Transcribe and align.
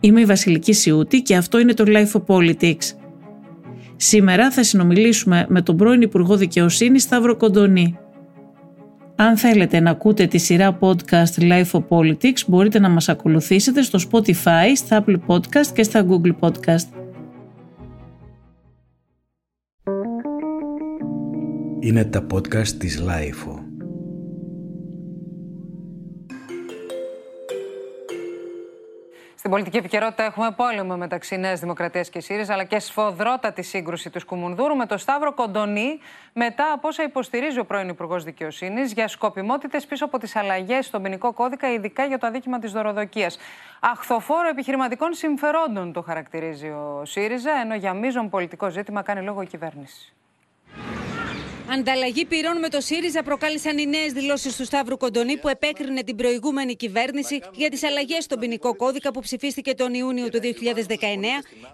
Είμαι 0.00 0.20
η 0.20 0.24
Βασιλική 0.24 0.72
Σιούτη 0.72 1.22
και 1.22 1.36
αυτό 1.36 1.58
είναι 1.58 1.74
το 1.74 1.84
Life 1.86 2.20
of 2.20 2.24
Politics. 2.26 2.92
Σήμερα 3.96 4.50
θα 4.50 4.62
συνομιλήσουμε 4.62 5.46
με 5.48 5.62
τον 5.62 5.76
πρώην 5.76 6.00
Υπουργό 6.00 6.36
Δικαιοσύνης 6.36 7.02
Σταύρο 7.02 7.36
Κοντονή. 7.36 7.98
Αν 9.16 9.36
θέλετε 9.36 9.80
να 9.80 9.90
ακούτε 9.90 10.26
τη 10.26 10.38
σειρά 10.38 10.78
podcast 10.80 11.40
Life 11.40 11.70
of 11.70 11.82
Politics 11.88 12.46
μπορείτε 12.46 12.78
να 12.78 12.88
μας 12.88 13.08
ακολουθήσετε 13.08 13.82
στο 13.82 13.98
Spotify, 14.10 14.72
στα 14.74 15.04
Apple 15.04 15.18
Podcast 15.26 15.66
και 15.74 15.82
στα 15.82 16.06
Google 16.08 16.32
Podcast. 16.40 16.86
Είναι 21.80 22.04
τα 22.04 22.26
podcast 22.32 22.68
της 22.68 23.02
Life 23.06 23.67
Στην 29.48 29.60
πολιτική 29.60 29.84
επικαιρότητα 29.84 30.22
έχουμε 30.22 30.50
πόλεμο 30.50 30.96
μεταξύ 30.96 31.36
Νέας 31.36 31.60
Δημοκρατίας 31.60 32.08
και 32.08 32.20
ΣΥΡΙΖΑ, 32.20 32.52
αλλά 32.52 32.64
και 32.64 32.78
σφοδρότατη 32.78 33.62
σύγκρουση 33.62 34.10
του 34.10 34.20
Σκουμουνδούρου 34.20 34.76
με 34.76 34.86
το 34.86 34.96
Σταύρο 34.96 35.34
Κοντονή, 35.34 35.98
μετά 36.32 36.72
από 36.72 36.88
όσα 36.88 37.02
υποστηρίζει 37.02 37.58
ο 37.58 37.64
πρώην 37.64 37.88
Υπουργός 37.88 38.24
Δικαιοσύνης 38.24 38.92
για 38.92 39.08
σκοπιμότητες 39.08 39.86
πίσω 39.86 40.04
από 40.04 40.18
τις 40.18 40.36
αλλαγές 40.36 40.86
στον 40.86 41.02
ποινικό 41.02 41.32
κώδικα, 41.32 41.72
ειδικά 41.72 42.04
για 42.04 42.18
το 42.18 42.26
αδίκημα 42.26 42.58
της 42.58 42.72
δωροδοκίας. 42.72 43.38
Αχθοφόρο 43.80 44.48
επιχειρηματικών 44.48 45.14
συμφερόντων 45.14 45.92
το 45.92 46.02
χαρακτηρίζει 46.02 46.68
ο 46.68 47.02
ΣΥΡΙΖΑ, 47.04 47.52
ενώ 47.60 47.74
για 47.74 47.94
μείζον 47.94 48.28
πολιτικό 48.28 48.70
ζήτημα 48.70 49.02
κάνει 49.02 49.22
λόγο 49.22 49.42
η 49.42 49.46
κυβέρνηση. 49.46 50.12
Ανταλλαγή 51.72 52.24
πυρών 52.26 52.58
με 52.58 52.68
το 52.68 52.80
ΣΥΡΙΖΑ 52.80 53.22
προκάλεσαν 53.22 53.78
οι 53.78 53.86
νέες 53.86 54.12
δηλώσεις 54.12 54.56
του 54.56 54.64
Σταύρου 54.64 54.96
Κοντονή 54.96 55.38
που 55.38 55.48
επέκρινε 55.48 56.02
την 56.02 56.16
προηγούμενη 56.16 56.76
κυβέρνηση 56.76 57.40
για 57.52 57.68
τις 57.70 57.84
αλλαγές 57.84 58.24
στον 58.24 58.38
ποινικό 58.38 58.76
κώδικα 58.76 59.10
που 59.10 59.20
ψηφίστηκε 59.20 59.74
τον 59.74 59.94
Ιούνιο 59.94 60.28
του 60.28 60.38
2019 60.42 60.44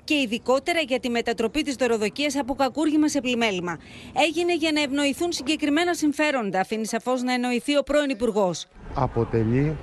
και 0.05 0.14
ειδικότερα 0.14 0.80
για 0.80 1.00
τη 1.00 1.08
μετατροπή 1.10 1.62
της 1.62 1.74
δωροδοκίας 1.74 2.36
από 2.36 2.55
κακούργημα 2.55 3.08
σε 3.08 3.20
πλημέλημα. 3.20 3.78
Έγινε 4.27 4.55
για 4.55 4.72
να 4.72 4.80
ευνοηθούν 4.83 5.33
συγκεκριμένα 5.33 5.94
συμφέροντα, 5.94 6.61
αφήνει 6.61 6.86
σαφώς 6.86 7.22
να 7.22 7.33
εννοηθεί 7.33 7.77
ο 7.77 7.83
πρώην 7.83 8.11
Υπουργός. 8.11 8.66
Αποτελεί 8.94 9.77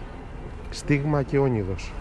στίγμα 0.70 1.24
και 1.24 1.38
όνειδος 1.38 1.94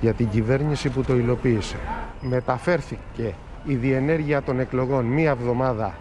για 0.00 0.12
την 0.12 0.28
κυβέρνηση 0.28 0.88
που 0.88 1.02
το 1.02 1.16
υλοποίησε. 1.16 1.76
Μεταφέρθηκε 2.20 3.34
η 3.64 3.74
διενέργεια 3.74 4.42
των 4.42 4.60
εκλογών 4.60 5.04
μία 5.04 5.30
εβδομάδα 5.30 5.98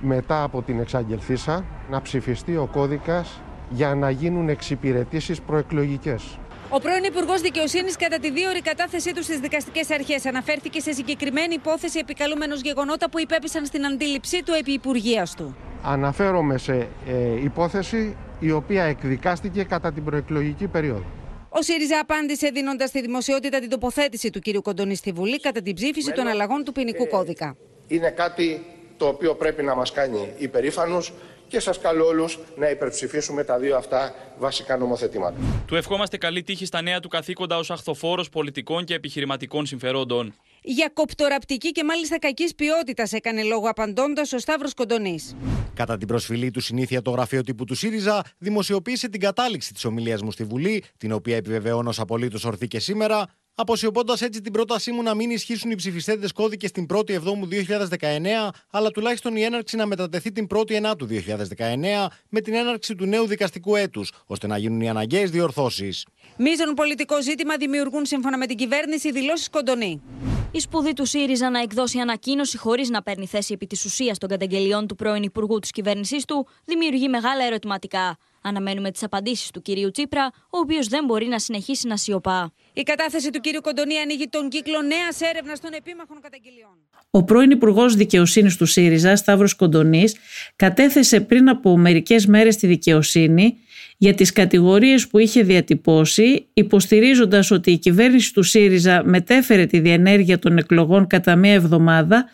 μετά 0.00 0.42
από 0.42 0.62
την 0.62 0.80
εξαγγελθήσα 0.80 1.64
να 1.90 2.02
ψηφιστεί 2.02 2.56
ο 2.56 2.68
κώδικας 2.72 3.40
για 3.70 3.94
να 3.94 4.10
γίνουν 4.10 4.48
εξυπηρετήσεις 4.48 5.40
προεκλογικές. 5.40 6.38
Ο 6.70 6.78
πρώην 6.78 7.04
Υπουργός 7.04 7.40
Δικαιοσύνης, 7.40 7.96
κατά 7.96 8.18
τη 8.18 8.30
δύο 8.30 8.48
κατάθεσή 8.62 9.14
του 9.14 9.22
στις 9.22 9.38
δικαστικές 9.38 9.90
αρχές, 9.90 10.26
αναφέρθηκε 10.26 10.80
σε 10.80 10.92
συγκεκριμένη 10.92 11.54
υπόθεση 11.54 11.98
επικαλούμενος 11.98 12.60
γεγονότα 12.60 13.10
που 13.10 13.20
υπέπεσαν 13.20 13.66
στην 13.66 13.86
αντίληψή 13.86 14.42
του 14.42 14.52
επί 14.58 14.72
Υπουργείας 14.72 15.34
του. 15.34 15.56
Αναφέρομαι 15.82 16.58
σε 16.58 16.88
ε, 17.08 17.42
υπόθεση 17.42 18.16
η 18.40 18.50
οποία 18.50 18.82
εκδικάστηκε 18.82 19.62
κατά 19.62 19.92
την 19.92 20.04
προεκλογική 20.04 20.66
περίοδο. 20.66 21.04
Ο 21.48 21.62
ΣΥΡΙΖΑ 21.62 21.98
απάντησε 21.98 22.50
δίνοντας 22.54 22.88
στη 22.88 23.00
δημοσιότητα 23.00 23.58
την 23.58 23.68
τοποθέτηση 23.68 24.30
του 24.30 24.40
κ. 24.40 24.62
Κοντονή 24.62 24.94
στη 24.94 25.12
Βουλή 25.12 25.40
κατά 25.40 25.62
την 25.62 25.74
ψήφιση 25.74 26.12
των 26.12 26.26
αλλαγών 26.26 26.64
του 26.64 26.72
ποινικού 26.72 27.02
ε, 27.02 27.06
κώδικα. 27.06 27.56
Είναι 27.86 28.10
κάτι 28.10 28.64
το 28.98 29.06
οποίο 29.06 29.34
πρέπει 29.34 29.62
να 29.62 29.74
μας 29.74 29.92
κάνει 29.92 30.32
υπερήφανους 30.38 31.12
και 31.48 31.60
σας 31.60 31.78
καλώ 31.78 32.06
όλους 32.06 32.38
να 32.56 32.70
υπερψηφίσουμε 32.70 33.44
τα 33.44 33.58
δύο 33.58 33.76
αυτά 33.76 34.14
βασικά 34.38 34.76
νομοθετήματα. 34.76 35.36
Του 35.66 35.76
ευχόμαστε 35.76 36.16
καλή 36.16 36.42
τύχη 36.42 36.66
στα 36.66 36.82
νέα 36.82 37.00
του 37.00 37.08
καθήκοντα 37.08 37.58
ως 37.58 37.70
αχθοφόρος 37.70 38.28
πολιτικών 38.28 38.84
και 38.84 38.94
επιχειρηματικών 38.94 39.66
συμφερόντων. 39.66 40.34
Για 40.62 40.90
κοπτοραπτική 40.94 41.70
και 41.72 41.84
μάλιστα 41.84 42.18
κακής 42.18 42.54
ποιότητας 42.54 43.12
έκανε 43.12 43.42
λόγο 43.42 43.68
απαντώντας 43.68 44.32
ο 44.32 44.38
Σταύρος 44.38 44.74
Κοντονής. 44.74 45.36
Κατά 45.74 45.96
την 45.96 46.06
προσφυλή 46.06 46.50
του 46.50 46.60
συνήθεια, 46.60 47.02
το 47.02 47.10
γραφείο 47.10 47.42
τύπου 47.42 47.64
του 47.64 47.74
ΣΥΡΙΖΑ 47.74 48.24
δημοσιοποίησε 48.38 49.08
την 49.08 49.20
κατάληξη 49.20 49.72
της 49.72 49.84
ομιλίας 49.84 50.22
μου 50.22 50.30
στη 50.30 50.44
Βουλή, 50.44 50.84
την 50.96 51.12
οποία 51.12 51.36
επιβεβαιώνω 51.36 51.92
απολύτως 51.96 52.44
ορθή 52.44 52.68
και 52.68 52.80
σήμερα, 52.80 53.26
αποσιωπώντας 53.60 54.22
έτσι 54.22 54.40
την 54.40 54.52
πρότασή 54.52 54.92
μου 54.92 55.02
να 55.02 55.14
μην 55.14 55.30
ισχύσουν 55.30 55.70
οι 55.70 55.74
ψηφιστέτε 55.74 56.28
κώδικες 56.34 56.70
την 56.70 56.86
1η 56.94 57.10
Εβδόμου 57.10 57.48
2019, 57.50 58.48
αλλά 58.70 58.90
τουλάχιστον 58.90 59.36
η 59.36 59.42
έναρξη 59.42 59.76
να 59.76 59.86
μετατεθεί 59.86 60.32
την 60.32 60.46
1η 60.54 60.70
Ενάτου 60.70 61.06
2019 61.06 62.06
με 62.28 62.40
την 62.40 62.54
έναρξη 62.54 62.94
του 62.94 63.06
νέου 63.06 63.26
δικαστικού 63.26 63.76
έτους, 63.76 64.12
ώστε 64.26 64.46
να 64.46 64.58
γίνουν 64.58 64.80
οι 64.80 64.88
αναγκαίες 64.88 65.30
διορθώσεις. 65.30 66.06
Μίζον 66.36 66.74
πολιτικό 66.74 67.22
ζήτημα 67.22 67.56
δημιουργούν 67.56 68.06
σύμφωνα 68.06 68.38
με 68.38 68.46
την 68.46 68.56
κυβέρνηση 68.56 69.12
δηλώσεις 69.12 69.50
κοντονή. 69.50 70.02
Η 70.50 70.60
σπουδή 70.60 70.92
του 70.92 71.04
ΣΥΡΙΖΑ 71.04 71.50
να 71.50 71.60
εκδώσει 71.60 71.98
ανακοίνωση 71.98 72.58
χωρίς 72.58 72.88
να 72.90 73.02
παίρνει 73.02 73.26
θέση 73.26 73.52
επί 73.52 73.66
της 73.66 73.84
ουσίας 73.84 74.18
των 74.18 74.28
καταγγελιών 74.28 74.86
του 74.86 74.94
πρώην 74.94 75.22
Υπουργού 75.22 75.58
της 75.58 75.70
κυβέρνησής 75.70 76.24
του 76.24 76.46
δημιουργεί 76.64 77.08
μεγάλα 77.08 77.44
ερωτηματικά. 77.44 78.18
Αναμένουμε 78.42 78.90
τις 78.90 79.02
απαντήσεις 79.02 79.50
του 79.50 79.62
κυρίου 79.62 79.90
Τσίπρα, 79.90 80.30
ο 80.50 80.58
οποίος 80.58 80.86
δεν 80.86 81.04
μπορεί 81.04 81.26
να 81.26 81.38
συνεχίσει 81.38 81.86
να 81.86 81.96
σιωπά. 81.96 82.52
Η 82.72 82.82
κατάθεση 82.82 83.30
του 83.30 83.40
κύριου 83.40 83.60
Κοντονή 83.60 83.98
ανοίγει 83.98 84.28
τον 84.28 84.48
κύκλο 84.48 84.82
νέας 84.82 85.20
έρευνας 85.20 85.60
των 85.60 85.70
επίμαχων 85.72 86.20
καταγγελιών. 86.20 86.76
Ο 87.10 87.24
πρώην 87.24 87.50
Υπουργός 87.50 87.94
Δικαιοσύνης 87.94 88.56
του 88.56 88.66
ΣΥΡΙΖΑ, 88.66 89.16
Σταύρος 89.16 89.54
Κοντονής, 89.54 90.16
κατέθεσε 90.56 91.20
πριν 91.20 91.48
από 91.48 91.76
μερικές 91.76 92.26
μέρες 92.26 92.56
τη 92.56 92.66
δικαιοσύνη 92.66 93.58
για 93.96 94.14
τις 94.14 94.32
κατηγορίες 94.32 95.08
που 95.08 95.18
είχε 95.18 95.42
διατυπώσει, 95.42 96.48
υποστηρίζοντας 96.52 97.50
ότι 97.50 97.70
η 97.70 97.78
κυβέρνηση 97.78 98.32
του 98.32 98.42
ΣΥΡΙΖΑ 98.42 99.02
μετέφερε 99.04 99.66
τη 99.66 99.78
διενέργεια 99.78 100.38
των 100.38 100.58
εκλογών 100.58 101.06
κατά 101.06 101.36
μία 101.36 101.52
εβδομάδα 101.52 102.24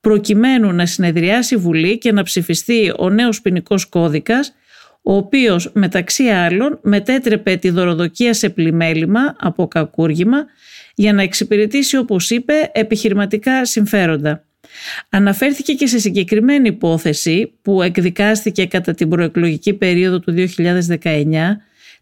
προκειμένου 0.00 0.72
να 0.72 0.86
συνεδριάσει 0.86 1.54
η 1.54 1.56
Βουλή 1.56 1.98
και 1.98 2.12
να 2.12 2.22
ψηφιστεί 2.22 2.92
ο 2.98 3.10
νέος 3.10 3.40
ποινικός 3.40 3.86
κώδικας 3.86 4.54
ο 5.06 5.16
οποίος 5.16 5.70
μεταξύ 5.74 6.24
άλλων 6.24 6.78
μετέτρεπε 6.82 7.56
τη 7.56 7.70
δωροδοκία 7.70 8.34
σε 8.34 8.48
πλημέλημα 8.48 9.36
από 9.38 9.68
κακούργημα 9.68 10.44
για 10.94 11.12
να 11.12 11.22
εξυπηρετήσει 11.22 11.96
όπως 11.96 12.30
είπε 12.30 12.52
επιχειρηματικά 12.72 13.64
συμφέροντα. 13.64 14.44
Αναφέρθηκε 15.08 15.72
και 15.72 15.86
σε 15.86 15.98
συγκεκριμένη 15.98 16.68
υπόθεση 16.68 17.52
που 17.62 17.82
εκδικάστηκε 17.82 18.66
κατά 18.66 18.94
την 18.94 19.08
προεκλογική 19.08 19.74
περίοδο 19.74 20.20
του 20.20 20.34
2019 20.56 21.26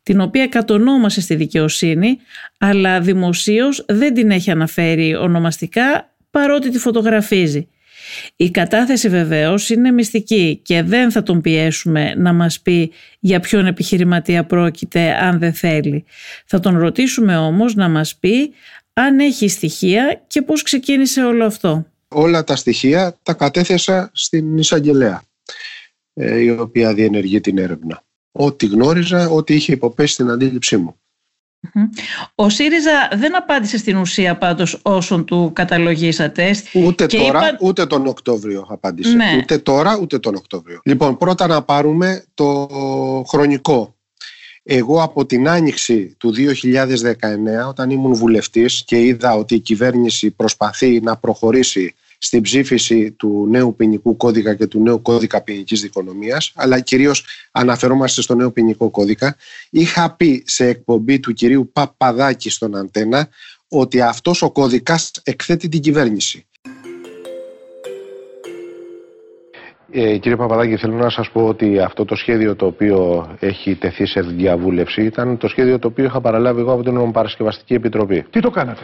την 0.03 0.21
οποία 0.21 0.47
κατονόμασε 0.47 1.21
στη 1.21 1.35
δικαιοσύνη 1.35 2.19
αλλά 2.59 3.01
δημοσίως 3.01 3.85
δεν 3.89 4.15
την 4.15 4.31
έχει 4.31 4.51
αναφέρει 4.51 5.15
ονομαστικά 5.17 6.15
παρότι 6.31 6.71
τη 6.71 6.79
φωτογραφίζει. 6.79 7.69
Η 8.37 8.51
κατάθεση 8.51 9.09
βεβαίως 9.09 9.71
είναι 9.71 9.91
μυστική 9.91 10.61
και 10.63 10.83
δεν 10.83 11.11
θα 11.11 11.23
τον 11.23 11.41
πιέσουμε 11.41 12.15
να 12.15 12.33
μας 12.33 12.61
πει 12.61 12.93
για 13.21 13.41
ποιον 13.41 13.67
επιχειρηματία 13.67 14.45
πρόκειται 14.45 15.13
αν 15.13 15.39
δεν 15.39 15.53
θέλει. 15.53 16.05
Θα 16.47 16.61
τον 16.61 16.79
ρωτήσουμε 16.79 17.37
όμως 17.37 17.75
να 17.75 17.89
μας 17.89 18.17
πει 18.17 18.53
αν 18.93 19.19
έχει 19.19 19.49
στοιχεία 19.49 20.23
και 20.27 20.43
πώς 20.43 20.63
ξεκίνησε 20.63 21.25
όλο 21.25 21.45
αυτό. 21.45 21.87
Όλα 22.09 22.45
τα 22.45 22.57
στοιχεία 22.57 23.19
τα 23.23 23.33
κατέθεσα 23.33 24.11
στην 24.13 24.59
εισαγγελέα 24.59 25.23
ε, 26.15 26.39
η 26.39 26.51
οποία 26.51 26.95
διενεργεί 26.95 27.41
την 27.41 27.59
έρευνα. 27.59 28.03
Ό,τι 28.33 28.67
γνώριζα, 28.67 29.29
ό,τι 29.29 29.55
είχε 29.55 29.73
υποπέσει 29.73 30.13
στην 30.13 30.31
αντίληψή 30.31 30.77
μου. 30.77 30.97
Ο 32.35 32.49
ΣΥΡΙΖΑ 32.49 33.09
δεν 33.15 33.37
απάντησε 33.37 33.79
στην 33.79 33.97
ουσία 33.97 34.37
πάντως 34.37 34.79
όσων 34.83 35.25
του 35.25 35.51
καταλογίσατε. 35.55 36.55
Ούτε 36.73 37.07
τώρα, 37.07 37.57
ούτε 37.61 37.87
τον 37.87 38.07
Οκτώβριο 38.07 38.67
απάντησε. 38.69 39.15
Ναι. 39.15 39.37
Ούτε 39.39 39.59
τώρα, 39.59 39.99
ούτε 40.01 40.19
τον 40.19 40.35
Οκτώβριο. 40.35 40.81
Λοιπόν, 40.85 41.17
πρώτα 41.17 41.47
να 41.47 41.63
πάρουμε 41.63 42.25
το 42.35 42.69
χρονικό. 43.29 43.97
Εγώ 44.65 45.03
από 45.03 45.27
την 45.27 45.49
άνοιξη 45.49 46.15
του 46.19 46.35
2019, 46.35 47.69
όταν 47.69 47.91
ήμουν 47.91 48.15
βουλευτής 48.15 48.83
και 48.87 49.01
είδα 49.01 49.35
ότι 49.35 49.55
η 49.55 49.61
κυβέρνηση 49.61 50.31
προσπαθεί 50.31 51.01
να 51.01 51.17
προχωρήσει 51.17 51.95
στην 52.25 52.43
ψήφιση 52.43 53.11
του 53.11 53.47
νέου 53.51 53.77
ποινικού 53.77 54.17
κώδικα 54.17 54.55
και 54.55 54.67
του 54.67 54.81
νέου 54.83 55.03
κώδικα 55.03 55.43
ποινικής 55.43 55.81
δικονομίας, 55.81 56.53
αλλά 56.55 56.81
κυρίως 56.81 57.25
αναφερόμαστε 57.51 58.23
στο 58.23 58.35
νέο 58.35 58.51
ποινικό 58.51 58.91
κώδικα. 58.91 59.37
Είχα 59.71 60.15
πει 60.15 60.43
σε 60.47 60.67
εκπομπή 60.67 61.21
του 61.21 61.33
κυρίου 61.33 61.71
Παπαδάκη 61.73 62.51
στον 62.51 62.77
Αντένα 62.77 63.29
ότι 63.69 64.01
αυτός 64.01 64.43
ο 64.43 64.51
κώδικας 64.51 65.11
εκθέτει 65.23 65.69
την 65.69 65.81
κυβέρνηση. 65.81 66.47
Ε, 69.95 70.17
κύριε 70.17 70.37
Παπαδάκη, 70.37 70.77
θέλω 70.77 70.95
να 70.95 71.09
σας 71.09 71.31
πω 71.31 71.47
ότι 71.47 71.79
αυτό 71.79 72.05
το 72.05 72.15
σχέδιο 72.15 72.57
το 72.57 72.67
οποίο 72.67 73.29
έχει 73.41 73.75
τεθεί 73.75 74.07
σε 74.07 74.21
διαβούλευση 74.21 75.03
ήταν 75.03 75.39
το 75.39 75.49
σχέδιο 75.49 75.79
το 75.79 75.89
οποίο 75.89 76.05
είχα 76.05 76.21
παραλάβει 76.21 76.61
εγώ 76.61 76.73
από 76.73 76.83
την 76.83 77.13
Παρασκευαστική 77.13 77.75
Επιτροπή. 77.75 78.25
Τι 78.31 78.41
το 78.41 78.51
κάνατε; 78.51 78.81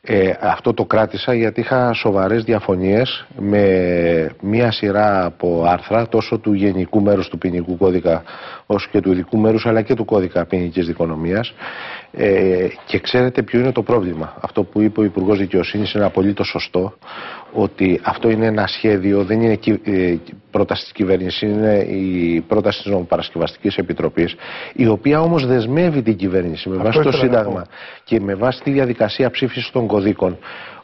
Ε, 0.00 0.32
αυτό 0.40 0.74
το 0.74 0.84
κράτησα 0.84 1.34
γιατί 1.34 1.60
είχα 1.60 1.92
σοβαρές 1.92 2.44
διαφωνίες 2.44 3.26
με 3.38 4.30
μία 4.40 4.70
σειρά 4.72 5.24
από 5.24 5.64
άρθρα 5.66 6.08
τόσο 6.08 6.38
του 6.38 6.52
γενικού 6.52 7.02
μέρους 7.02 7.28
του 7.28 7.38
ποινικού 7.38 7.76
κώδικα 7.76 8.22
όσο 8.66 8.88
και 8.90 9.00
του 9.00 9.12
ειδικού 9.12 9.38
μέρους 9.38 9.66
αλλά 9.66 9.82
και 9.82 9.94
του 9.94 10.04
κώδικα 10.04 10.46
ποινικής 10.46 10.86
δικονομίας 10.86 11.54
Ε, 12.18 12.68
και 12.86 12.98
ξέρετε 12.98 13.42
ποιο 13.42 13.60
είναι 13.60 13.72
το 13.72 13.82
πρόβλημα. 13.82 14.36
Αυτό 14.40 14.62
που 14.62 14.80
είπε 14.80 15.00
ο 15.00 15.04
Υπουργός 15.04 15.38
Δικαιοσύνης 15.38 15.92
είναι 15.92 16.04
απολύτως 16.04 16.48
σωστό. 16.48 16.94
Ότι 17.52 18.00
αυτό 18.02 18.30
είναι 18.30 18.46
ένα 18.46 18.66
σχέδιο, 18.66 19.24
δεν 19.24 19.40
είναι 19.40 19.58
ε, 19.84 20.16
πρόταση 20.50 20.82
της 20.82 20.92
κυβέρνησης, 20.92 21.42
είναι 21.42 21.78
η 21.78 22.40
πρόταση 22.40 22.82
της 22.82 22.92
Νομοπαρασκευαστικής 22.92 23.76
Επιτροπής, 23.76 24.34
η 24.72 24.86
οποία 24.86 25.20
όμως 25.20 25.46
δεσμεύει 25.46 26.02
την 26.02 26.16
κυβέρνηση 26.16 26.68
με 26.68 26.76
βάση 26.76 27.00
το 27.00 27.12
Σύνταγμα 27.12 27.66
και 28.04 28.20
με 28.20 28.34
βάση 28.34 28.62
τη 28.62 28.70
διαδικασία 28.70 29.30
ψήφισης 29.30 29.70
των 29.70 29.86
κωδίκων 29.86 30.38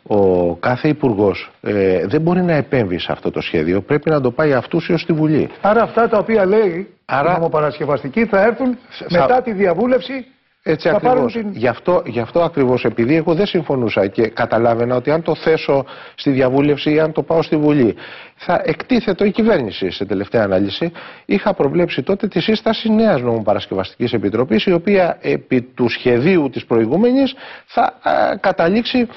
ο 0.07 0.55
κάθε 0.55 0.89
υπουργός 0.89 1.51
ε, 1.61 2.07
δεν 2.07 2.21
μπορεί 2.21 2.43
να 2.43 2.53
επέμβει 2.53 2.99
σε 2.99 3.13
αυτό 3.13 3.31
το 3.31 3.41
σχέδιο. 3.41 3.81
Πρέπει 3.81 4.11
να 4.11 4.21
το 4.21 4.31
πάει 4.31 4.53
αυτούσιο 4.53 4.99
στη 4.99 5.13
Βουλή. 5.13 5.51
Άρα 5.61 5.83
αυτά 5.83 6.09
τα 6.09 6.19
οποία 6.19 6.47
λέει 6.47 6.89
Άρα... 7.05 7.31
η 7.31 7.35
νομοπαρασκευαστική 7.35 8.27
θα 8.27 8.43
έρθουν 8.43 8.79
μετά 9.11 9.43
τη 9.43 9.53
διαβούλευση 9.53 10.27
έτσι 10.65 10.89
ακριβώς. 10.89 11.33
Την... 11.33 11.51
Γι' 11.53 11.67
αυτό, 11.67 12.03
γι 12.07 12.21
αυτό 12.21 12.43
ακριβώς, 12.43 12.85
επειδή 12.85 13.17
εγώ 13.17 13.35
δεν 13.35 13.47
συμφωνούσα 13.47 14.07
και 14.07 14.27
καταλάβαινα 14.27 14.97
ότι 14.97 15.11
αν 15.11 15.23
το 15.23 15.35
θέσω 15.35 15.85
στη 16.15 16.31
διαβούλευση 16.31 16.93
ή 16.93 17.01
αν 17.01 17.13
το 17.13 17.23
πάω 17.23 17.43
στη 17.43 17.57
Βουλή, 17.57 17.95
θα 18.37 18.63
εκτίθετο 18.65 19.25
η 19.25 19.31
κυβέρνηση 19.31 19.91
σε 19.91 20.05
τελευταία 20.05 20.43
ανάλυση. 20.43 20.93
Είχα 21.25 21.55
προβλέψει 21.55 22.03
τότε 22.03 22.29
τη 22.29 22.41
σύσταση 22.41 22.89
νέας 22.89 23.21
νομοπαρασκευαστικής 23.21 24.13
επιτροπής, 24.13 24.65
η 24.65 24.73
οποία 24.73 25.19
επί 25.21 25.63
του 25.63 25.89
σχεδίου 25.89 26.51
της 26.51 26.65
προηγούμενης 26.65 27.35
θα 27.67 27.83
α, 28.03 28.37
καταλήξει 28.41 29.09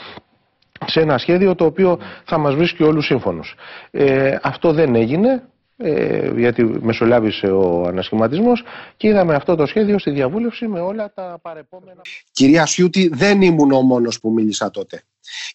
σε 0.87 0.99
ένα 0.99 1.17
σχέδιο 1.17 1.55
το 1.55 1.65
οποίο 1.65 1.99
θα 2.25 2.37
μας 2.37 2.55
βρίσκει 2.55 2.83
όλους 2.83 3.05
σύμφωνους. 3.05 3.55
Ε, 3.91 4.37
αυτό 4.41 4.73
δεν 4.73 4.95
έγινε, 4.95 5.43
ε, 5.77 6.31
γιατί 6.37 6.63
μεσολάβησε 6.63 7.47
ο 7.47 7.83
ανασχηματισμός 7.87 8.63
και 8.97 9.07
είδαμε 9.07 9.35
αυτό 9.35 9.55
το 9.55 9.65
σχέδιο 9.65 9.99
στη 9.99 10.11
διαβούλευση 10.11 10.67
με 10.67 10.79
όλα 10.79 11.13
τα 11.13 11.39
παρεπόμενα... 11.41 12.01
Κυρία 12.31 12.65
Σιούτη, 12.65 13.09
δεν 13.13 13.41
ήμουν 13.41 13.71
ο 13.71 13.81
μόνος 13.81 14.19
που 14.19 14.31
μίλησα 14.31 14.71
τότε. 14.71 15.03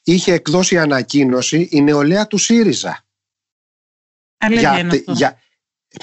Είχε 0.03 0.33
εκδώσει 0.33 0.79
ανακοίνωση 0.79 1.69
η 1.71 1.83
νεολαία 1.83 2.27
του 2.27 2.39
ΣΥΡΙΖΑ. 2.39 3.05
Αλήθεια 4.39 4.71
για, 4.71 4.79
είναι 4.79 4.97
αυτό. 4.97 5.13
Για, 5.13 5.39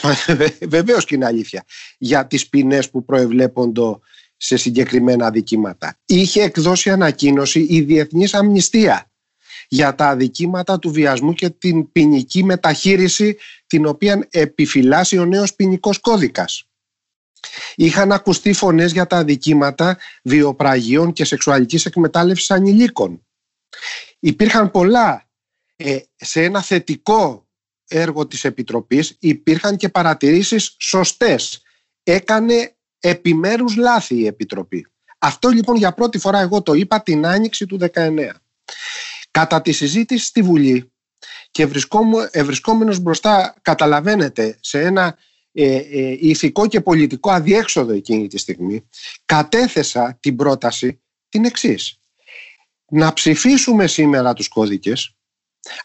βεβαίως 0.76 1.06
και 1.06 1.16
είναι 1.16 1.26
αλήθεια. 1.26 1.64
Για 1.98 2.28
τις 2.28 2.50
ποινές 2.50 2.90
που 2.90 3.06
προεβλέπονται 3.06 4.00
σε 4.38 4.58
συγκεκριμένα 4.58 5.26
αδικήματα. 5.26 5.98
Είχε 6.06 6.42
εκδώσει 6.42 6.90
ανακοίνωση 6.90 7.66
η 7.70 7.82
Διεθνής 7.82 8.34
Αμνηστία 8.34 9.07
για 9.68 9.96
τα 9.96 10.08
αδικήματα 10.08 10.80
του 10.80 10.92
βιασμού 10.92 11.34
και 11.34 11.50
την 11.50 11.92
ποινική 11.92 12.44
μεταχείριση 12.44 13.38
την 13.68 13.86
οποία 13.86 14.28
επιφυλάσσει 14.30 15.18
ο 15.18 15.26
νέος 15.26 15.56
ποινικός 15.56 16.00
κώδικας. 16.00 16.68
Είχαν 17.76 18.12
ακουστεί 18.12 18.54
φωνές 18.54 18.92
για 18.92 19.08
τα 19.08 19.18
αδικήματα 19.18 19.98
βιοπραγιών 20.24 21.14
και 21.14 21.26
σεξουαλικής 21.26 21.86
εκμετάλλευσης 21.86 22.52
ανηλίκων. 22.52 23.26
Υπήρχαν 24.20 24.72
πολλά 24.72 25.30
ε, 25.76 26.00
σε 26.16 26.44
ένα 26.44 26.62
θετικό 26.62 27.48
έργο 27.88 28.28
της 28.28 28.44
Επιτροπής 28.44 29.16
υπήρχαν 29.20 29.78
και 29.78 29.90
παρατηρήσεις 29.90 30.76
σωστές. 30.80 31.62
Έκανε 32.04 32.76
επιμέρους 33.00 33.76
λάθη 33.76 34.16
η 34.16 34.26
Επιτροπή. 34.26 34.88
Αυτό 35.18 35.50
λοιπόν 35.50 35.76
για 35.76 35.94
πρώτη 35.94 36.18
φορά 36.18 36.40
εγώ 36.40 36.62
το 36.62 36.74
είπα 36.74 37.02
την 37.02 37.26
άνοιξη 37.26 37.66
του 37.66 37.80
19. 37.94 38.30
Κατά 39.38 39.62
τη 39.62 39.72
συζήτηση 39.72 40.26
στη 40.26 40.42
Βουλή. 40.42 40.92
Και 41.52 41.66
βρισκόμενος 42.44 43.00
μπροστά 43.00 43.56
καταλαβαίνετε 43.62 44.58
σε 44.62 44.82
ένα 44.82 45.18
ε, 45.52 45.76
ε, 45.76 46.18
ηθικό 46.20 46.68
και 46.68 46.82
πολιτικό 46.82 47.32
αδιέξοδο 47.32 47.94
εκείνη 47.94 48.28
τη 48.28 48.38
στιγμή 48.38 48.88
κατέθεσα 49.26 50.18
την 50.20 50.36
πρόταση 50.36 51.02
την 51.30 51.46
εξής. 51.46 52.00
Να 52.92 53.14
ψηφίσουμε 53.14 53.88
σήμερα 53.88 54.34
τους 54.34 54.48
κώδικες 54.48 55.16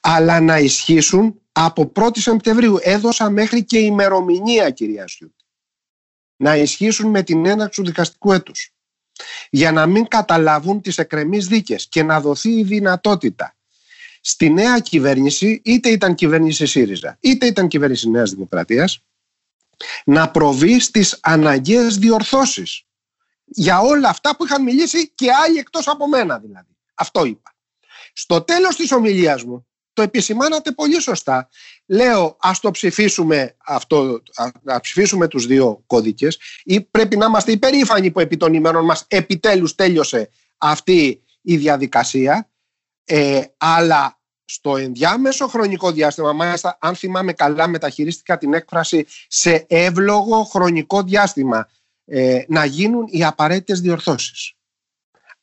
αλλά 0.01 0.41
να 0.41 0.59
ισχύσουν 0.59 1.41
από 1.53 1.93
1η 1.95 2.19
Σεπτεμβρίου. 2.19 2.79
Έδωσα 2.81 3.31
μέχρι 3.31 3.65
και 3.65 3.79
ημερομηνία 3.79 4.71
κυρία 4.71 5.09
Σιούτη. 5.09 5.45
Να 6.37 6.57
ισχύσουν 6.57 7.11
με 7.11 7.23
την 7.23 7.47
έναρξη 7.47 7.81
του 7.81 7.87
δικαστικού 7.87 8.33
έτους 8.33 8.75
για 9.51 9.73
να 9.73 9.87
μην 9.87 10.09
καταλάβουν 10.09 10.81
τις 10.81 10.99
εκκρεμείς 10.99 11.47
δίκες 11.47 11.89
και 11.89 12.03
να 12.03 12.21
δοθεί 12.21 12.51
η 12.51 12.63
δυνατότητα 12.63 13.57
στη 14.21 14.51
νέα 14.51 14.79
κυβέρνηση, 14.79 15.61
είτε 15.65 15.89
ήταν 15.89 16.15
κυβέρνηση 16.15 16.67
ΣΥΡΙΖΑ, 16.67 17.17
είτε 17.21 17.47
ήταν 17.47 17.69
κυβέρνηση 17.69 18.11
Νέας 18.11 18.31
Δημοκρατίας, 18.31 19.03
να 20.05 20.31
προβεί 20.31 20.81
στις 20.81 21.19
αναγκαίες 21.23 21.97
διορθώσεις 21.99 22.85
για 23.45 23.81
όλα 23.81 24.09
αυτά 24.09 24.37
που 24.37 24.45
είχαν 24.45 24.63
μιλήσει 24.63 25.11
και 25.15 25.33
άλλοι 25.33 25.59
εκτός 25.59 25.89
από 25.89 26.09
μένα 26.09 26.39
δηλαδή. 26.39 26.77
Αυτό 26.95 27.25
είπα. 27.25 27.55
Στο 28.13 28.41
τέλος 28.41 28.77
της 28.77 28.93
ομιλίας 28.93 29.43
μου 29.45 29.67
το 29.93 30.03
επισημάνατε 30.03 30.73
πολύ 30.73 31.01
σωστά. 31.01 31.49
Λέω 31.87 32.37
ας 32.41 32.61
το 32.61 32.71
ψηφίσουμε 32.71 33.57
αυτό, 33.67 34.23
να 34.63 34.81
ψηφίσουμε 34.81 35.29
τους 35.29 35.47
δύο 35.47 35.83
κώδικες 35.87 36.39
ή 36.65 36.81
πρέπει 36.81 37.17
να 37.17 37.27
είμαστε 37.27 37.53
υπερήφανοι 37.53 38.11
που 38.11 38.21
επί 38.21 38.37
των 38.37 38.55
ημερών 38.55 38.85
μας 38.85 39.05
επιτέλους 39.09 39.75
τέλειωσε 39.75 40.31
αυτή 40.59 41.23
η 41.43 41.57
διαδικασία 41.57 42.51
ε, 43.05 43.43
αλλά 43.57 44.21
στο 44.45 44.77
ενδιάμεσο 44.77 45.49
χρονικό 45.49 45.93
διάστημα, 45.93 46.33
μάλιστα 46.33 46.79
αν 46.81 46.95
θυμάμαι 46.95 47.33
καλά 47.33 47.69
μεταχειρίστηκα 47.69 48.39
την 48.39 48.55
έκφραση 48.55 49.07
σε 49.29 49.65
εύλογο 49.69 50.45
χρονικό 50.45 51.03
διάστημα 51.03 51.69
ε, 52.05 52.43
να 52.49 52.65
γίνουν 52.65 53.05
οι 53.09 53.25
απαραίτητες 53.25 53.81
διορθώσεις. 53.81 54.55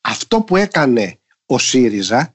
Αυτό 0.00 0.40
που 0.40 0.56
έκανε 0.56 1.18
ο 1.46 1.58
ΣΥΡΙΖΑ 1.58 2.34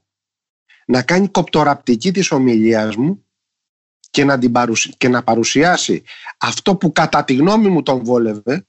να 0.86 1.04
κάνει 1.04 1.28
κοπτοραπτική 1.28 2.12
της 2.12 2.32
ομιλίας 2.32 2.96
μου 2.96 3.26
και 4.10 4.24
να, 4.24 4.38
την 4.38 4.54
και 4.98 5.08
να 5.08 5.24
παρουσιάσει 5.24 6.04
αυτό 6.38 6.76
που 6.76 6.92
κατά 6.92 7.24
τη 7.24 7.34
γνώμη 7.34 7.70
μου 7.70 7.84
τον 7.84 8.04
βόλευε, 8.04 8.66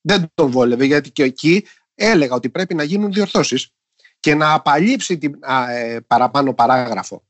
δεν 0.00 0.30
τον 0.34 0.50
βόλευε 0.50 0.84
γιατί 0.84 1.10
και 1.10 1.22
εκεί 1.22 1.66
έλεγα 1.94 2.34
ότι 2.34 2.50
πρέπει 2.50 2.74
να 2.74 2.82
γίνουν 2.82 3.12
διορθώσεις 3.12 3.72
και 4.20 4.34
να 4.34 4.52
απαλείψει 4.52 5.18
την 5.18 5.38
ε, 5.68 5.98
παραπάνω 6.06 6.54
παράγραφο 6.54 7.22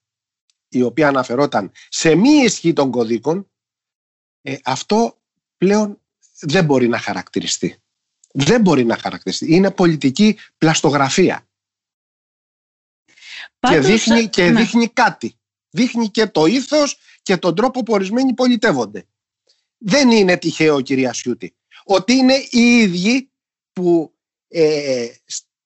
η 0.68 0.82
οποία 0.82 1.08
αναφερόταν 1.08 1.70
σε 1.88 2.14
μη 2.14 2.30
ισχύ 2.30 2.72
των 2.72 2.90
κωδίκων 2.90 3.50
ε, 4.42 4.56
αυτό 4.64 5.18
πλέον 5.56 6.00
δεν 6.40 6.64
μπορεί 6.64 6.88
να 6.88 6.98
χαρακτηριστεί. 6.98 7.76
Δεν 8.32 8.60
μπορεί 8.60 8.84
να 8.84 8.96
χαρακτηριστεί. 8.96 9.54
Είναι 9.54 9.70
πολιτική 9.70 10.36
πλαστογραφία 10.58 11.47
και, 13.58 13.78
δείχνει, 13.78 14.28
και 14.28 14.50
ναι. 14.50 14.60
δείχνει 14.60 14.88
κάτι. 14.88 15.38
Δείχνει 15.70 16.08
και 16.08 16.26
το 16.26 16.46
ήθος 16.46 16.98
και 17.22 17.36
τον 17.36 17.54
τρόπο 17.54 17.82
που 17.82 17.92
ορισμένοι 17.92 18.34
πολιτεύονται. 18.34 19.06
Δεν 19.78 20.10
είναι 20.10 20.36
τυχαίο 20.36 20.80
κυρία 20.80 21.12
Σιούτη. 21.12 21.56
Ότι 21.84 22.12
είναι 22.12 22.34
οι 22.50 22.78
ίδιοι 22.78 23.30
που 23.72 24.14
ε, 24.48 25.08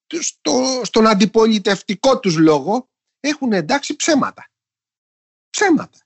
στο, 0.06 0.80
στον 0.82 1.06
αντιπολιτευτικό 1.06 2.18
τους 2.18 2.36
λόγο 2.36 2.88
έχουν 3.20 3.52
εντάξει 3.52 3.96
ψέματα. 3.96 4.50
Ψέματα. 5.50 5.98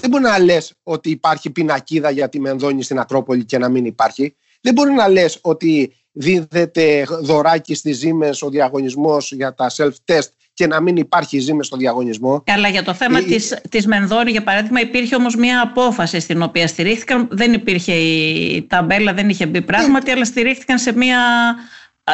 Δεν 0.00 0.10
μπορεί 0.10 0.22
να 0.22 0.38
λες 0.38 0.74
ότι 0.82 1.10
υπάρχει 1.10 1.50
πινακίδα 1.50 2.10
για 2.10 2.28
τη 2.28 2.40
Μενδόνη 2.40 2.82
στην 2.82 2.98
Ακρόπολη 2.98 3.44
και 3.44 3.58
να 3.58 3.68
μην 3.68 3.84
υπάρχει. 3.84 4.36
Δεν 4.60 4.74
μπορεί 4.74 4.92
να 4.92 5.08
λες 5.08 5.38
ότι 5.42 5.96
δίδεται 6.12 7.06
δωράκι 7.20 7.74
στις 7.74 7.96
Ζήμες 7.96 8.42
ο 8.42 8.50
διαγωνισμός 8.50 9.32
για 9.32 9.54
τα 9.54 9.70
self-test 9.76 10.28
και 10.56 10.66
να 10.66 10.80
μην 10.80 10.96
υπάρχει 10.96 11.38
ζήμη 11.38 11.64
στο 11.64 11.76
διαγωνισμό. 11.76 12.42
Αλλά 12.46 12.68
για 12.68 12.82
το 12.82 12.94
θέμα 12.94 13.18
ε, 13.18 13.22
της, 13.22 13.58
της 13.68 13.86
Μενδώνη, 13.86 14.30
για 14.30 14.42
παράδειγμα, 14.42 14.80
υπήρχε 14.80 15.14
όμως 15.14 15.36
μια 15.36 15.60
απόφαση 15.60 16.20
στην 16.20 16.42
οποία 16.42 16.66
στηρίχθηκαν. 16.66 17.28
Δεν 17.30 17.52
υπήρχε 17.52 17.92
η 17.92 18.66
ταμπέλα, 18.68 19.12
δεν 19.14 19.28
είχε 19.28 19.46
μπει 19.46 19.62
πράγματι, 19.62 20.10
αλλά 20.10 20.24
στηρίχθηκαν 20.24 20.78
σε 20.78 20.92
μια 20.92 21.18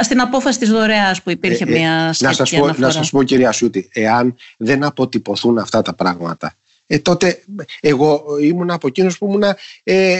στην 0.00 0.20
απόφαση 0.20 0.58
της 0.58 0.70
δωρεάς 0.70 1.22
που 1.22 1.30
υπήρχε 1.30 1.64
ε, 1.64 1.72
ε 1.72 1.78
μια 1.78 2.14
να 2.18 2.32
σας, 2.32 2.50
πω, 2.50 2.72
να 2.76 2.90
σας 2.90 3.11
πω 3.11 3.22
κυρία 3.22 3.52
Σούτη, 3.52 3.88
εάν 3.92 4.37
δεν 4.56 4.84
αποτυπωθούν 4.84 5.58
αυτά 5.58 5.82
τα 5.82 5.94
πράγματα, 5.94 6.56
ε, 6.87 6.99
τότε 6.99 7.42
εγώ 7.80 8.25
ήμουν 8.40 8.70
από 8.70 8.87
εκείνους 8.87 9.18
που 9.18 9.26
ήμουν 9.26 9.42
ε, 9.42 9.54
ε, 9.84 10.18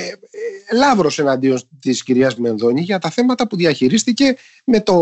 λάβρος 0.75 1.19
εναντίον 1.19 1.61
της 1.81 2.02
κυρίας 2.02 2.37
Μενδώνη 2.37 2.81
για 2.81 2.99
τα 2.99 3.11
θέματα 3.11 3.47
που 3.47 3.57
διαχειρίστηκε 3.57 4.37
με, 4.64 4.81
το, 4.81 4.97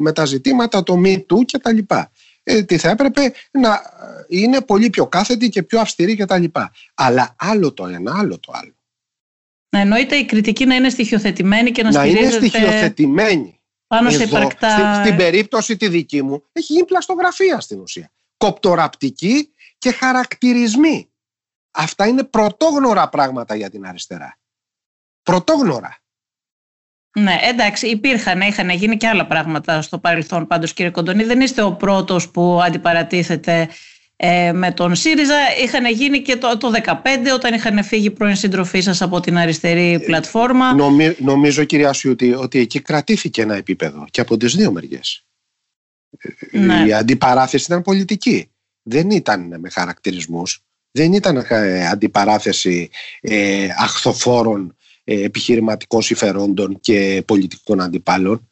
με 0.00 0.12
τα 0.12 0.24
ζητήματα 0.24 0.82
το 0.82 1.00
Me 1.04 1.16
Too 1.16 1.44
και 1.44 1.58
τα 1.58 1.72
λοιπά 1.72 1.98
ε, 2.00 2.08
τι 2.42 2.78
θα 2.78 2.88
έπρεπε 2.88 3.32
να 3.50 3.82
είναι 4.28 4.60
πολύ 4.60 4.90
πιο 4.90 5.06
κάθετη 5.06 5.48
και 5.48 5.62
πιο 5.62 5.80
αυστηρή 5.80 6.16
κτλ. 6.16 6.44
Αλλά 6.94 7.34
άλλο 7.38 7.72
το 7.72 7.86
ένα, 7.86 8.18
άλλο 8.18 8.38
το 8.38 8.52
άλλο. 8.54 8.74
Να 9.68 9.78
εννοείται 9.78 10.16
η 10.16 10.24
κριτική 10.24 10.64
να 10.64 10.74
είναι 10.74 10.90
στοιχειοθετημένη 10.90 11.70
και 11.70 11.82
να, 11.82 11.90
να 11.90 12.00
στηρίζεται... 12.00 12.36
είναι 12.36 12.48
στοιχειοθετημένη. 12.48 13.60
Πάνω 13.86 14.10
σε 14.10 14.22
υπαρκτά... 14.22 15.02
στην, 15.04 15.16
περίπτωση 15.16 15.76
τη 15.76 15.88
δική 15.88 16.22
μου 16.22 16.44
έχει 16.52 16.72
γίνει 16.72 16.84
πλαστογραφία 16.84 17.60
στην 17.60 17.80
ουσία. 17.80 18.12
Κοπτοραπτική 18.36 19.50
και 19.78 19.92
χαρακτηρισμοί. 19.92 21.10
Αυτά 21.70 22.06
είναι 22.06 22.24
πρωτόγνωρα 22.24 23.08
πράγματα 23.08 23.54
για 23.54 23.70
την 23.70 23.86
αριστερά. 23.86 24.38
Πρωτόγνωρα. 25.22 26.01
Ναι, 27.18 27.38
εντάξει, 27.42 27.86
υπήρχαν, 27.86 28.40
είχαν 28.40 28.70
γίνει 28.70 28.96
και 28.96 29.06
άλλα 29.06 29.26
πράγματα 29.26 29.82
στο 29.82 29.98
παρελθόν 29.98 30.46
πάντως 30.46 30.72
κύριε 30.72 30.90
Κοντονή. 30.90 31.24
Δεν 31.24 31.40
είστε 31.40 31.62
ο 31.62 31.72
πρώτος 31.72 32.30
που 32.30 32.60
αντιπαρατίθεται 32.62 33.68
ε, 34.16 34.52
με 34.52 34.72
τον 34.72 34.94
ΣΥΡΙΖΑ. 34.94 35.36
Είχαν 35.62 35.86
γίνει 35.86 36.22
και 36.22 36.36
το, 36.36 36.56
το 36.56 36.72
2015 36.84 36.92
όταν 37.34 37.54
είχαν 37.54 37.84
φύγει 37.84 38.10
πρώην 38.10 38.36
συντροφοί 38.36 38.80
σας 38.80 39.02
από 39.02 39.20
την 39.20 39.38
αριστερή 39.38 40.00
πλατφόρμα. 40.04 40.74
Νομι, 40.74 41.16
νομίζω 41.18 41.64
κυρία 41.64 41.92
Σιούτη 41.92 42.34
ότι 42.34 42.58
εκεί 42.58 42.80
κρατήθηκε 42.80 43.42
ένα 43.42 43.54
επίπεδο 43.54 44.04
και 44.10 44.20
από 44.20 44.36
τις 44.36 44.54
δύο 44.54 44.72
μεριές. 44.72 45.24
Ναι. 46.50 46.84
Η 46.86 46.92
αντιπαράθεση 46.92 47.64
ήταν 47.64 47.82
πολιτική. 47.82 48.50
Δεν 48.82 49.10
ήταν 49.10 49.54
με 49.60 49.70
χαρακτηρισμούς. 49.70 50.62
Δεν 50.90 51.12
ήταν 51.12 51.46
ε, 51.48 51.88
αντιπαράθεση 51.88 52.90
ε, 53.20 53.68
αχθοφόρων 53.78 54.66
ε, 54.68 54.81
επιχειρηματικών 55.04 56.02
συμφερόντων 56.02 56.80
και 56.80 57.22
πολιτικών 57.26 57.80
αντιπάλων. 57.80 58.50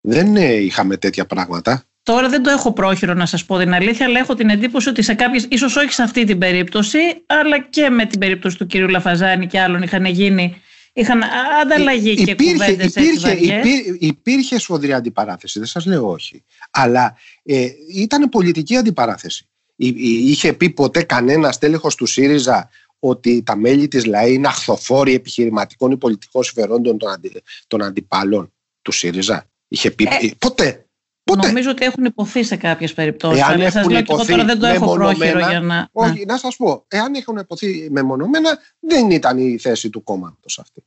Δεν 0.00 0.36
ε, 0.36 0.52
είχαμε 0.52 0.96
τέτοια 0.96 1.26
πράγματα. 1.26 1.84
Τώρα 2.02 2.28
δεν 2.28 2.42
το 2.42 2.50
έχω 2.50 2.72
πρόχειρο 2.72 3.14
να 3.14 3.26
σας 3.26 3.44
πω 3.44 3.58
την 3.58 3.74
αλήθεια, 3.74 4.06
αλλά 4.06 4.18
έχω 4.18 4.34
την 4.34 4.48
εντύπωση 4.48 4.88
ότι 4.88 5.02
σε 5.02 5.14
κάποιες, 5.14 5.46
ίσως 5.50 5.76
όχι 5.76 5.92
σε 5.92 6.02
αυτή 6.02 6.24
την 6.24 6.38
περίπτωση, 6.38 6.98
αλλά 7.26 7.60
και 7.60 7.90
με 7.90 8.06
την 8.06 8.18
περίπτωση 8.18 8.56
του 8.56 8.66
κυρίου 8.66 8.88
Λαφαζάνη 8.88 9.46
και 9.46 9.60
άλλων 9.60 9.82
είχαν 9.82 10.04
γίνει, 10.04 10.60
είχαν 10.92 11.22
ανταλλαγή 11.62 12.14
και 12.14 12.30
υπήρχε, 12.30 12.52
κουβέντες 12.52 12.94
υπήρχε, 12.94 13.30
υπήρχε, 13.30 13.96
υπήρχε 13.98 14.58
σφοδρή 14.58 14.92
αντιπαράθεση, 14.92 15.58
δεν 15.58 15.68
σας 15.68 15.86
λέω 15.86 16.10
όχι. 16.10 16.44
Αλλά 16.70 17.16
ε, 17.42 17.68
ήταν 17.94 18.28
πολιτική 18.28 18.76
αντιπαράθεση. 18.76 19.48
Είχε 19.76 20.52
πει 20.52 20.70
ποτέ 20.70 21.02
κανένα 21.02 21.52
τέλεχος 21.52 21.94
του 21.94 22.06
ΣΥΡΙΖΑ 22.06 22.70
ότι 23.08 23.42
τα 23.42 23.56
μέλη 23.56 23.88
της 23.88 24.04
ΛΑΕ 24.04 24.30
είναι 24.30 24.48
αχθοφόροι 24.48 25.14
επιχειρηματικών 25.14 25.90
ή 25.90 25.96
πολιτικών 25.96 26.42
συμφερόντων 26.42 26.98
των, 26.98 27.10
αντι, 27.10 27.42
των 27.66 27.82
αντιπάλων 27.82 28.52
του 28.82 28.92
ΣΥΡΙΖΑ. 28.92 29.46
Είχε 29.68 29.90
πει 29.90 30.04
ε, 30.04 30.30
ποτέ. 30.38 30.86
Ποτέ. 31.22 31.46
Νομίζω 31.46 31.70
ότι 31.70 31.84
έχουν 31.84 32.04
υποθεί 32.04 32.44
σε 32.44 32.56
κάποιες 32.56 32.94
περιπτώσεις. 32.94 33.42
Εάν 33.42 33.50
αλλά 33.50 33.70
σας 33.70 33.86
λέω 33.86 34.02
και 34.02 34.12
εγώ 34.12 34.24
τώρα 34.24 34.44
δεν 34.44 34.58
το 34.58 34.66
έχω 34.66 34.94
πρόχειρο 34.94 35.38
για 35.38 35.60
να. 35.60 35.88
Όχι, 35.92 36.24
να 36.24 36.36
σας 36.36 36.56
πω. 36.56 36.84
Εάν 36.88 37.14
έχουν 37.14 37.36
υποθεί 37.36 37.88
μεμονωμένα, 37.90 38.58
δεν 38.78 39.10
ήταν 39.10 39.38
η 39.38 39.58
θέση 39.58 39.90
του 39.90 40.02
κόμματος 40.02 40.58
αυτή. 40.58 40.84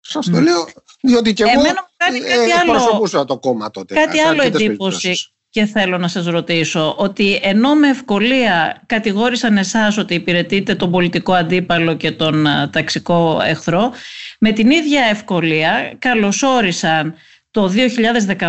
Σας 0.00 0.30
το 0.30 0.40
λέω, 0.40 0.68
διότι 1.00 1.32
και 1.32 1.42
εγώ 1.42 1.62
ε, 1.62 2.60
εκπροσωπούσα 2.60 3.24
το 3.24 3.38
κόμμα 3.38 3.70
τότε. 3.70 3.94
Κάτι 3.94 4.18
άλλο 4.18 4.42
εντύπωση 4.42 5.32
και 5.50 5.64
θέλω 5.64 5.98
να 5.98 6.08
σας 6.08 6.26
ρωτήσω 6.26 6.94
ότι 6.98 7.40
ενώ 7.42 7.74
με 7.74 7.88
ευκολία 7.88 8.82
κατηγόρησαν 8.86 9.56
εσάς 9.56 9.98
ότι 9.98 10.14
υπηρετείτε 10.14 10.74
τον 10.74 10.90
πολιτικό 10.90 11.32
αντίπαλο 11.32 11.94
και 11.94 12.10
τον 12.10 12.46
ταξικό 12.70 13.40
εχθρό 13.44 13.92
με 14.38 14.52
την 14.52 14.70
ίδια 14.70 15.04
ευκολία 15.10 15.94
καλωσόρισαν 15.98 17.14
το 17.50 17.72
2015 18.38 18.48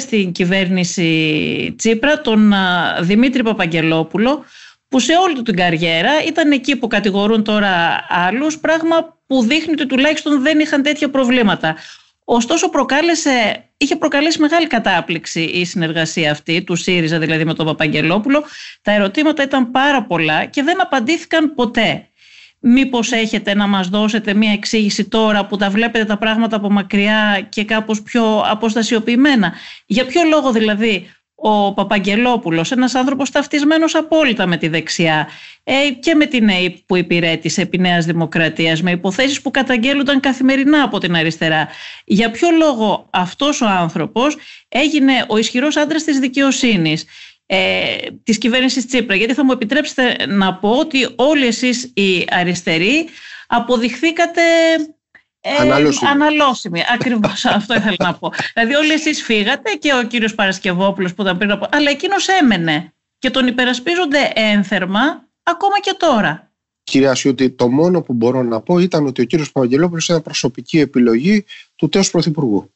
στην 0.00 0.32
κυβέρνηση 0.32 1.74
Τσίπρα 1.78 2.20
τον 2.20 2.52
Δημήτρη 3.00 3.42
Παπαγγελόπουλο 3.42 4.44
που 4.88 4.98
σε 4.98 5.12
όλη 5.16 5.34
του 5.34 5.42
την 5.42 5.56
καριέρα 5.56 6.10
ήταν 6.26 6.50
εκεί 6.50 6.76
που 6.76 6.86
κατηγορούν 6.86 7.44
τώρα 7.44 8.04
άλλους 8.08 8.58
πράγμα 8.58 9.18
που 9.26 9.42
δείχνει 9.42 9.72
ότι 9.72 9.86
τουλάχιστον 9.86 10.42
δεν 10.42 10.58
είχαν 10.58 10.82
τέτοια 10.82 11.10
προβλήματα. 11.10 11.76
Ωστόσο 12.32 12.68
προκάλεσε, 12.68 13.64
είχε 13.76 13.96
προκαλέσει 13.96 14.40
μεγάλη 14.40 14.66
κατάπληξη 14.66 15.40
η 15.40 15.64
συνεργασία 15.64 16.30
αυτή 16.30 16.62
του 16.62 16.76
ΣΥΡΙΖΑ 16.76 17.18
δηλαδή 17.18 17.44
με 17.44 17.54
τον 17.54 17.66
Παπαγγελόπουλο. 17.66 18.44
Τα 18.82 18.92
ερωτήματα 18.92 19.42
ήταν 19.42 19.70
πάρα 19.70 20.02
πολλά 20.02 20.44
και 20.44 20.62
δεν 20.62 20.80
απαντήθηκαν 20.82 21.54
ποτέ. 21.54 22.08
Μήπως 22.60 23.12
έχετε 23.12 23.54
να 23.54 23.66
μας 23.66 23.88
δώσετε 23.88 24.34
μία 24.34 24.52
εξήγηση 24.52 25.08
τώρα 25.08 25.46
που 25.46 25.56
τα 25.56 25.70
βλέπετε 25.70 26.04
τα 26.04 26.18
πράγματα 26.18 26.56
από 26.56 26.70
μακριά 26.70 27.46
και 27.48 27.64
κάπως 27.64 28.02
πιο 28.02 28.42
αποστασιοποιημένα; 28.46 29.52
Για 29.86 30.06
ποιο 30.06 30.22
λόγο 30.24 30.52
δηλαδή 30.52 31.10
ο 31.42 31.72
Παπαγγελόπουλος, 31.74 32.72
ένας 32.72 32.94
άνθρωπος 32.94 33.30
ταυτισμένος 33.30 33.94
απόλυτα 33.94 34.46
με 34.46 34.56
τη 34.56 34.68
δεξιά 34.68 35.28
ε, 35.64 35.74
και 36.00 36.14
με 36.14 36.26
την 36.26 36.48
ΕΕΠ 36.48 36.76
που 36.86 36.96
υπηρέτησε 36.96 37.62
επί 37.62 37.78
Νέας 37.78 38.04
Δημοκρατίας, 38.04 38.82
με 38.82 38.90
υποθέσεις 38.90 39.42
που 39.42 39.50
καταγγέλλονταν 39.50 40.20
καθημερινά 40.20 40.82
από 40.82 40.98
την 40.98 41.16
αριστερά. 41.16 41.68
Για 42.04 42.30
ποιο 42.30 42.50
λόγο 42.50 43.08
αυτός 43.10 43.60
ο 43.60 43.66
άνθρωπος 43.66 44.36
έγινε 44.68 45.24
ο 45.28 45.36
ισχυρός 45.36 45.76
άντρας 45.76 46.04
της 46.04 46.18
δικαιοσύνης 46.18 47.04
ε, 47.46 47.96
της 48.22 48.38
κυβέρνησης 48.38 48.86
Τσίπρα; 48.86 49.14
Γιατί 49.16 49.34
θα 49.34 49.44
μου 49.44 49.52
επιτρέψετε 49.52 50.26
να 50.26 50.54
πω 50.54 50.70
ότι 50.70 51.08
όλοι 51.16 51.46
εσείς 51.46 51.92
οι 51.94 52.26
αριστεροί 52.30 53.08
αποδειχθήκατε 53.46 54.42
ε, 55.40 55.56
αναλώσιμη. 55.56 56.10
αναλώσιμη. 56.10 56.82
Ακριβώς 56.94 57.44
αυτό 57.58 57.74
ήθελα 57.74 57.96
να 57.98 58.14
πω. 58.14 58.32
Δηλαδή, 58.54 58.74
όλοι 58.74 58.92
εσείς 58.92 59.22
φύγατε 59.22 59.72
και 59.72 59.94
ο 59.94 60.02
κύριος 60.02 60.34
Παρασκευόπουλος 60.34 61.14
που 61.14 61.22
ήταν 61.22 61.38
πριν 61.38 61.50
από. 61.50 61.66
Αλλά 61.70 61.90
εκείνος 61.90 62.28
έμενε 62.28 62.92
και 63.18 63.30
τον 63.30 63.46
υπερασπίζονται 63.46 64.32
ένθερμα 64.34 65.28
ακόμα 65.42 65.80
και 65.80 65.94
τώρα. 65.98 66.52
Κυρία 66.82 67.14
Σιούτη, 67.14 67.50
το 67.50 67.68
μόνο 67.68 68.02
που 68.02 68.12
μπορώ 68.12 68.42
να 68.42 68.60
πω 68.60 68.78
ήταν 68.78 69.06
ότι 69.06 69.20
ο 69.20 69.24
κύριος 69.24 69.52
Παπαγγελόπουλος 69.52 70.08
ήταν 70.08 70.22
προσωπική 70.22 70.78
επιλογή 70.78 71.44
του 71.76 71.88
τέο 71.88 72.02
Πρωθυπουργού. 72.10 72.74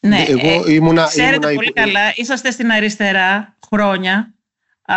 Ναι, 0.00 0.24
Εγώ 0.28 0.68
ήμουνα, 0.68 1.04
ξέρετε 1.04 1.34
ήμουνα 1.34 1.54
πολύ 1.54 1.72
καλά, 1.72 2.12
είσαστε 2.14 2.50
στην 2.50 2.70
αριστερά 2.70 3.56
χρόνια 3.66 4.33
Α, 4.86 4.96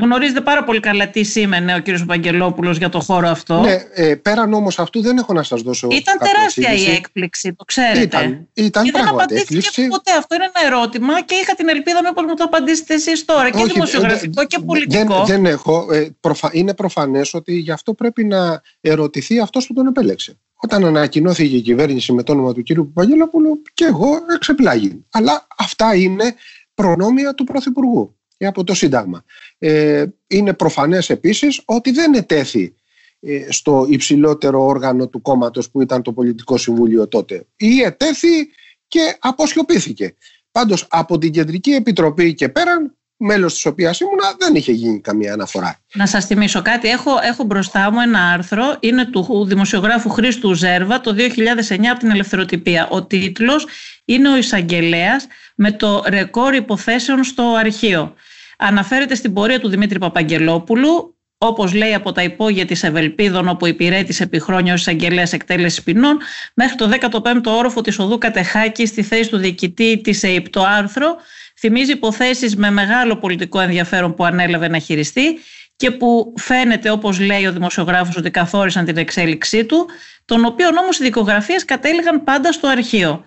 γνωρίζετε 0.00 0.40
πάρα 0.40 0.64
πολύ 0.64 0.80
καλά 0.80 1.08
τι 1.08 1.22
σήμαινε 1.22 1.74
ο 1.74 1.78
κύριος 1.78 2.04
Παγγελόπουλος 2.04 2.78
για 2.78 2.88
το 2.88 3.00
χώρο 3.00 3.28
αυτό. 3.28 3.60
Ναι, 3.60 3.76
ε, 3.94 4.14
πέραν 4.14 4.52
όμως 4.52 4.78
αυτού 4.78 5.00
δεν 5.00 5.18
έχω 5.18 5.32
να 5.32 5.42
σας 5.42 5.62
δώσω 5.62 5.88
Ήταν 5.90 6.18
τεράστια 6.18 6.72
η 6.72 6.94
έκπληξη, 6.94 7.54
το 7.54 7.64
ξέρετε. 7.64 8.00
Ήταν, 8.00 8.48
ήταν 8.52 8.84
και 8.84 8.90
δεν 8.90 9.08
απαντήθηκε 9.08 9.56
έκπληξη. 9.56 9.88
ποτέ. 9.88 10.12
Αυτό 10.18 10.34
είναι 10.34 10.50
ένα 10.54 10.66
ερώτημα 10.66 11.22
και 11.22 11.34
είχα 11.34 11.54
την 11.54 11.68
ελπίδα 11.68 12.02
μήπως 12.02 12.24
μου 12.24 12.34
το 12.34 12.44
απαντήσετε 12.44 12.94
εσείς 12.94 13.24
τώρα. 13.24 13.50
Και 13.50 13.64
δημοσιογραφικό 13.72 14.46
και 14.46 14.58
πολιτικό. 14.66 15.24
Δεν, 15.24 15.26
δεν 15.26 15.46
έχω. 15.46 15.92
Ε, 15.92 16.08
προφα, 16.20 16.50
είναι 16.52 16.74
προφανές 16.74 17.34
ότι 17.34 17.54
γι' 17.54 17.72
αυτό 17.72 17.94
πρέπει 17.94 18.24
να 18.24 18.60
ερωτηθεί 18.80 19.40
αυτός 19.40 19.66
που 19.66 19.72
τον 19.72 19.86
επέλεξε. 19.86 20.38
Όταν 20.56 20.84
ανακοινώθηκε 20.84 21.56
η 21.56 21.60
κυβέρνηση 21.60 22.12
με 22.12 22.22
το 22.22 22.32
όνομα 22.32 22.52
του 22.52 22.62
κύριου 22.62 22.92
Παγγελόπουλου 22.92 23.62
και 23.74 23.84
εγώ 23.84 24.18
εξεπλάγει. 24.34 25.04
Αλλά 25.10 25.46
αυτά 25.58 25.94
είναι 25.94 26.34
προνόμια 26.74 27.34
του 27.34 27.44
Πρωθυπουργού 27.44 28.16
από 28.38 28.64
το 28.64 28.74
Σύνταγμα. 28.74 29.24
Ε, 29.58 30.04
είναι 30.26 30.54
προφανές 30.54 31.10
επίσης 31.10 31.62
ότι 31.64 31.90
δεν 31.90 32.14
ετέθη 32.14 32.74
ε, 33.20 33.46
στο 33.48 33.86
υψηλότερο 33.88 34.64
όργανο 34.64 35.08
του 35.08 35.22
κόμματος 35.22 35.70
που 35.70 35.82
ήταν 35.82 36.02
το 36.02 36.12
Πολιτικό 36.12 36.56
Συμβούλιο 36.56 37.08
τότε. 37.08 37.46
Ή 37.56 37.80
ετέθη 37.80 38.48
και 38.88 39.16
αποσιωπήθηκε. 39.18 40.14
Πάντως 40.50 40.86
από 40.90 41.18
την 41.18 41.30
Κεντρική 41.30 41.70
Επιτροπή 41.70 42.34
και 42.34 42.48
πέραν 42.48 42.96
μέλος 43.16 43.54
της 43.54 43.66
οποίας 43.66 44.00
ήμουνα 44.00 44.34
δεν 44.38 44.54
είχε 44.54 44.72
γίνει 44.72 45.00
καμία 45.00 45.32
αναφορά. 45.32 45.78
Να 45.94 46.06
σας 46.06 46.26
θυμίσω 46.26 46.62
κάτι. 46.62 46.88
Έχω, 46.88 47.10
έχω 47.22 47.44
μπροστά 47.44 47.90
μου 47.90 48.00
ένα 48.00 48.30
άρθρο, 48.32 48.76
είναι 48.80 49.04
του 49.04 49.44
δημοσιογράφου 49.46 50.08
Χρήστου 50.08 50.54
Ζέρβα 50.54 51.00
το 51.00 51.14
2009 51.14 51.90
από 51.90 51.98
την 51.98 52.10
Ελευθεροτυπία. 52.10 52.88
Ο 52.90 53.04
τίτλος 53.04 53.66
είναι 54.04 54.28
ο 54.32 54.36
εισαγγελέας 54.36 55.26
με 55.54 55.72
το 55.72 56.02
ρεκόρ 56.08 56.54
υποθέσεων 56.54 57.24
στο 57.24 57.54
αρχείο. 57.58 58.14
Αναφέρεται 58.58 59.14
στην 59.14 59.32
πορεία 59.32 59.60
του 59.60 59.68
Δημήτρη 59.68 59.98
Παπαγγελόπουλου, 59.98 61.14
όπως 61.38 61.72
λέει 61.74 61.94
από 61.94 62.12
τα 62.12 62.22
υπόγεια 62.22 62.64
της 62.64 62.82
Ευελπίδων, 62.82 63.48
όπου 63.48 63.66
υπηρέτησε 63.66 64.22
επί 64.22 64.40
χρόνια 64.40 64.72
ως 64.72 64.80
εισαγγελέας 64.80 65.32
εκτέλεσης 65.32 65.82
ποινών, 65.82 66.18
μέχρι 66.54 66.76
το 66.76 66.88
15ο 66.88 67.40
όροφο 67.44 67.80
της 67.80 67.98
οδού 67.98 68.18
Κατεχάκη 68.18 68.86
στη 68.86 69.02
θέση 69.02 69.30
του 69.30 69.36
διοικητή 69.36 70.00
της 70.00 70.22
ΕΕΠ. 70.22 70.48
Το 70.48 70.62
άρθρο 70.62 71.16
θυμίζει 71.58 71.92
υποθέσεις 71.92 72.56
με 72.56 72.70
μεγάλο 72.70 73.16
πολιτικό 73.16 73.60
ενδιαφέρον 73.60 74.14
που 74.14 74.24
ανέλαβε 74.24 74.68
να 74.68 74.78
χειριστεί 74.78 75.38
και 75.76 75.90
που 75.90 76.34
φαίνεται, 76.36 76.90
όπως 76.90 77.20
λέει 77.20 77.46
ο 77.46 77.52
δημοσιογράφος, 77.52 78.16
ότι 78.16 78.30
καθόρισαν 78.30 78.84
την 78.84 78.96
εξέλιξή 78.96 79.64
του, 79.64 79.86
των 80.24 80.44
οποίων 80.44 80.76
όμως 80.76 80.98
οι 80.98 81.02
δικογραφίες 81.02 81.64
κατέληγαν 81.64 82.24
πάντα 82.24 82.52
στο 82.52 82.68
αρχείο. 82.68 83.24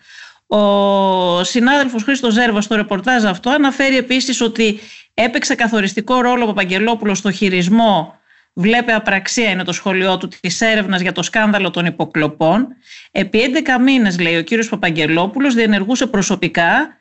Ο 0.48 1.44
συνάδελφος 1.44 2.04
Χρήστος 2.04 2.34
Ζέρβας 2.34 2.64
στο 2.64 2.76
ρεπορτάζ 2.76 3.26
αυτό 3.26 3.50
αναφέρει 3.50 3.98
επίσης 3.98 4.42
ότι 4.42 4.80
έπαιξε 5.14 5.56
καθοριστικό 5.56 6.22
ρόλο 6.22 6.44
ο 6.44 6.48
Παπαγγελόπουλος 6.48 7.18
στο 7.18 7.32
χειρισμό 7.32 8.20
Βλέπε 8.54 8.94
απραξία 8.94 9.50
είναι 9.50 9.64
το 9.64 9.72
σχολείο 9.72 10.18
του 10.18 10.28
της 10.42 10.62
έρευνας 10.62 11.02
για 11.02 11.12
το 11.12 11.24
σκάνδαλο 11.24 11.70
των 11.70 11.86
υποκλοπών. 11.86 12.68
Επί 13.12 13.40
11 13.78 13.82
μήνες, 13.84 14.20
λέει 14.20 14.38
ο 14.38 14.42
κύριος 14.42 14.70
Παπαγγελόπουλος, 14.70 15.54
διενεργούσε 15.54 16.08
προσωπικά 16.08 16.98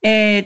ε, 0.00 0.40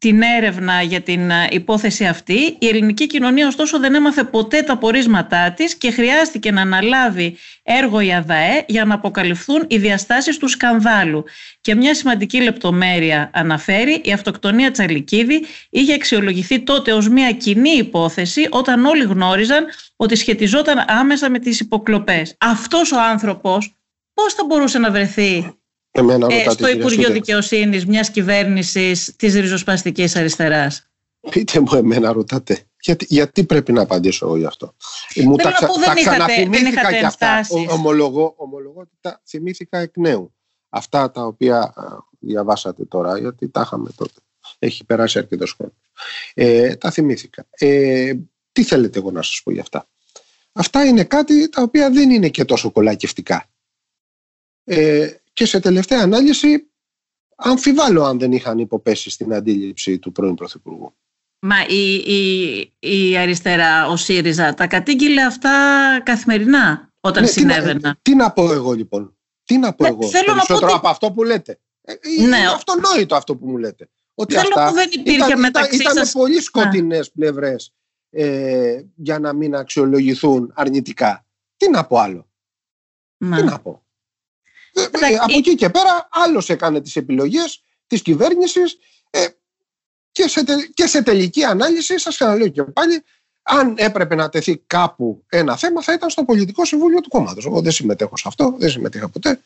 την 0.00 0.22
έρευνα 0.22 0.82
για 0.82 1.00
την 1.00 1.30
ε, 1.30 1.46
υπόθεση 1.50 2.06
αυτή. 2.06 2.56
Η 2.58 2.68
ελληνική 2.68 3.06
κοινωνία 3.06 3.46
ωστόσο 3.46 3.78
δεν 3.78 3.94
έμαθε 3.94 4.24
ποτέ 4.24 4.62
τα 4.62 4.76
πορίσματά 4.76 5.52
της 5.52 5.74
και 5.74 5.90
χρειάστηκε 5.90 6.50
να 6.50 6.60
αναλάβει 6.60 7.36
έργο 7.62 8.00
η 8.00 8.14
ΑΔΑΕ 8.14 8.64
για 8.68 8.84
να 8.84 8.94
αποκαλυφθούν 8.94 9.64
οι 9.68 9.78
διαστάσεις 9.78 10.38
του 10.38 10.48
σκανδάλου. 10.48 11.24
Και 11.60 11.74
μια 11.74 11.94
σημαντική 11.94 12.40
λεπτομέρεια 12.40 13.30
αναφέρει, 13.32 14.00
η 14.04 14.12
αυτοκτονία 14.12 14.70
Τσαλικίδη 14.70 15.44
είχε 15.70 15.94
αξιολογηθεί 15.94 16.60
τότε 16.60 16.92
ως 16.92 17.08
μια 17.08 17.32
κοινή 17.32 17.70
υπόθεση 17.70 18.46
όταν 18.50 18.84
όλοι 18.84 19.04
γνώριζαν 19.04 19.66
ότι 19.96 20.16
σχετιζόταν 20.16 20.84
άμεσα 20.88 21.30
με 21.30 21.38
τις 21.38 21.60
υποκλοπές. 21.60 22.34
Αυτός 22.38 22.92
ο 22.92 23.00
άνθρωπος 23.00 23.74
πώς 24.14 24.34
θα 24.34 24.44
μπορούσε 24.44 24.78
να 24.78 24.90
βρεθεί 24.90 25.59
ε, 25.90 26.50
στο 26.50 26.68
Υπουργείο 26.68 27.10
Δικαιοσύνης 27.10 27.86
μιας 27.86 28.10
κυβέρνησης 28.10 29.16
της 29.16 29.34
ριζοσπαστικής 29.34 30.16
αριστεράς. 30.16 30.90
Πείτε 31.30 31.60
μου, 31.60 31.74
εμένα 31.74 32.12
ρωτάτε. 32.12 32.64
Γιατί, 32.82 33.06
γιατί 33.08 33.44
πρέπει 33.44 33.72
να 33.72 33.82
απαντήσω 33.82 34.26
εγώ 34.26 34.36
γι' 34.36 34.44
αυτό; 34.44 34.74
Μου 35.14 35.36
τα, 35.36 35.52
πω, 35.66 35.74
δεν 35.74 35.96
είχατε, 35.96 36.46
δεν 36.48 36.66
είχατε 36.66 36.98
και 36.98 37.06
αυτά. 37.06 37.46
ομολογώ, 37.70 38.34
ομολογώ 38.36 38.80
ότι 38.80 38.98
τα 39.00 39.20
θυμήθηκα 39.24 39.78
εκ 39.78 39.96
νέου. 39.96 40.34
Αυτά 40.68 41.10
τα 41.10 41.22
οποία 41.22 41.74
διαβάσατε 42.20 42.84
τώρα, 42.84 43.18
γιατί 43.18 43.48
τα 43.48 43.60
είχαμε 43.60 43.90
τότε. 43.96 44.20
Έχει 44.58 44.84
περάσει 44.84 45.18
αρκετός 45.18 45.52
χρόνος. 45.52 45.76
Ε, 46.34 46.76
τα 46.76 46.90
θυμήθηκα. 46.90 47.46
Ε, 47.50 48.12
τι 48.52 48.62
θέλετε 48.62 48.98
εγώ 48.98 49.10
να 49.10 49.22
σας 49.22 49.40
πω 49.44 49.50
γι' 49.50 49.60
αυτά; 49.60 49.88
Αυτά 50.52 50.84
είναι 50.84 51.04
κάτι 51.04 51.48
τα 51.48 51.62
οποία 51.62 51.90
δεν 51.90 52.10
είναι 52.10 52.28
και 52.28 52.44
τόσο 52.44 52.70
κολακευτικά. 52.70 53.46
Ε, 54.64 55.10
και 55.32 55.44
σε 55.44 55.60
τελευταία 55.60 56.00
ανάλυση 56.00 56.70
αμφιβάλλω 57.36 58.04
αν 58.04 58.18
δεν 58.18 58.32
είχαν 58.32 58.58
υποπέσει 58.58 59.10
στην 59.10 59.34
αντίληψη 59.34 59.98
του 59.98 60.12
πρώην 60.12 60.34
Πρωθυπουργού. 60.34 60.94
Μα 61.42 61.56
η, 61.68 61.94
η, 61.94 62.72
η 62.78 63.16
αριστερά, 63.16 63.88
ο 63.88 63.96
ΣΥΡΙΖΑ, 63.96 64.54
τα 64.54 64.66
κατήγγειλε 64.66 65.22
αυτά 65.22 65.50
καθημερινά 66.04 66.92
όταν 67.00 67.22
ναι, 67.22 67.28
συνέβαιναν. 67.28 67.98
Τι, 68.02 68.14
να 68.14 68.32
πω 68.32 68.52
εγώ 68.52 68.72
λοιπόν; 68.72 69.16
Τι 69.44 69.58
να 69.58 69.74
πω 69.74 69.82
ναι, 69.82 69.88
εγώ. 69.88 70.08
Θέλω 70.08 70.32
περισσότερο 70.32 70.66
να 70.66 70.72
πω 70.72 70.76
από 70.76 70.88
αυτό 70.88 71.12
που 71.12 71.24
λέτε; 71.24 71.60
Ε, 71.82 71.92
ναι. 71.92 72.22
Είναι 72.22 72.36
αυτονόητο 72.36 73.14
αυτό 73.14 73.36
που 73.36 73.46
μου 73.46 73.56
λέτε. 73.56 73.88
Ότι 74.14 74.34
θέλω 74.34 74.48
αυτά 74.48 74.68
που 74.68 74.74
δεν 74.74 74.88
υπήρχε 74.92 75.26
ήταν, 75.26 75.40
μεταξύ 75.40 75.74
ήταν, 75.74 75.94
σας... 75.94 76.10
Ήταν 76.10 76.22
πολύ 76.22 76.40
σκοτεινές 76.40 77.10
πλευρές 77.10 77.74
ε, 78.10 78.82
για 78.94 79.18
να 79.18 79.32
μην 79.32 79.54
αξιολογηθούν 79.54 80.52
αρνητικά. 80.54 81.26
Τι 81.56 81.70
να 81.70 81.86
πω 81.86 81.98
άλλο; 81.98 82.30
Τι 83.18 83.42
να 83.42 83.58
πω; 83.60 83.84
Ε, 84.82 85.12
ε, 85.12 85.16
από 85.16 85.36
εκεί 85.36 85.54
και 85.54 85.70
πέρα 85.70 86.08
άλλος 86.10 86.48
έκανε 86.48 86.80
τις 86.80 86.96
επιλογές 86.96 87.62
της 87.86 88.02
κυβέρνησης 88.02 88.78
ε, 89.10 89.26
και, 90.12 90.28
σε, 90.28 90.44
και 90.74 90.86
σε 90.86 91.02
τελική 91.02 91.44
ανάλυση 91.44 91.98
σας 91.98 92.14
ξαναλέω 92.14 92.48
και 92.48 92.62
πάλι 92.62 93.04
αν 93.42 93.74
έπρεπε 93.78 94.14
να 94.14 94.28
τεθεί 94.28 94.56
κάπου 94.66 95.24
ένα 95.28 95.56
θέμα 95.56 95.82
θα 95.82 95.92
ήταν 95.92 96.10
στο 96.10 96.24
πολιτικό 96.24 96.64
συμβούλιο 96.64 97.00
του 97.00 97.08
κόμματος. 97.08 97.44
Εγώ 97.44 97.60
δεν 97.60 97.72
συμμετέχω 97.72 98.16
σε 98.16 98.24
αυτό, 98.26 98.54
δεν 98.58 98.70
συμμετείχα 98.70 99.08
ποτέ. 99.08 99.40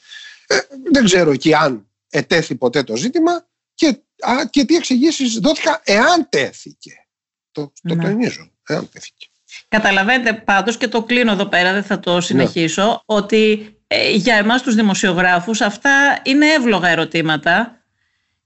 Ε, 0.47 0.59
δεν 0.93 1.05
ξέρω 1.05 1.31
εκεί 1.31 1.55
αν 1.55 1.87
ετέθη 2.11 2.55
ποτέ 2.55 2.83
το 2.83 2.97
ζήτημα 2.97 3.47
και, 3.75 3.87
α, 4.21 4.47
και 4.50 4.64
τι 4.64 4.76
εξηγήσεις 4.76 5.38
δόθηκα 5.38 5.81
εάν 5.85 6.29
τέθηκε. 6.29 7.07
Το, 7.53 7.73
το 7.83 7.95
ναι. 7.95 8.03
τονίζω, 8.03 8.50
εάν 8.67 8.88
τέθηκε. 8.93 9.26
Καταλαβαίνετε 9.69 10.33
πάντως 10.33 10.76
και 10.76 10.88
το 10.88 11.03
κλείνω 11.03 11.33
εδώ 11.33 11.47
πέρα, 11.47 11.73
δεν 11.73 11.85
θα 11.85 12.00
το 12.00 12.21
συνεχίσω, 12.21 12.87
ναι. 12.87 12.97
ότι 13.05 13.69
ε, 13.84 13.84
για 14.14 14.34
εμάς 14.34 14.62
τους 14.62 14.74
δημοσιογράφους 14.74 15.60
αυτά 15.60 16.20
είναι 16.22 16.46
εύλογα 16.46 16.88
ερωτήματα 16.88 17.82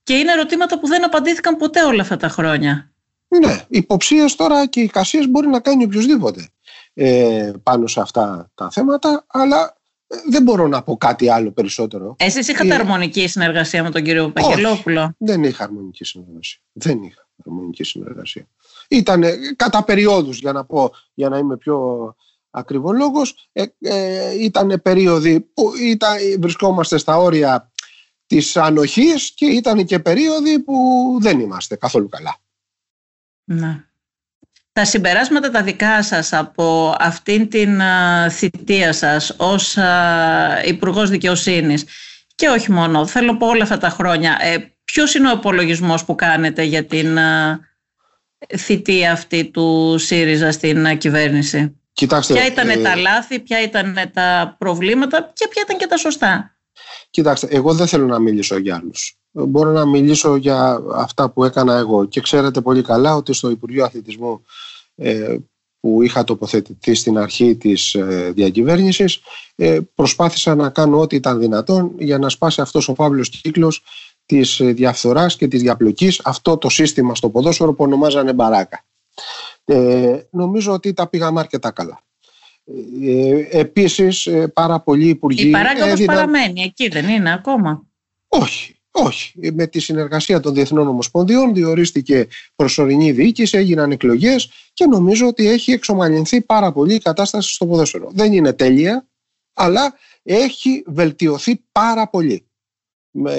και 0.03 0.15
είναι 0.15 0.33
ερωτήματα 0.33 0.79
που 0.79 0.87
δεν 0.87 1.05
απαντήθηκαν 1.05 1.57
ποτέ 1.57 1.85
όλα 1.85 2.03
αυτά 2.03 2.17
τα 2.17 2.29
χρόνια. 2.29 2.93
Ναι, 3.29 3.65
υποψίες 3.69 4.35
τώρα 4.35 4.67
και 4.67 4.81
εικασίες 4.81 5.29
μπορεί 5.29 5.49
να 5.49 5.61
κάνει 5.61 5.85
οποιοδήποτε 5.85 6.49
ε, 6.95 7.53
πάνω 7.63 7.87
σε 7.87 8.01
αυτά 8.01 8.51
τα 8.55 8.71
θέματα, 8.71 9.25
αλλά 9.27 9.77
ε, 10.07 10.17
δεν 10.31 10.43
μπορώ 10.43 10.67
να 10.67 10.83
πω 10.83 10.97
κάτι 10.97 11.29
άλλο 11.29 11.51
περισσότερο. 11.53 12.17
Εσείς 12.19 12.49
είχατε 12.49 12.69
ε, 12.69 12.75
αρμονική 12.75 13.29
συνεργασία 13.29 13.83
με 13.83 13.91
τον 13.91 14.03
κύριο 14.03 14.31
Παγγελόπουλο. 14.31 15.15
δεν 15.19 15.45
είχα 15.45 15.65
αρμονική 15.65 16.05
συνεργασία. 16.05 16.61
Δεν 16.73 17.03
είχα 17.03 17.29
αρμονική 17.47 17.85
συνεργασία. 17.85 18.49
Ήταν 18.89 19.25
κατά 19.57 19.85
περιόδους, 19.85 20.39
για 20.39 20.53
να 20.53 20.65
πω, 20.65 20.91
για 21.15 21.29
να 21.29 21.39
είμαι 21.39 21.57
πιο 21.57 22.15
ακριβολόγος, 22.51 23.49
ε, 23.53 23.65
ε, 23.81 24.45
ήταν 24.45 24.81
περίοδοι 24.83 25.41
που 25.41 25.73
ήταν, 25.83 26.17
βρισκόμαστε 26.39 26.99
στα 26.99 27.17
όρια 27.17 27.73
της 28.27 28.57
ανοχής 28.57 29.33
και 29.35 29.47
ήταν 29.47 29.85
και 29.85 29.99
περίοδοι 29.99 30.59
που 30.59 30.75
δεν 31.21 31.41
είμαστε 31.41 31.77
καθόλου 31.77 32.09
καλά. 32.09 32.37
Να. 33.45 33.87
Τα 34.73 34.85
συμπεράσματα 34.85 35.51
τα 35.51 35.63
δικά 35.63 36.03
σας 36.03 36.33
από 36.33 36.97
αυτήν 36.99 37.49
την 37.49 37.81
θητεία 38.31 38.93
σας 38.93 39.35
ως 39.39 39.77
υπουργός 40.65 41.11
Δικαιοσύνης 41.11 41.85
και 42.39 42.49
όχι 42.49 42.73
μόνο, 42.73 43.07
θέλω 43.07 43.37
πω 43.37 43.47
όλα 43.47 43.63
αυτά 43.63 43.79
τα 43.79 43.89
χρόνια, 43.89 44.39
ε, 44.41 44.57
ποιος 44.85 45.15
είναι 45.15 45.29
ο 45.29 45.33
υπολογισμό 45.33 45.95
που 46.07 46.15
κάνετε 46.15 46.63
για 46.63 46.85
την 46.85 47.19
θητεία 48.57 49.13
αυτή 49.13 49.51
του 49.51 49.99
ΣΥΡΙΖΑ 49.99 50.53
στην 50.53 50.99
κυβέρνηση; 50.99 51.78
Κοιτάξτε, 51.99 52.35
ποια 52.35 52.47
ήταν 52.47 52.69
ε, 52.69 52.77
τα 52.77 52.97
λάθη, 52.97 53.41
ποια 53.41 53.63
ήταν 53.63 53.97
τα 54.13 54.57
προβλήματα 54.59 55.31
και 55.35 55.49
ποια 55.49 55.63
ήταν 55.65 55.79
και 55.79 55.87
τα 55.87 55.97
σωστά. 55.97 56.59
Κοιτάξτε, 57.11 57.49
εγώ 57.51 57.75
δεν 57.75 57.87
θέλω 57.87 58.07
να 58.07 58.19
μιλήσω 58.19 58.59
για 58.59 58.77
άλλους. 58.77 59.19
Μπορώ 59.31 59.71
να 59.71 59.87
μιλήσω 59.87 60.37
για 60.37 60.83
αυτά 60.95 61.31
που 61.31 61.45
έκανα 61.45 61.77
εγώ. 61.77 62.05
Και 62.05 62.21
ξέρετε 62.21 62.61
πολύ 62.61 62.83
καλά 62.83 63.15
ότι 63.15 63.33
στο 63.33 63.51
Υπουργείο 63.51 63.85
Αθλητισμού 63.85 64.43
ε, 64.95 65.37
που 65.81 66.03
είχα 66.03 66.25
τοποθετηθεί 66.25 66.95
στην 66.95 67.19
αρχή 67.19 67.57
της 67.57 67.95
ε, 67.95 68.33
διακυβέρνησης 68.35 69.21
ε, 69.57 69.81
προσπάθησα 69.95 70.55
να 70.55 70.71
κάνω 70.71 71.01
ό,τι 71.01 71.17
ήταν 71.17 71.39
δυνατόν 71.39 71.93
για 71.99 72.19
να 72.19 72.29
σπάσει 72.29 72.61
αυτός 72.61 72.89
ο 72.89 72.95
φαύλος 72.95 73.29
κύκλος 73.29 73.83
της 74.27 74.61
διαφθοράς 74.63 75.37
και 75.37 75.49
της 75.49 75.63
διαπλοκής 75.63 76.21
αυτό 76.25 76.57
το 76.57 76.69
σύστημα 76.69 77.15
στο 77.15 77.31
ποδόσφαιρο 77.31 77.73
που 77.73 77.85
ονομάζανε 77.85 78.33
μπαράκα. 78.33 78.85
Ε, 79.71 80.27
νομίζω 80.31 80.73
ότι 80.73 80.93
τα 80.93 81.09
πήγαμε 81.09 81.41
αρκετά 81.41 81.71
καλά. 81.71 82.01
Ε, 83.03 83.59
επίσης 83.59 84.27
ε, 84.27 84.49
πάρα 84.49 84.81
πολλοί 84.81 85.09
υπουργοί... 85.09 85.49
Η 85.49 85.51
παράγραφος 85.51 85.93
έδιναν... 85.93 86.17
παραμένει, 86.17 86.63
εκεί 86.63 86.89
δεν 86.89 87.09
είναι 87.09 87.33
ακόμα; 87.33 87.87
Όχι, 88.29 88.81
όχι. 88.91 89.53
Με 89.53 89.67
τη 89.67 89.81
συνεργασία 89.81 90.41
των 90.41 90.55
Διεθνών 90.55 90.89
Ομοσπονδιών 90.89 91.55
διορίστηκε 91.55 92.27
προσωρινή 92.57 93.13
διοίκηση, 93.13 93.57
έγιναν 93.57 93.91
εκλογές 93.91 94.51
και 94.73 94.87
νομίζω 94.87 95.27
ότι 95.27 95.49
έχει 95.49 95.73
εξομαλυνθεί 95.73 96.41
πάρα 96.41 96.73
πολύ 96.73 96.95
η 96.95 96.99
κατάσταση 96.99 97.55
στο 97.55 97.67
ποδόσφαιρο. 97.67 98.11
Δεν 98.13 98.33
είναι 98.33 98.53
τέλεια, 98.53 99.07
αλλά 99.53 99.95
έχει 100.23 100.83
βελτιωθεί 100.87 101.65
πάρα 101.73 102.09
πολύ 102.09 102.43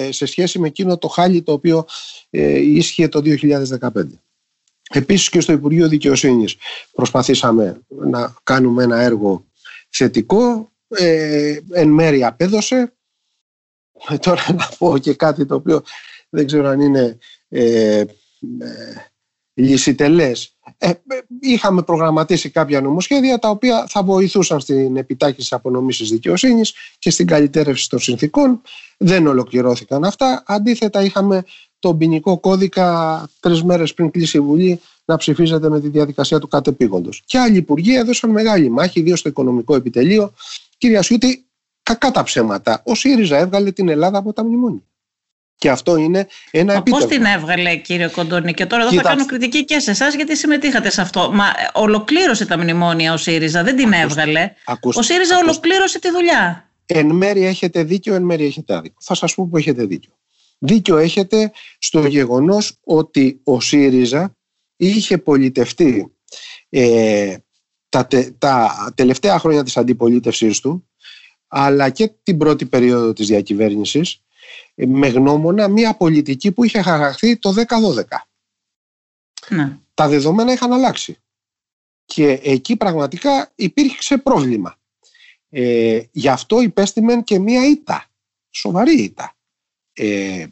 σε 0.09 0.25
σχέση 0.25 0.59
με 0.59 0.67
εκείνο 0.67 0.97
το 0.97 1.07
χάλι 1.07 1.41
το 1.41 1.51
οποίο 1.51 1.85
ε, 2.29 2.59
ίσχυε 2.59 3.07
το 3.07 3.21
2015. 3.25 3.89
Επίσης 4.93 5.29
και 5.29 5.41
στο 5.41 5.51
Υπουργείο 5.51 5.87
Δικαιοσύνης 5.87 6.55
προσπαθήσαμε 6.91 7.81
να 7.87 8.35
κάνουμε 8.43 8.83
ένα 8.83 8.99
έργο 8.99 9.45
θετικό, 9.89 10.71
ε, 10.87 11.57
εν 11.71 11.89
μέρει 11.89 12.23
απέδωσε. 12.23 12.93
Ε, 14.09 14.17
τώρα 14.17 14.53
να 14.53 14.69
πω 14.77 14.97
και 14.97 15.13
κάτι 15.13 15.45
το 15.45 15.55
οποίο 15.55 15.81
δεν 16.29 16.45
ξέρω 16.45 16.67
αν 16.67 16.79
είναι 16.79 17.17
ε, 17.49 17.99
ε 17.99 18.05
λυσιτελές. 19.53 20.57
Ε, 20.77 20.91
είχαμε 21.39 21.81
προγραμματίσει 21.83 22.49
κάποια 22.49 22.81
νομοσχέδια 22.81 23.39
τα 23.39 23.49
οποία 23.49 23.85
θα 23.87 24.03
βοηθούσαν 24.03 24.59
στην 24.59 24.97
επιτάχυνση 24.97 25.55
απονομής 25.55 25.97
της 25.97 26.09
δικαιοσύνης 26.09 26.73
και 26.99 27.09
στην 27.09 27.27
καλυτέρευση 27.27 27.89
των 27.89 27.99
συνθήκων. 27.99 28.61
Δεν 28.97 29.27
ολοκληρώθηκαν 29.27 30.03
αυτά. 30.03 30.43
Αντίθετα 30.45 31.03
είχαμε 31.03 31.43
τον 31.79 31.97
ποινικό 31.97 32.37
κώδικα 32.39 33.29
τρεις 33.39 33.63
μέρες 33.63 33.93
πριν 33.93 34.11
κλείσει 34.11 34.37
η 34.37 34.39
Βουλή 34.39 34.81
να 35.05 35.17
ψηφίζεται 35.17 35.69
με 35.69 35.81
τη 35.81 35.89
διαδικασία 35.89 36.39
του 36.39 36.47
κατεπήγοντος. 36.47 37.23
Και 37.25 37.37
άλλοι 37.37 37.57
υπουργοί 37.57 37.95
έδωσαν 37.95 38.29
μεγάλη 38.29 38.69
μάχη, 38.69 38.99
ιδίως 38.99 39.19
στο 39.19 39.29
οικονομικό 39.29 39.75
επιτελείο. 39.75 40.33
Κυρία 40.77 41.01
Σιούτη, 41.01 41.45
κακά 41.83 42.11
τα 42.11 42.23
ψέματα. 42.23 42.81
Ο 42.85 42.95
ΣΥΡΙΖΑ 42.95 43.37
έβγαλε 43.37 43.71
την 43.71 43.89
Ελλάδα 43.89 44.17
από 44.17 44.33
τα 44.33 44.43
μνημόνια. 44.43 44.83
Και 45.55 45.69
αυτό 45.69 45.95
είναι 45.95 46.27
ένα 46.51 46.73
επίτευγμα. 46.73 46.99
Πώς 46.99 47.17
την 47.17 47.25
έβγαλε, 47.25 47.75
κύριε 47.75 48.07
Κοντώνη, 48.07 48.53
και 48.53 48.65
τώρα 48.65 48.83
εδώ 48.83 48.93
θα 48.93 49.01
κάνω 49.01 49.25
κριτική 49.25 49.65
και 49.65 49.79
σε 49.79 49.91
εσάς, 49.91 50.15
γιατί 50.15 50.37
συμμετείχατε 50.37 50.89
σε 50.89 51.01
αυτό. 51.01 51.31
Μα 51.33 51.45
ολοκλήρωσε 51.73 52.45
τα 52.45 52.57
μνημόνια 52.57 53.13
ο 53.13 53.17
ΣΥΡΙΖΑ, 53.17 53.63
δεν 53.63 53.75
την 53.75 53.93
έβγαλε. 53.93 54.53
ο 54.95 55.01
ΣΥΡΙΖΑ 55.01 55.37
ολοκλήρωσε 55.37 55.99
τη 55.99 56.11
δουλειά. 56.11 56.69
Εν 56.85 57.15
μέρει 57.15 57.45
έχετε 57.45 57.83
δίκιο, 57.83 58.15
εν 58.15 58.23
μέρει 58.23 58.45
έχετε 58.45 58.75
άδικο. 58.75 58.95
Θα 58.99 59.15
σας 59.15 59.35
πω 59.35 59.47
που 59.47 59.57
έχετε 59.57 59.85
δίκιο. 59.85 60.11
Δίκιο 60.59 60.97
έχετε 60.97 61.51
στο 61.77 62.07
γεγονός 62.07 62.77
ότι 62.83 63.41
ο 63.43 63.59
ΣΥΡΙΖΑ 63.59 64.35
είχε 64.75 65.17
πολιτευτεί 65.17 66.13
ε, 66.69 67.37
τα, 67.89 68.07
τα 68.37 68.93
τελευταία 68.95 69.39
χρόνια 69.39 69.63
της 69.63 69.77
αντιπολίτευσής 69.77 70.59
του 70.59 70.89
αλλά 71.47 71.89
και 71.89 72.07
την 72.07 72.37
πρώτη 72.37 72.65
περίοδο 72.65 73.13
της 73.13 73.27
διακυβέρνησης 73.27 74.21
ε, 74.75 74.85
με 74.85 75.07
γνώμονα 75.07 75.67
μια 75.67 75.95
πολιτική 75.95 76.51
που 76.51 76.63
είχε 76.63 76.81
χαραχθεί 76.81 77.37
το 77.37 77.53
10-12. 77.55 77.63
Ναι. 79.49 79.77
Τα 79.93 80.07
δεδομένα 80.07 80.51
είχαν 80.51 80.73
αλλάξει. 80.73 81.17
Και 82.05 82.39
εκεί 82.43 82.75
πραγματικά 82.75 83.51
υπήρξε 83.55 84.17
πρόβλημα. 84.17 84.77
Ε, 85.49 86.01
γι' 86.11 86.29
αυτό 86.29 86.61
υπέστημεν 86.61 87.23
και 87.23 87.39
μια 87.39 87.65
ήττα, 87.65 88.05
σοβαρή 88.49 89.01
ήττα 89.01 89.38
ε, 89.99 90.47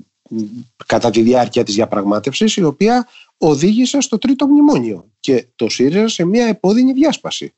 κατά 0.86 1.10
τη 1.10 1.22
διάρκεια 1.22 1.64
της 1.64 1.76
διαπραγμάτευσης 1.76 2.56
η 2.56 2.64
οποία 2.64 3.08
οδήγησε 3.38 4.02
στο 4.02 4.18
τρίτο 4.18 4.48
μνημόνιο 4.48 5.12
και 5.20 5.48
το 5.56 5.70
ΣΥΡΙΖΑ 5.70 6.08
σε 6.08 6.26
μια 6.26 6.46
επώδυνη 6.46 6.94
διάσπαση. 6.94 7.54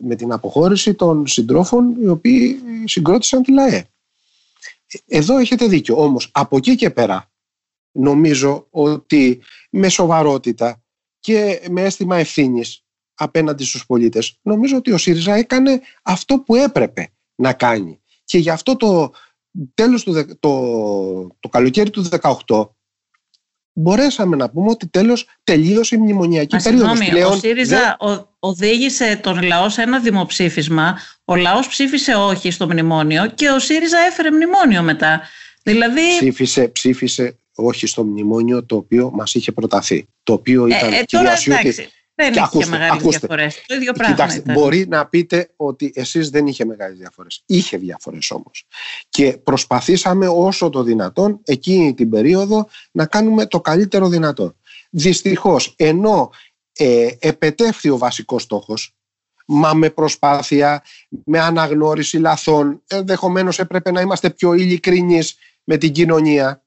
με 0.00 0.14
την 0.14 0.32
αποχώρηση 0.32 0.94
των 0.94 1.26
συντρόφων 1.26 2.02
οι 2.02 2.06
οποίοι 2.06 2.60
συγκρότησαν 2.84 3.42
τη 3.42 3.52
ΛΑΕ. 3.52 3.84
Εδώ 5.06 5.38
έχετε 5.38 5.66
δίκιο. 5.66 6.02
Όμως 6.02 6.30
από 6.32 6.56
εκεί 6.56 6.76
και 6.76 6.90
πέρα 6.90 7.30
νομίζω 7.92 8.66
ότι 8.70 9.42
με 9.70 9.88
σοβαρότητα 9.88 10.82
και 11.20 11.66
με 11.70 11.82
αίσθημα 11.82 12.16
ευθύνης 12.16 12.84
απέναντι 13.14 13.64
στους 13.64 13.86
πολίτες 13.86 14.38
νομίζω 14.42 14.76
ότι 14.76 14.92
ο 14.92 14.98
ΣΥΡΙΖΑ 14.98 15.34
έκανε 15.34 15.80
αυτό 16.02 16.38
που 16.38 16.54
έπρεπε 16.54 17.08
να 17.34 17.52
κάνει. 17.52 18.00
Και 18.24 18.38
γι' 18.38 18.50
αυτό 18.50 18.76
το 18.76 19.12
τέλος 19.74 20.04
του 20.04 20.36
το, 20.40 20.52
το 21.40 21.48
καλοκαίρι 21.48 21.90
του 21.90 22.08
2018 22.46 22.66
μπορέσαμε 23.72 24.36
να 24.36 24.50
πούμε 24.50 24.70
ότι 24.70 24.86
τέλος 24.86 25.28
τελείωσε 25.44 25.94
η 25.94 25.98
μνημονιακή 25.98 26.56
περίοδος. 26.62 26.98
Πλέον, 27.08 27.32
ο 27.32 27.36
ΣΥΡΙΖΑ 27.36 27.96
οδήγησε 28.38 29.20
τον 29.22 29.42
λαό 29.42 29.68
σε 29.68 29.82
ένα 29.82 30.00
δημοψήφισμα, 30.00 30.98
ο 31.24 31.36
λαός 31.36 31.68
ψήφισε 31.68 32.14
όχι 32.14 32.50
στο 32.50 32.66
μνημόνιο 32.66 33.26
και 33.26 33.48
ο 33.48 33.58
ΣΥΡΙΖΑ 33.58 33.98
έφερε 33.98 34.30
μνημόνιο 34.30 34.82
μετά. 34.82 35.20
Δηλαδή... 35.62 36.00
Ψήφισε, 36.18 36.68
ψήφισε 36.68 37.36
όχι 37.54 37.86
στο 37.86 38.04
μνημόνιο 38.04 38.64
το 38.64 38.76
οποίο 38.76 39.10
μας 39.14 39.34
είχε 39.34 39.52
προταθεί. 39.52 40.06
Το 40.22 40.32
οποίο 40.32 40.64
ε, 40.64 40.76
ήταν 40.76 40.92
ε, 40.92 41.02
τώρα, 41.06 41.32
εντάξει, 41.46 41.88
δεν 42.16 42.32
είχε 42.32 42.40
ακούστε, 42.42 42.68
μεγάλες 42.68 43.02
διαφορές. 43.02 43.64
Το 43.66 43.74
ίδιο 43.74 43.92
πράγμα 43.92 44.14
Κοιτάξτε, 44.14 44.38
ήταν. 44.40 44.54
Μπορεί 44.54 44.86
να 44.88 45.06
πείτε 45.06 45.50
ότι 45.56 45.92
εσείς 45.94 46.30
δεν 46.30 46.46
είχε 46.46 46.64
μεγάλες 46.64 46.98
διαφορές. 46.98 47.42
Είχε 47.46 47.76
διαφορές 47.76 48.30
όμως. 48.30 48.66
Και 49.08 49.32
προσπαθήσαμε 49.32 50.28
όσο 50.28 50.70
το 50.70 50.82
δυνατόν 50.82 51.40
εκείνη 51.44 51.94
την 51.94 52.10
περίοδο 52.10 52.68
να 52.90 53.06
κάνουμε 53.06 53.46
το 53.46 53.60
καλύτερο 53.60 54.08
δυνατό. 54.08 54.56
Δυστυχώς, 54.90 55.74
ενώ 55.76 56.30
ε, 56.72 57.08
επετεύχθη 57.18 57.88
ο 57.88 57.98
βασικός 57.98 58.42
στόχος, 58.42 58.94
μα 59.46 59.74
με 59.74 59.90
προσπάθεια, 59.90 60.84
με 61.24 61.40
αναγνώριση 61.40 62.18
λαθών, 62.18 62.82
ενδεχομένως 62.86 63.58
έπρεπε 63.58 63.90
να 63.90 64.00
είμαστε 64.00 64.30
πιο 64.30 64.52
ειλικρινείς 64.54 65.36
με 65.64 65.76
την 65.76 65.92
κοινωνία 65.92 66.64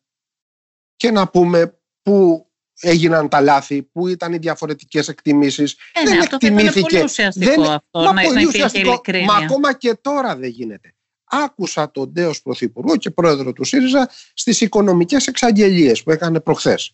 και 0.96 1.12
να 1.12 1.28
πούμε 1.28 1.80
πού 2.02 2.49
έγιναν 2.80 3.30
τα 3.30 3.42
λάθη, 3.42 3.84
πού 3.84 4.08
ήταν 4.08 4.34
οι 4.34 4.38
διαφορετικές 4.38 5.08
εκτιμήσεις. 5.08 5.76
Ε, 5.94 6.04
ναι, 6.04 6.10
δεν 6.10 6.20
αυτό 6.20 6.36
εκτιμήθηκε. 6.36 6.80
πολύ 6.80 7.04
ουσιαστικό 7.04 7.62
δεν, 7.62 7.62
αυτό, 7.62 8.00
μα, 8.00 8.14
να, 8.14 8.22
πολύ 8.22 8.46
ουσιαστικό, 8.46 9.02
μα 9.26 9.36
ακόμα 9.36 9.74
και 9.74 9.94
τώρα 10.02 10.36
δεν 10.36 10.50
γίνεται. 10.50 10.94
Άκουσα 11.24 11.92
τον 11.92 12.10
Ντέος 12.10 12.42
Πρωθυπουργό 12.42 12.98
και 12.98 13.10
πρόεδρο 13.10 13.54
του 13.54 13.64
ΣΥΡΙΖΑ 13.64 14.10
στις 14.34 14.62
οικονομικές 14.62 15.28
εξαγγελίες 15.28 16.04
που 16.04 16.12
έκανε 16.12 16.40
προχθές. 16.40 16.94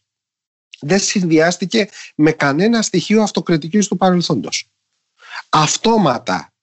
Δεν 0.80 1.00
συνδυάστηκε 1.00 1.89
με 2.15 2.32
κανένα 2.32 2.82
στοιχείο 2.82 3.21
αυτοκριτικής 3.21 3.88
του 3.88 3.98
παρελθόντος. 3.98 4.69
Αυτόματα, 5.50 6.54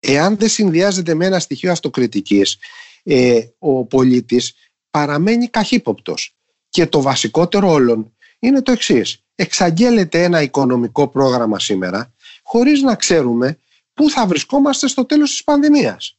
εάν 0.00 0.36
δεν 0.36 0.48
συνδυάζεται 0.48 1.14
με 1.14 1.26
ένα 1.26 1.38
στοιχείο 1.38 1.72
αυτοκριτικής, 1.72 2.58
ε, 3.02 3.40
ο 3.58 3.84
πολίτης 3.84 4.54
παραμένει 4.90 5.48
καχύποπτος. 5.48 6.36
Και 6.68 6.86
το 6.86 7.02
βασικότερο 7.02 7.70
όλων 7.70 8.15
είναι 8.46 8.62
το 8.62 8.72
εξής. 8.72 9.24
Εξαγγέλλεται 9.34 10.22
ένα 10.22 10.42
οικονομικό 10.42 11.08
πρόγραμμα 11.08 11.58
σήμερα 11.58 12.14
χωρίς 12.42 12.82
να 12.82 12.94
ξέρουμε 12.94 13.58
πού 13.94 14.10
θα 14.10 14.26
βρισκόμαστε 14.26 14.88
στο 14.88 15.04
τέλος 15.04 15.30
της 15.30 15.44
πανδημίας. 15.44 16.18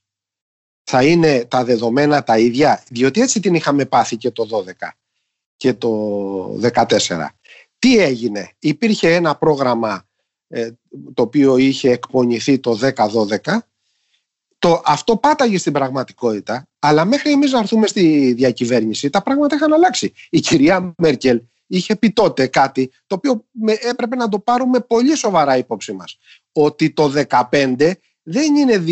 Θα 0.84 1.04
είναι 1.04 1.46
τα 1.46 1.64
δεδομένα 1.64 2.24
τα 2.24 2.38
ίδια, 2.38 2.84
διότι 2.90 3.22
έτσι 3.22 3.40
την 3.40 3.54
είχαμε 3.54 3.86
πάθει 3.86 4.18
και 4.18 4.32
το 4.32 4.48
12 4.52 4.90
και 5.58 5.74
το 5.74 6.60
14. 6.74 7.28
Τι 7.80 7.98
έγινε, 7.98 8.52
υπήρχε 8.60 9.14
ένα 9.14 9.36
πρόγραμμα 9.36 10.08
ε, 10.48 10.70
το 11.14 11.22
οποίο 11.22 11.58
είχε 11.58 11.92
εκπονηθεί 11.92 12.60
το 12.60 12.80
10-12 13.44 13.58
το, 14.60 14.82
αυτό 14.86 15.18
πάταγε 15.18 15.58
στην 15.58 15.74
πραγματικότητα, 15.74 16.68
αλλά 16.80 17.06
μέχρι 17.06 17.32
εμείς 17.32 17.52
να 17.52 17.60
έρθουμε 17.60 17.88
στη 17.88 18.34
διακυβέρνηση 18.34 19.10
τα 19.10 19.22
πράγματα 19.22 19.56
είχαν 19.56 19.74
αλλάξει. 19.74 20.14
Η 20.30 20.40
κυρία 20.40 20.94
Μέρκελ 20.98 21.42
είχε 21.68 21.96
πει 21.96 22.12
τότε 22.12 22.48
κάτι 22.48 22.92
το 23.08 23.16
οποίο 23.16 23.46
έπρεπε 23.90 24.16
να 24.16 24.30
το 24.30 24.40
πάρουμε 24.40 24.80
πολύ 24.80 25.16
σοβαρά 25.16 25.58
υπόψη 25.58 25.94
μας. 25.94 26.18
Ότι 26.52 26.92
το 26.94 27.14
2015 27.50 27.92
δεν 28.24 28.56
είναι 28.56 28.84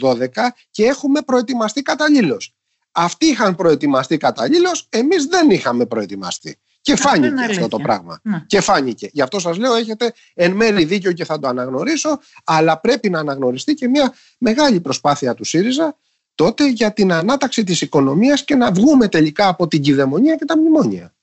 2012 0.00 0.26
και 0.70 0.84
έχουμε 0.84 1.22
προετοιμαστεί 1.22 1.82
καταλήλως. 1.82 2.54
Αυτοί 2.92 3.26
είχαν 3.26 3.54
προετοιμαστεί 3.54 4.16
καταλήλως, 4.16 4.86
εμείς 4.90 5.26
δεν 5.26 5.50
είχαμε 5.50 5.86
προετοιμαστεί. 5.86 6.58
Και 6.80 6.96
φάνηκε 6.96 7.42
αυτό 7.50 7.68
το 7.68 7.78
πράγμα. 7.78 8.20
Να. 8.22 8.44
Και 8.46 8.60
φάνηκε. 8.60 9.08
Γι' 9.12 9.22
αυτό 9.22 9.38
σας 9.38 9.56
λέω 9.56 9.74
έχετε 9.74 10.12
εν 10.34 10.52
μέρη 10.52 10.84
δίκιο 10.84 11.12
και 11.12 11.24
θα 11.24 11.38
το 11.38 11.48
αναγνωρίσω, 11.48 12.18
αλλά 12.44 12.80
πρέπει 12.80 13.10
να 13.10 13.18
αναγνωριστεί 13.18 13.74
και 13.74 13.88
μια 13.88 14.14
μεγάλη 14.38 14.80
προσπάθεια 14.80 15.34
του 15.34 15.44
ΣΥΡΙΖΑ 15.44 15.96
τότε 16.34 16.68
για 16.68 16.92
την 16.92 17.12
ανάταξη 17.12 17.64
της 17.64 17.80
οικονομίας 17.80 18.44
και 18.44 18.54
να 18.54 18.72
βγούμε 18.72 19.08
τελικά 19.08 19.48
από 19.48 19.68
την 19.68 19.82
κυδαιμονία 19.82 20.36
και 20.36 20.44
τα 20.44 20.58
μνημόνια. 20.58 21.13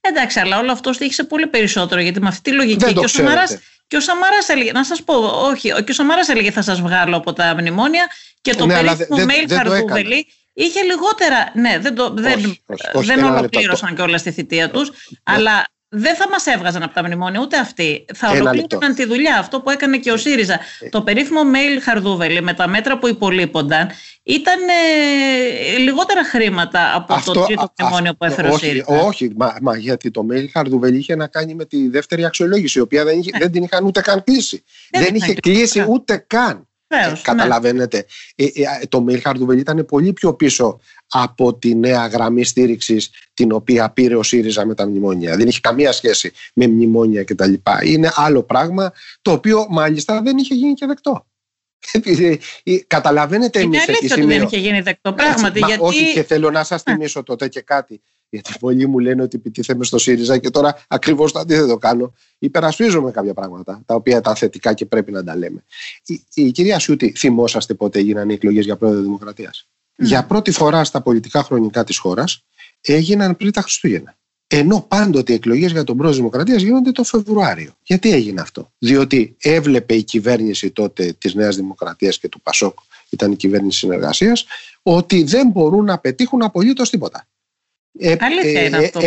Εντάξει, 0.00 0.40
αλλά 0.40 0.58
όλο 0.58 0.72
αυτό 0.72 0.92
στήχησε 0.92 1.24
πολύ 1.24 1.46
περισσότερο 1.46 2.00
γιατί 2.00 2.20
με 2.20 2.28
αυτή 2.28 2.50
τη 2.50 2.56
λογική 2.56 2.84
Δεν 2.84 2.94
και, 2.94 3.04
ο 3.04 3.08
Σαμαράς, 3.08 3.58
και 3.86 3.96
ο 3.96 4.00
Σαμαράς 4.00 4.48
έλεγε, 4.48 4.72
να 4.72 4.84
σας 4.84 5.02
πω, 5.02 5.14
όχι, 5.24 5.68
και 5.68 5.90
ο 5.90 5.94
Σαμαράς 5.94 6.28
έλεγε 6.28 6.50
θα 6.50 6.62
σας 6.62 6.80
βγάλω 6.80 7.16
από 7.16 7.32
τα 7.32 7.54
μνημόνια 7.58 8.06
και 8.40 8.54
το 8.54 8.66
ναι, 8.66 8.74
περίφημο 8.74 9.16
mail 9.18 9.54
Χαρδούβελη 9.54 10.26
είχε 10.52 10.82
λιγότερα, 10.82 11.50
ναι, 11.54 11.78
δεν, 11.78 11.94
το, 11.94 12.14
δεν, 12.14 12.58
δεν 12.94 13.24
ολοκλήρωσαν 13.24 13.94
και 13.94 14.02
όλα 14.02 14.18
στη 14.18 14.30
θητεία 14.30 14.70
τους, 14.70 14.90
αλλά 15.22 15.64
δεν 15.92 16.16
θα 16.16 16.28
μας 16.28 16.46
έβγαζαν 16.46 16.82
από 16.82 16.94
τα 16.94 17.02
μνημόνια 17.02 17.40
ούτε 17.40 17.58
αυτοί. 17.58 18.04
Θα 18.14 18.30
ολοκλήρωσαν 18.30 18.94
τη 18.94 19.04
δουλειά. 19.04 19.38
Αυτό 19.38 19.60
που 19.60 19.70
έκανε 19.70 19.98
και 19.98 20.12
ο 20.12 20.16
ΣΥΡΙΖΑ. 20.16 20.60
Ε. 20.80 20.88
Το 20.88 21.02
περίφημο 21.02 21.40
mail 21.40 21.80
Χαρδούβελη 21.82 22.42
με 22.42 22.54
τα 22.54 22.68
μέτρα 22.68 22.98
που 22.98 23.08
υπολείπονταν 23.08 23.90
ήταν 24.22 24.58
ε, 25.74 25.78
λιγότερα 25.78 26.24
χρήματα 26.24 26.94
από 26.94 27.14
αυτό, 27.14 27.32
το 27.32 27.44
τρίτο 27.44 27.72
μνημόνιο 27.78 28.14
που 28.14 28.24
έφερε 28.24 28.48
ο 28.48 28.58
ΣΥΡΙΖΑ. 28.58 28.84
Όχι, 28.86 29.30
μα, 29.36 29.56
μα, 29.62 29.76
γιατί 29.76 30.10
το 30.10 30.26
mail 30.32 30.44
Χαρδούβελη 30.52 30.98
είχε 30.98 31.16
να 31.16 31.26
κάνει 31.26 31.54
με 31.54 31.64
τη 31.64 31.88
δεύτερη 31.88 32.24
αξιολόγηση, 32.24 32.78
η 32.78 32.82
οποία 32.82 33.04
δεν, 33.04 33.18
είχε, 33.18 33.30
ναι. 33.32 33.38
δεν 33.38 33.52
την 33.52 33.62
είχαν 33.62 33.84
ούτε 33.84 34.00
καν 34.00 34.24
κλείσει. 34.24 34.64
Δεν, 34.90 35.02
δεν 35.02 35.14
είχε 35.14 35.34
κλείσει 35.34 35.84
ούτε 35.88 36.24
καν. 36.26 36.68
Βεβαίως, 36.90 37.12
ναι. 37.12 37.20
καταλαβαίνετε. 37.22 38.06
Ε, 38.34 38.44
ε, 38.44 38.86
το 38.88 39.04
mail 39.08 39.20
Χαρδουβελή 39.20 39.60
ήταν 39.60 39.84
πολύ 39.86 40.12
πιο 40.12 40.34
πίσω 40.34 40.80
από 41.08 41.54
τη 41.54 41.74
νέα 41.74 42.06
γραμμή 42.06 42.44
στήριξης 42.44 43.10
την 43.34 43.52
οποία 43.52 43.90
πήρε 43.90 44.16
ο 44.16 44.22
ΣΥΡΙΖΑ 44.22 44.66
με 44.66 44.74
τα 44.74 44.86
μνημόνια. 44.86 45.36
Δεν 45.36 45.48
είχε 45.48 45.60
καμία 45.60 45.92
σχέση 45.92 46.32
με 46.54 46.66
μνημόνια 46.66 47.24
κτλ. 47.24 47.52
Είναι 47.82 48.10
άλλο 48.14 48.42
πράγμα 48.42 48.92
το 49.22 49.32
οποίο 49.32 49.66
μάλιστα 49.68 50.22
δεν 50.22 50.38
είχε 50.38 50.54
γίνει 50.54 50.72
και 50.72 50.86
δεκτό. 50.86 51.26
Ε, 52.62 52.76
καταλαβαίνετε 52.86 53.60
εμείς 53.60 53.86
εκεί 53.86 54.08
σημείο. 54.08 54.26
δεν 54.26 54.42
είχε 54.42 54.56
γίνει 54.56 54.80
δεκτό 54.80 55.12
πράγματι. 55.12 55.58
γιατί... 55.58 55.82
Όχι 55.82 56.12
και 56.12 56.22
θέλω 56.22 56.50
να 56.50 56.64
σας 56.64 56.82
θυμίσω 56.82 57.22
τότε 57.22 57.48
και 57.48 57.60
κάτι. 57.60 58.02
Γιατί 58.28 58.52
πολλοί 58.60 58.86
μου 58.86 58.98
λένε 58.98 59.22
ότι 59.22 59.36
επιτίθεμαι 59.36 59.84
στο 59.84 59.98
ΣΥΡΙΖΑ 59.98 60.38
και 60.38 60.50
τώρα 60.50 60.84
ακριβώς 60.88 61.32
το 61.32 61.38
αντίθετο 61.38 61.76
κάνω. 61.76 62.14
Υπερασπίζομαι 62.38 63.10
κάποια 63.10 63.34
πράγματα 63.34 63.82
τα 63.86 63.94
οποία 63.94 64.16
ήταν 64.16 64.36
θετικά 64.36 64.74
και 64.74 64.86
πρέπει 64.86 65.12
να 65.12 65.24
τα 65.24 65.36
λέμε. 65.36 65.64
Η, 66.04 66.24
η 66.34 66.50
κυρία 66.50 66.78
Σιούτη, 66.78 67.14
θυμόσαστε 67.16 67.74
πότε 67.74 67.98
έγιναν 67.98 68.28
οι 68.30 68.32
εκλογές 68.32 68.64
για 68.64 68.76
πρόεδρο 68.76 69.02
Δημοκρατίας; 69.02 69.68
Για 69.96 70.24
πρώτη 70.24 70.50
φορά 70.50 70.84
στα 70.84 71.02
πολιτικά 71.02 71.42
χρονικά 71.42 71.84
της 71.84 71.98
χώρας 71.98 72.44
έγιναν 72.80 73.36
πριν 73.36 73.52
τα 73.52 73.60
Χριστούγεννα. 73.60 74.18
Ενώ 74.52 74.84
πάντοτε 74.88 75.32
οι 75.32 75.34
εκλογές 75.34 75.72
για 75.72 75.84
τον 75.84 75.96
πρόεδρο 75.96 76.18
Δημοκρατίας 76.18 76.62
γίνονται 76.62 76.92
το 76.92 77.04
Φεβρουάριο. 77.04 77.72
Γιατί 77.82 78.12
έγινε 78.12 78.40
αυτό, 78.40 78.72
Διότι 78.78 79.36
έβλεπε 79.40 79.94
η 79.94 80.02
κυβέρνηση 80.02 80.70
τότε 80.70 81.14
της 81.18 81.34
Νέας 81.34 81.56
Δημοκρατίας 81.56 82.18
και 82.18 82.28
του 82.28 82.40
Πασόκ, 82.40 82.78
ήταν 83.08 83.32
η 83.32 83.36
κυβέρνηση 83.36 83.78
συνεργασίας, 83.78 84.46
ότι 84.82 85.22
δεν 85.22 85.48
μπορούν 85.48 85.84
να 85.84 85.98
πετύχουν 85.98 86.42
απολύτως 86.42 86.90
τίποτα. 86.90 87.26
Ε, 87.98 88.16
Αλήθεια 88.18 88.62
είναι 88.62 88.76
ε, 88.76 88.84
αυτό, 88.84 89.00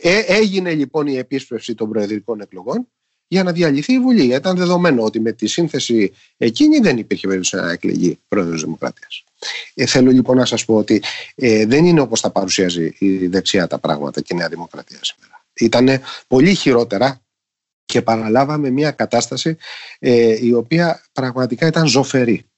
ε, 0.00 0.18
έγινε 0.26 0.74
λοιπόν 0.74 1.06
η 1.06 1.16
επίσπευση 1.16 1.74
των 1.74 1.90
προεδρικών 1.90 2.40
εκλογών 2.40 2.88
για 3.32 3.42
να 3.42 3.52
διαλυθεί 3.52 3.92
η 3.92 4.00
Βουλή. 4.00 4.34
Ήταν 4.34 4.56
δεδομένο 4.56 5.02
ότι 5.02 5.20
με 5.20 5.32
τη 5.32 5.46
σύνθεση 5.46 6.12
εκείνη 6.36 6.78
δεν 6.78 6.98
υπήρχε 6.98 7.26
περίπτωση 7.26 7.56
να 7.56 7.70
εκλεγεί 7.70 8.18
πρόεδρος 8.28 8.62
Δημοκρατίας. 8.62 9.24
Ε, 9.74 9.86
θέλω 9.86 10.10
λοιπόν 10.10 10.36
να 10.36 10.44
σας 10.44 10.64
πω 10.64 10.74
ότι 10.74 11.02
ε, 11.34 11.66
δεν 11.66 11.84
είναι 11.84 12.00
όπως 12.00 12.20
τα 12.20 12.30
παρουσιάζει 12.30 12.94
η 12.98 13.26
δεξιά 13.26 13.66
τα 13.66 13.78
πράγματα 13.78 14.20
και 14.20 14.34
η 14.34 14.36
Νέα 14.36 14.48
Δημοκρατία 14.48 14.98
σήμερα. 15.02 15.44
Ήταν 15.52 16.00
πολύ 16.26 16.54
χειρότερα 16.54 17.20
και 17.84 18.02
παραλάβαμε 18.02 18.70
μια 18.70 18.90
κατάσταση 18.90 19.56
ε, 19.98 20.46
η 20.46 20.52
οποία 20.52 21.04
πραγματικά 21.12 21.66
ήταν 21.66 21.86
ζωφερή. 21.86 22.49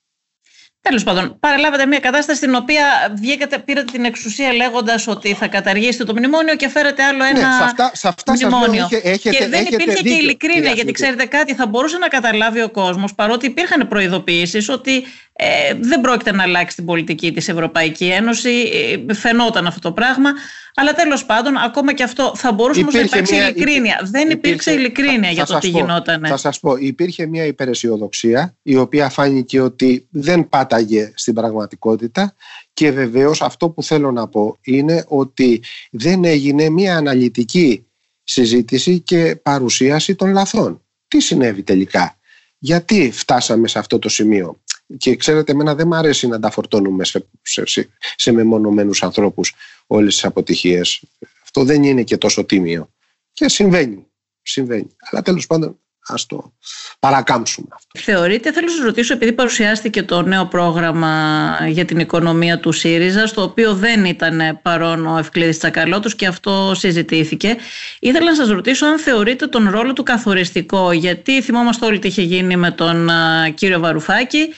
Τέλος 0.83 1.03
πάντων, 1.03 1.37
παραλάβατε 1.41 1.87
μια 1.87 1.99
κατάσταση 1.99 2.39
στην 2.39 2.55
οποία 2.55 2.85
βγήκατε, 3.15 3.59
πήρατε 3.59 3.93
την 3.93 4.05
εξουσία 4.05 4.53
λέγοντας 4.53 5.07
ότι 5.07 5.35
θα 5.35 5.47
καταργήσετε 5.47 6.05
το 6.05 6.13
μνημόνιο 6.13 6.57
και 6.57 6.69
φέρετε 6.69 7.03
άλλο 7.03 7.19
ναι, 7.19 7.29
ένα 7.29 7.49
ναι, 7.49 7.55
σε 7.57 7.63
αυτά, 7.65 7.91
σε 7.95 8.09
αυτά 8.09 8.33
μνημόνιο. 8.33 8.81
Σας 8.81 8.91
λέω, 8.91 9.01
έχετε, 9.03 9.37
και 9.37 9.49
δεν 9.49 9.61
έχετε 9.61 9.83
υπήρχε 9.83 10.03
δίκιο, 10.03 10.17
και 10.17 10.23
ειλικρίνεια, 10.23 10.71
γιατί 10.71 10.93
ξέρετε 10.93 11.25
κάτι, 11.25 11.55
θα 11.55 11.67
μπορούσε 11.67 11.99
να 11.99 12.09
καταλάβει 12.09 12.63
ο 12.63 12.71
κόσμος, 12.71 13.15
παρότι 13.15 13.47
υπήρχαν 13.47 13.89
προειδοποιήσεις 13.89 14.69
ότι 14.69 15.05
ε, 15.33 15.75
δεν 15.81 16.01
πρόκειται 16.01 16.33
να 16.33 16.43
αλλάξει 16.43 16.77
την 16.77 16.85
πολιτική 16.85 17.33
της 17.33 17.49
Ευρωπαϊκή 17.49 18.05
Ένωση. 18.05 18.71
Ε, 19.09 19.15
φαινόταν 19.15 19.67
αυτό 19.67 19.81
το 19.81 19.93
πράγμα. 19.93 20.31
Αλλά 20.75 20.93
τέλος 20.93 21.27
πάντων, 21.27 21.57
ακόμα 21.57 21.93
και 21.93 22.03
αυτό 22.03 22.33
θα 22.37 22.53
μπορούσε 22.53 22.81
όμως 22.81 22.95
να 22.95 23.01
υπάρξει 23.01 23.35
μια, 23.35 23.49
ειλικρίνεια. 23.49 24.01
δεν 24.05 24.31
υπήρξε 24.31 24.73
ειλικρίνεια 24.73 25.31
για 25.31 25.47
το 25.47 25.59
τι 25.59 25.69
γινόταν. 25.69 26.27
Θα 26.27 26.37
σας 26.37 26.61
πω, 26.61 26.77
υπήρχε 26.77 27.27
μια 27.27 27.45
υπεραισιοδοξία 27.45 28.57
η 28.63 28.77
οποία 28.77 29.09
φάνηκε 29.09 29.61
ότι 29.61 30.07
δεν 30.11 30.49
πάταγε 30.49 31.13
στην 31.15 31.35
πραγματικότητα 31.35 32.35
και 32.73 32.91
βεβαίως 32.91 33.43
αυτό 33.43 33.71
που 33.71 33.83
θέλω 33.83 34.13
να 34.13 34.29
πω 34.29 34.59
είναι 34.63 35.05
ότι 35.09 35.63
δεν 35.91 36.25
έγινε 36.25 36.69
μια 36.69 36.97
αναλυτική 36.97 37.87
συζήτηση 38.25 39.01
και 39.01 39.37
παρουσίαση 39.43 40.15
των 40.15 40.33
λαθών. 40.33 40.83
Τι 41.09 41.21
συνέβη 41.21 41.63
τελικά, 41.63 42.19
γιατί 42.59 43.11
φτάσαμε 43.13 43.69
σε 43.69 43.79
αυτό 43.79 43.99
το 43.99 44.09
σημείο; 44.09 44.61
Και 44.97 45.17
ξέρετε, 45.17 45.53
εμένα 45.53 45.75
δεν 45.75 45.87
μου 45.87 45.95
αρέσει 45.95 46.27
να 46.27 46.41
τα 46.41 46.51
φορτώνουμε 46.51 47.05
σε, 47.05 47.27
σε, 47.43 47.89
σε 48.17 48.33
μεμονωμένους 48.33 49.03
ανθρώπους 49.03 49.55
όλες 49.87 50.15
τις 50.15 50.25
αποτυχίες. 50.25 51.03
Αυτό 51.43 51.65
δεν 51.65 51.83
είναι 51.83 52.03
και 52.03 52.17
τόσο 52.17 52.45
τίμιο. 52.45 52.91
Και 53.33 53.49
συμβαίνει. 53.49 54.07
Συμβαίνει. 54.43 54.97
Αλλά 55.11 55.23
τέλος 55.23 55.47
πάντων 55.47 55.83
Α 56.07 56.15
το 56.27 56.53
παρακάμψουμε 56.99 57.67
αυτό. 57.75 57.99
Θεωρείτε, 57.99 58.53
θέλω 58.53 58.67
να 58.67 58.73
σας 58.73 58.85
ρωτήσω, 58.85 59.15
επειδή 59.15 59.33
παρουσιάστηκε 59.33 60.03
το 60.03 60.23
νέο 60.23 60.47
πρόγραμμα 60.47 61.57
για 61.69 61.85
την 61.85 61.99
οικονομία 61.99 62.59
του 62.59 62.73
ΣΥΡΙΖΑ, 62.73 63.27
στο 63.27 63.43
οποίο 63.43 63.75
δεν 63.75 64.05
ήταν 64.05 64.61
παρόν 64.63 65.07
ο 65.07 65.19
Ευκλήδης 65.19 65.59
Τσακαλώτος 65.59 66.15
και 66.15 66.27
αυτό 66.27 66.73
συζητήθηκε, 66.75 67.57
ήθελα 68.01 68.25
να 68.25 68.35
σας 68.35 68.49
ρωτήσω 68.49 68.87
αν 68.87 68.99
θεωρείτε 68.99 69.47
τον 69.47 69.71
ρόλο 69.71 69.93
του 69.93 70.03
καθοριστικό, 70.03 70.93
γιατί 70.93 71.43
θυμόμαστε 71.43 71.87
όλοι 71.87 71.99
τι 71.99 72.09
είχε 72.09 72.23
γίνει 72.23 72.57
με 72.57 72.71
τον 72.71 73.09
κύριο 73.55 73.81
Βαρουφάκη, 73.81 74.49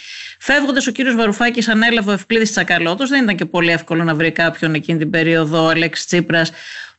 Φεύγοντας, 0.47 0.87
ο 0.87 0.91
κύριος 0.91 1.15
Βαρουφάκης 1.15 1.69
ανέλαβε 1.69 2.11
ο 2.11 2.13
Ευκλήδης 2.13 2.51
Τσακαλώτος. 2.51 3.09
Δεν 3.09 3.23
ήταν 3.23 3.37
και 3.37 3.45
πολύ 3.45 3.71
εύκολο 3.71 4.05
να 4.05 4.15
βρει 4.15 4.33
κάποιον 4.33 4.75
εκείνη 4.75 4.99
την 4.99 5.11
περίοδο, 5.11 5.65
ο 5.65 5.69
Αλέξης 5.69 6.07
Τσίπρας, 6.07 6.51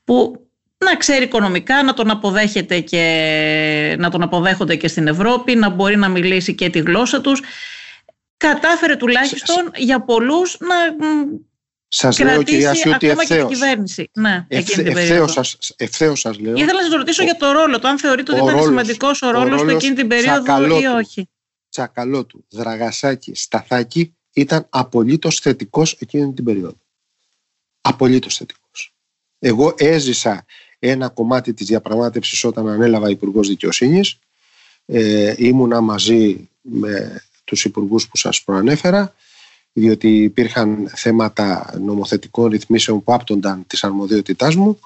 που 0.03 0.47
να 0.85 0.95
ξέρει 0.95 1.23
οικονομικά, 1.23 1.83
να 1.83 1.93
τον, 1.93 2.09
αποδέχεται 2.09 2.79
και, 2.79 3.95
να 3.99 4.09
τον 4.09 4.21
αποδέχονται 4.21 4.75
και 4.75 4.87
στην 4.87 5.07
Ευρώπη, 5.07 5.55
να 5.55 5.69
μπορεί 5.69 5.97
να 5.97 6.09
μιλήσει 6.09 6.55
και 6.55 6.69
τη 6.69 6.79
γλώσσα 6.79 7.21
τους. 7.21 7.41
Κατάφερε 8.37 8.95
τουλάχιστον 8.95 9.71
για 9.75 10.01
πολλούς 10.01 10.57
να 10.59 10.75
σας 11.87 12.19
λέω 12.19 12.43
κυρία 12.43 12.69
ότι 12.69 12.89
ακόμα 12.89 13.25
και 13.25 13.35
την 13.35 13.47
κυβέρνηση. 13.47 14.09
Ναι, 14.13 14.45
ευθέως, 14.47 15.31
σας, 15.31 15.57
ευθέως 15.77 16.19
σας 16.19 16.39
λέω. 16.39 16.53
Ήθελα 16.55 16.73
να 16.73 16.81
σας 16.81 16.93
ρωτήσω 16.93 17.23
για 17.23 17.35
το 17.35 17.51
ρόλο 17.51 17.79
του, 17.79 17.87
αν 17.87 17.99
θεωρείτε 17.99 18.31
ότι 18.31 18.41
ήταν 18.41 18.63
σημαντικός 18.63 19.21
ο 19.21 19.31
ρόλος 19.31 19.61
του 19.61 19.69
εκείνη 19.69 19.95
την 19.95 20.07
περίοδο 20.07 20.79
ή 20.79 20.85
όχι; 20.85 21.29
Τσακαλώτου, 21.75 22.45
Δραγασάκη, 22.49 23.35
Σταθάκη 23.35 24.15
ήταν 24.33 24.67
απολύτως 24.69 25.39
θετικός 25.39 25.93
εκείνη 25.93 26.33
την 26.33 26.43
περίοδο. 26.43 26.77
Απολύτως 27.81 28.37
θετικός. 28.37 28.93
Εγώ 29.39 29.73
έζησα 29.77 30.45
ένα 30.79 31.09
κομμάτι 31.09 31.53
της 31.53 31.67
διαπραγμάτευσης 31.67 32.43
όταν 32.43 32.67
ανέλαβα 32.67 33.09
υπουργός 33.09 33.47
Δικαιοσύνης. 33.47 34.19
Ε, 34.85 35.33
ήμουνα 35.37 35.81
μαζί 35.81 36.49
με 36.61 37.23
τους 37.43 37.65
υπουργούς 37.65 38.07
που 38.07 38.17
σας 38.17 38.43
προανέφερα 38.43 39.15
διότι 39.73 40.23
υπήρχαν 40.23 40.91
θέματα 40.95 41.73
νομοθετικών 41.79 42.49
ρυθμίσεων 42.49 43.03
που 43.03 43.13
άπτονταν 43.13 43.67
της 43.67 43.83
αρμοδιότητάς 43.83 44.55
μου 44.55 44.79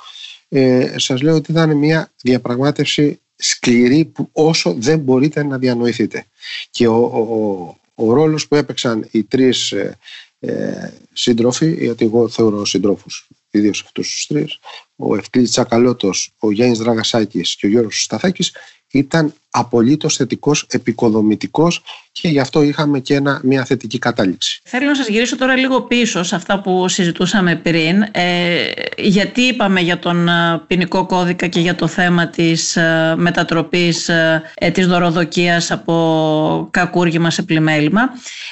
ε, 0.49 0.93
σας 0.97 1.21
λέω 1.21 1.35
ότι 1.35 1.51
ήταν 1.51 1.77
μια 1.77 2.11
διαπραγμάτευση 2.21 3.21
σκληρή 3.41 4.05
που 4.05 4.29
όσο 4.31 4.73
δεν 4.77 4.99
μπορείτε 4.99 5.43
να 5.43 5.57
διανοηθείτε. 5.57 6.25
Και 6.69 6.87
ο, 6.87 6.95
ο, 6.95 7.77
ο, 7.95 8.13
ρόλος 8.13 8.47
που 8.47 8.55
έπαιξαν 8.55 9.07
οι 9.11 9.23
τρεις 9.23 9.71
ε, 9.71 9.97
ε, 10.39 10.89
σύντροφοι 11.13 11.73
γιατί 11.73 12.05
εγώ 12.05 12.29
θεωρώ 12.29 12.65
συντρόφους 12.65 13.27
ιδίως 13.51 13.81
αυτούς 13.81 14.11
τους 14.11 14.25
τρεις, 14.27 14.59
ο 14.95 15.15
Ευκλήτη 15.15 15.49
Τσακαλώτος, 15.49 16.33
ο 16.39 16.51
Γιάννης 16.51 16.79
Δραγασάκης 16.79 17.55
και 17.55 17.65
ο 17.65 17.69
Γιώργος 17.69 18.03
Σταθάκης, 18.03 18.55
ήταν 18.91 19.33
απολύτως 19.51 20.15
θετικός, 20.15 20.65
επικοδομητικός 20.69 21.81
και 22.11 22.27
γι' 22.27 22.39
αυτό 22.39 22.61
είχαμε 22.61 22.99
και 22.99 23.13
ένα, 23.15 23.39
μια 23.43 23.65
θετική 23.65 23.99
κατάληξη. 23.99 24.61
Θέλω 24.63 24.85
να 24.85 24.95
σας 24.95 25.07
γυρίσω 25.07 25.37
τώρα 25.37 25.55
λίγο 25.55 25.81
πίσω 25.81 26.23
σε 26.23 26.35
αυτά 26.35 26.61
που 26.61 26.87
συζητούσαμε 26.87 27.55
πριν. 27.55 28.01
Ε, 28.11 28.71
γιατί 28.97 29.41
είπαμε 29.41 29.79
για 29.79 29.99
τον 29.99 30.27
ε, 30.27 30.61
ποινικό 30.67 31.05
κώδικα 31.05 31.47
και 31.47 31.59
για 31.59 31.75
το 31.75 31.87
θέμα 31.87 32.27
της 32.27 32.75
ε, 32.75 33.13
μετατροπής 33.17 34.09
ε, 34.09 34.43
της 34.73 34.87
δωροδοκίας 34.87 35.71
από 35.71 36.67
κακούργημα 36.71 37.29
σε 37.29 37.43
πλημέλημα. 37.43 38.01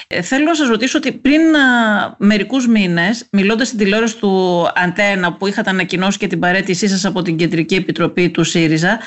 Ε, 0.08 0.22
θέλω 0.22 0.46
να 0.46 0.56
σας 0.56 0.68
ρωτήσω 0.68 0.98
ότι 0.98 1.12
πριν 1.12 1.42
μερικούς 2.18 2.68
μήνες, 2.68 3.26
μιλώντας 3.32 3.68
στην 3.68 3.80
τηλεόραση 3.80 4.18
του 4.18 4.66
Αντένα 4.76 5.34
που 5.34 5.48
είχατε 5.48 5.70
ανακοινώσει 5.70 6.18
και 6.18 6.28
την 6.28 6.40
παρέτησή 6.40 6.88
σας 6.88 7.06
από 7.06 7.22
την 7.22 7.38
Κεντρική 7.38 7.76
Επιτροπή 7.76 8.30
του 8.30 8.44
ΣΥΡΙΖΑ, 8.44 9.00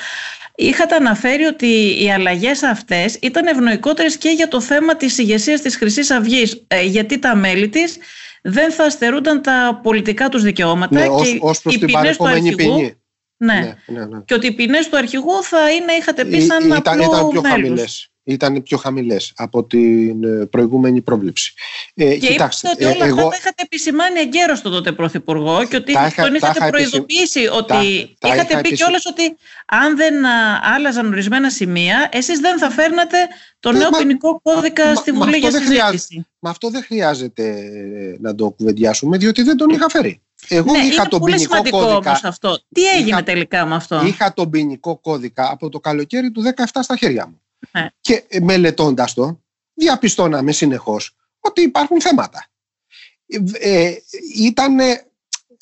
είχατε 0.60 0.94
αναφέρει 0.94 1.44
ότι 1.44 2.02
οι 2.02 2.12
αλλαγές 2.12 2.62
αυτές 2.62 3.18
ήταν 3.22 3.46
ευνοϊκότερες 3.46 4.16
και 4.16 4.28
για 4.28 4.48
το 4.48 4.60
θέμα 4.60 4.96
της 4.96 5.18
ηγεσίας 5.18 5.60
της 5.60 5.76
χρυσής 5.76 6.10
αυγής, 6.10 6.64
ε, 6.66 6.82
γιατί 6.82 7.18
τα 7.18 7.34
μέλη 7.36 7.68
της 7.68 7.96
δεν 8.42 8.72
θα 8.72 8.84
αστερούνταν 8.84 9.42
τα 9.42 9.80
πολιτικά 9.82 10.28
τους 10.28 10.42
δικαιώματα 10.42 10.98
ναι, 10.98 11.04
και 11.04 11.38
ως, 11.40 11.60
προς 11.60 11.74
οι 11.74 11.78
ποινές 11.78 12.16
του 12.16 12.28
αρχηγού 12.28 12.56
ποινή. 12.56 12.94
Ναι. 13.36 13.54
Ναι, 13.54 13.98
ναι, 13.98 14.04
ναι. 14.06 14.20
Και 14.24 14.34
ότι 14.34 14.46
οι 14.46 14.52
ποινές 14.52 14.88
του 14.88 14.96
αρχηγού 14.96 15.42
θα 15.42 15.70
είναι, 15.70 15.92
είχατε 15.92 16.24
πει, 16.24 16.40
σαν 16.40 16.64
ήταν, 16.64 17.00
ήταν 17.00 17.28
πιο 17.30 17.40
χαμηλές 17.40 18.09
ήταν 18.30 18.62
πιο 18.62 18.76
χαμηλές 18.76 19.32
από 19.36 19.64
την 19.64 20.24
ε, 20.24 20.46
προηγούμενη 20.46 21.00
πρόβλεψη. 21.00 21.52
Ε, 21.94 22.16
και 22.16 22.26
κοιτάξτε, 22.26 22.68
είπατε 22.68 22.86
ότι 22.86 22.96
όλα 22.96 23.06
εγώ, 23.06 23.16
αυτά 23.16 23.30
τα 23.30 23.36
είχατε 23.36 23.62
επισημάνει 23.62 24.20
εγκαίρως 24.20 24.58
στον 24.58 24.72
τότε 24.72 24.92
Πρωθυπουργό 24.92 25.64
και 25.64 25.76
ότι 25.76 25.92
τον 26.16 26.34
είχατε 26.34 26.70
προειδοποιήσει 26.70 27.46
ότι 27.52 28.16
τα, 28.18 28.28
είχατε 28.28 28.60
πει 28.60 28.72
κιόλας 28.72 29.06
ότι 29.06 29.36
αν 29.66 29.96
δεν 29.96 30.14
άλλαζαν 30.74 31.06
ορισμένα 31.06 31.50
σημεία, 31.50 32.08
εσείς 32.12 32.38
δεν 32.38 32.58
θα 32.58 32.70
φέρνατε 32.70 33.16
το 33.60 33.72
νέο 33.72 33.90
ποινικό 33.90 34.40
κώδικα 34.42 34.94
στη 34.94 35.12
Βουλή 35.12 35.36
για 35.36 35.50
συζήτηση. 35.50 36.26
Μα 36.38 36.50
αυτό 36.50 36.70
δεν 36.70 36.82
χρειάζεται 36.82 37.48
ε, 37.48 38.16
να 38.20 38.34
το 38.34 38.50
κουβεντιάσουμε, 38.50 39.16
διότι 39.16 39.42
δεν 39.42 39.56
τον 39.56 39.68
είχα 39.68 39.88
φέρει. 39.88 40.22
Εγώ 40.48 40.72
ναι, 40.72 40.78
είχα 40.78 41.08
τον 41.08 41.20
πολύ 41.20 41.34
ποινικό 41.34 41.56
κώδικα. 41.56 41.96
Όμως 41.96 42.24
αυτό. 42.24 42.58
Τι 42.72 42.86
έγινε 42.86 43.08
είχα, 43.08 43.22
τελικά 43.22 43.66
με 43.66 43.74
αυτό; 43.74 44.06
Είχα 44.06 44.32
τον 44.32 44.50
ποινικό 44.50 44.96
κώδικα 44.96 45.50
από 45.50 45.68
το 45.68 45.80
καλοκαίρι 45.80 46.30
του 46.30 46.42
17 46.56 46.64
στα 46.80 46.96
χέρια 46.96 47.26
μου. 47.26 47.40
Ναι. 47.72 47.86
Και 48.00 48.24
μελετώντας 48.40 49.14
το, 49.14 49.40
διαπιστώναμε 49.74 50.52
συνεχώς 50.52 51.16
ότι 51.40 51.62
υπάρχουν 51.62 52.00
θέματα. 52.00 52.46
Ε, 53.26 53.38
ε 53.86 53.96
ήταν 54.36 54.78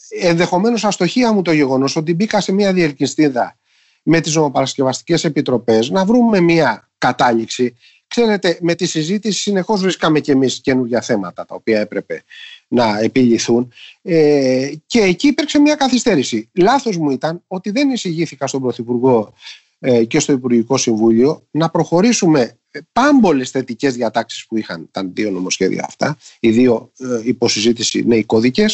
ενδεχομένως 0.09 0.85
αστοχία 0.85 1.33
μου 1.33 1.43
το 1.43 1.53
γεγονός 1.53 1.97
ότι 1.97 2.15
μπήκα 2.15 2.41
σε 2.41 2.53
μια 2.53 2.73
διερκυστίδα 2.73 3.59
με 4.03 4.21
τις 4.21 4.35
νομοπαρασκευαστικές 4.35 5.25
επιτροπές 5.25 5.91
να 5.91 6.05
βρούμε 6.05 6.41
μια 6.41 6.91
κατάληξη. 6.99 7.77
Ξέρετε, 8.07 8.59
με 8.61 8.75
τη 8.75 8.87
συζήτηση 8.87 9.41
συνεχώς 9.41 9.81
βρίσκαμε 9.81 10.21
και 10.21 10.33
εμείς 10.33 10.61
καινούργια 10.61 11.01
θέματα 11.01 11.45
τα 11.45 11.55
οποία 11.55 11.81
έπρεπε 11.81 12.23
να 12.69 12.99
επιληθούν. 12.99 13.73
Ε, 14.03 14.73
και 14.87 15.01
εκεί 15.01 15.27
υπήρξε 15.27 15.59
μια 15.59 15.75
καθυστέρηση. 15.75 16.51
Λάθος 16.53 16.97
μου 16.97 17.11
ήταν 17.11 17.45
ότι 17.47 17.71
δεν 17.71 17.91
εισηγήθηκα 17.91 18.47
στον 18.47 18.61
Πρωθυπουργό 18.61 19.21
ε, 19.21 19.68
και 20.09 20.21
στο 20.21 20.33
Υπουργικό 20.33 20.77
Συμβούλιο 20.77 21.47
να 21.51 21.71
προχωρήσουμε 21.71 22.59
πάμπολες 22.93 23.51
θετικές 23.51 23.95
διατάξεις 23.95 24.47
που 24.47 24.57
είχαν 24.57 24.89
τα 24.91 25.05
δύο 25.05 25.31
νομοσχέδια 25.31 25.85
αυτά, 25.87 26.17
οι 26.41 26.51
δύο 26.51 26.93
ε, 26.99 27.21
υποσυζήτηση 27.25 28.05
νέοι 28.07 28.25
κώδικε, 28.25 28.65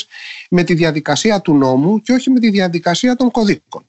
με 0.50 0.64
τη 0.64 0.74
διαδικασία 0.74 1.40
του 1.40 1.54
νόμου 1.54 2.00
και 2.00 2.12
όχι 2.12 2.30
με 2.30 2.40
τη 2.40 2.50
διαδικασία 2.50 3.16
των 3.16 3.30
κωδίκων. 3.30 3.88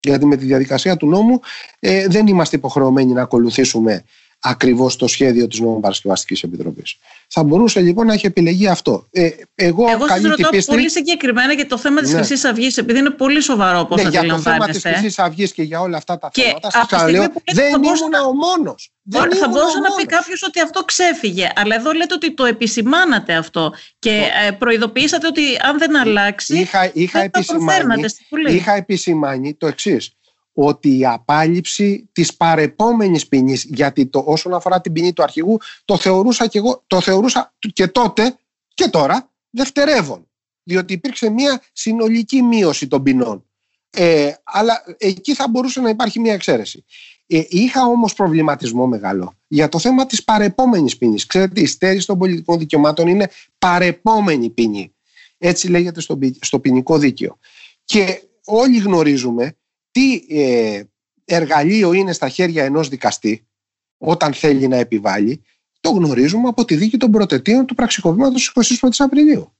Γιατί 0.00 0.26
με 0.26 0.36
τη 0.36 0.44
διαδικασία 0.44 0.96
του 0.96 1.06
νόμου 1.06 1.40
ε, 1.78 2.06
δεν 2.06 2.26
είμαστε 2.26 2.56
υποχρεωμένοι 2.56 3.12
να 3.12 3.22
ακολουθήσουμε 3.22 4.04
ακριβώς 4.40 4.96
το 4.96 5.06
σχέδιο 5.06 5.46
της 5.46 5.60
Νομοπαρασκευαστική 5.60 6.46
Επιτροπής. 6.46 6.96
Θα 7.28 7.42
μπορούσε 7.42 7.80
λοιπόν 7.80 8.06
να 8.06 8.12
έχει 8.12 8.26
επιλεγεί 8.26 8.68
αυτό. 8.68 9.08
Ε, 9.10 9.30
εγώ 9.54 9.90
εγώ 9.90 10.06
σας 10.08 10.22
ρωτώ 10.22 10.48
πίστη... 10.48 10.72
πολύ 10.72 10.90
συγκεκριμένα 10.90 11.52
για 11.52 11.66
το 11.66 11.78
θέμα 11.78 12.00
της 12.00 12.10
ναι. 12.10 12.16
Χρυσής 12.16 12.44
Αυγής, 12.44 12.76
επειδή 12.76 12.98
είναι 12.98 13.10
πολύ 13.10 13.40
σοβαρό 13.40 13.78
όπως 13.78 14.02
ναι, 14.02 14.08
Για 14.08 14.24
το 14.24 14.38
θέμα 14.38 14.68
της 14.68 14.82
Χρυσής 14.82 15.18
Αυγής 15.18 15.52
και 15.52 15.62
για 15.62 15.80
όλα 15.80 15.96
αυτά 15.96 16.18
τα 16.18 16.28
και 16.32 16.42
θέματα, 16.42 16.70
σας 16.70 16.86
ξαναλέω, 16.86 17.26
δεν 17.54 17.74
ήμουν 17.74 18.10
να... 18.10 18.20
ο 18.22 18.32
μόνος. 18.32 18.92
Θα 19.10 19.48
μπορούσε 19.48 19.78
να 19.78 19.94
πει 19.96 20.06
κάποιος 20.06 20.42
ότι 20.42 20.60
αυτό 20.60 20.84
ξέφυγε. 20.84 21.48
Αλλά 21.54 21.74
εδώ 21.74 21.92
λέτε 21.92 22.14
ότι 22.14 22.34
το 22.34 22.44
επισημάνατε 22.44 23.34
αυτό 23.34 23.72
και 23.98 24.22
ε, 24.46 24.50
προειδοποιήσατε 24.50 25.26
ότι 25.26 25.42
αν 25.62 25.78
δεν 25.78 25.96
αλλάξει. 25.96 26.58
Είχα, 26.58 26.90
είχα, 26.94 27.20
επισημάνει, 27.20 28.04
είχα 28.48 28.72
επισημάνει 28.72 29.54
το 29.54 29.66
εξής 29.66 30.17
ότι 30.64 30.98
η 30.98 31.06
απάλληψη 31.06 32.08
της 32.12 32.36
παρεπόμενης 32.36 33.28
ποινής, 33.28 33.64
γιατί 33.64 34.06
το, 34.06 34.22
όσον 34.26 34.54
αφορά 34.54 34.80
την 34.80 34.92
ποινή 34.92 35.12
του 35.12 35.22
αρχηγού 35.22 35.58
το 35.84 35.96
θεωρούσα 35.96 36.46
και 36.46 36.58
εγώ, 36.58 36.84
το 36.86 37.00
θεωρούσα 37.00 37.54
και 37.72 37.86
τότε 37.86 38.36
και 38.74 38.88
τώρα 38.88 39.30
δευτερεύον 39.50 40.28
διότι 40.62 40.92
υπήρξε 40.92 41.30
μια 41.30 41.62
συνολική 41.72 42.42
μείωση 42.42 42.86
των 42.88 43.02
ποινών 43.02 43.44
ε, 43.90 44.32
αλλά 44.42 44.82
εκεί 44.98 45.34
θα 45.34 45.48
μπορούσε 45.48 45.80
να 45.80 45.88
υπάρχει 45.88 46.20
μια 46.20 46.32
εξαίρεση 46.32 46.84
Ε, 47.26 47.42
είχα 47.48 47.84
όμως 47.84 48.14
προβληματισμό 48.14 48.86
μεγάλο 48.86 49.32
για 49.46 49.68
το 49.68 49.78
θέμα 49.78 50.06
της 50.06 50.24
παρεπόμενης 50.24 50.96
ποινής. 50.96 51.26
Ξέρετε, 51.26 51.60
η 51.60 51.66
στέρηση 51.66 52.06
των 52.06 52.18
πολιτικών 52.18 52.58
δικαιωμάτων 52.58 53.06
είναι 53.06 53.30
παρεπόμενη 53.58 54.50
ποινή. 54.50 54.94
Έτσι 55.38 55.68
λέγεται 55.68 56.00
στο, 56.00 56.18
στο 56.40 56.60
ποινικό 56.60 56.98
δίκαιο. 56.98 57.38
Και 57.84 58.22
όλοι 58.44 58.78
γνωρίζουμε 58.78 59.57
τι 59.98 60.24
ε, 60.28 60.82
εργαλείο 61.24 61.92
είναι 61.92 62.12
στα 62.12 62.28
χέρια 62.28 62.64
ενός 62.64 62.88
δικαστή 62.88 63.46
όταν 63.98 64.32
θέλει 64.32 64.68
να 64.68 64.76
επιβάλλει 64.76 65.42
το 65.80 65.90
γνωρίζουμε 65.90 66.48
από 66.48 66.64
τη 66.64 66.74
δίκη 66.74 66.96
των 66.96 67.10
πρωτετίων 67.10 67.66
του 67.66 67.74
πραξικοπήματος 67.74 68.52
21 68.54 68.88
Απριλίου. 68.98 69.56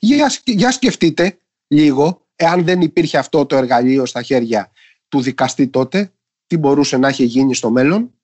για, 0.00 0.32
για 0.44 0.70
σκεφτείτε 0.70 1.38
λίγο, 1.66 2.26
εάν 2.36 2.64
δεν 2.64 2.80
υπήρχε 2.80 3.18
αυτό 3.18 3.46
το 3.46 3.56
εργαλείο 3.56 4.06
στα 4.06 4.22
χέρια 4.22 4.70
του 5.08 5.20
δικαστή 5.20 5.68
τότε, 5.68 6.12
τι 6.46 6.56
μπορούσε 6.56 6.96
να 6.96 7.08
έχει 7.08 7.24
γίνει 7.24 7.54
στο 7.54 7.70
μέλλον, 7.70 8.14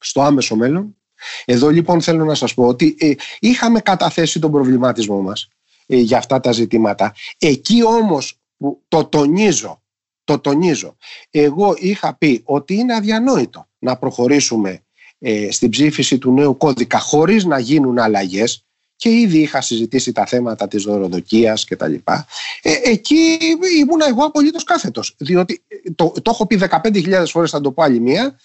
στο 0.00 0.22
άμεσο 0.22 0.56
μέλλον. 0.56 0.96
Εδώ 1.44 1.70
λοιπόν 1.70 2.00
θέλω 2.00 2.24
να 2.24 2.34
σας 2.34 2.54
πω 2.54 2.66
ότι 2.66 2.96
ε, 2.98 3.12
είχαμε 3.38 3.80
καταθέσει 3.80 4.40
τον 4.40 4.50
προβληματισμό 4.50 5.20
μας 5.22 5.48
ε, 5.86 5.96
για 5.96 6.18
αυτά 6.18 6.40
τα 6.40 6.52
ζητήματα. 6.52 7.14
Εκεί 7.38 7.84
όμως 7.84 8.40
που 8.56 8.84
το 8.88 9.04
τονίζω, 9.04 9.82
το 10.26 10.38
τονίζω, 10.38 10.96
εγώ 11.30 11.74
είχα 11.78 12.14
πει 12.14 12.42
ότι 12.44 12.74
είναι 12.74 12.94
αδιανόητο 12.94 13.68
να 13.78 13.96
προχωρήσουμε 13.96 14.84
ε, 15.18 15.50
στην 15.50 15.70
ψήφιση 15.70 16.18
του 16.18 16.32
νέου 16.32 16.56
κώδικα 16.56 16.98
χωρίς 16.98 17.44
να 17.44 17.58
γίνουν 17.58 17.98
αλλαγές 17.98 18.66
και 18.96 19.10
ήδη 19.10 19.38
είχα 19.38 19.60
συζητήσει 19.60 20.12
τα 20.12 20.26
θέματα 20.26 20.68
της 20.68 20.82
δωροδοκίας 20.82 21.64
και 21.64 21.76
τα 21.76 21.88
λοιπά. 21.88 22.26
Ε, 22.62 22.72
εκεί 22.82 23.38
ήμουν 23.78 24.00
εγώ 24.08 24.24
απολύτως 24.24 24.64
κάθετος, 24.64 25.14
διότι 25.18 25.64
ε, 25.68 25.90
το, 25.94 26.12
το 26.22 26.30
έχω 26.30 26.46
πει 26.46 26.60
15.000 26.82 27.24
φορές, 27.26 27.50
θα 27.50 27.60
το 27.60 27.72
πω 27.72 27.82
άλλη 27.82 28.00
μία, 28.00 28.38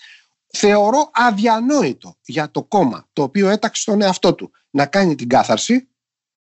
θεωρώ 0.47 1.09
αδιανόητο 1.13 2.15
για 2.25 2.51
το 2.51 2.63
κόμμα 2.63 3.07
το 3.13 3.23
οποίο 3.23 3.49
έταξε 3.49 3.81
στον 3.81 4.01
εαυτό 4.01 4.33
του 4.33 4.51
να 4.69 4.85
κάνει 4.85 5.15
την 5.15 5.29
κάθαρση 5.29 5.87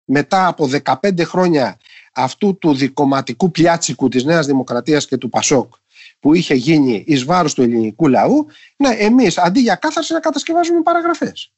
μετά 0.04 0.46
από 0.46 0.68
15 0.84 1.20
χρόνια 1.24 1.78
αυτού 2.22 2.58
του 2.58 2.74
δικοματικού 2.74 3.50
πλιάτσικου 3.50 4.08
της 4.08 4.24
Νέας 4.24 4.46
Δημοκρατίας 4.46 5.06
και 5.06 5.16
του 5.16 5.28
Πασόκ 5.28 5.74
που 6.20 6.34
είχε 6.34 6.54
γίνει 6.54 7.04
εις 7.06 7.24
βάρος 7.24 7.54
του 7.54 7.62
ελληνικού 7.62 8.08
λαού, 8.08 8.46
να 8.76 8.92
εμείς 8.92 9.38
αντί 9.38 9.60
για 9.60 9.74
κάθαρση 9.74 10.12
να 10.12 10.20
κατασκευάζουμε 10.20 10.82
παραγραφές. 10.82 11.52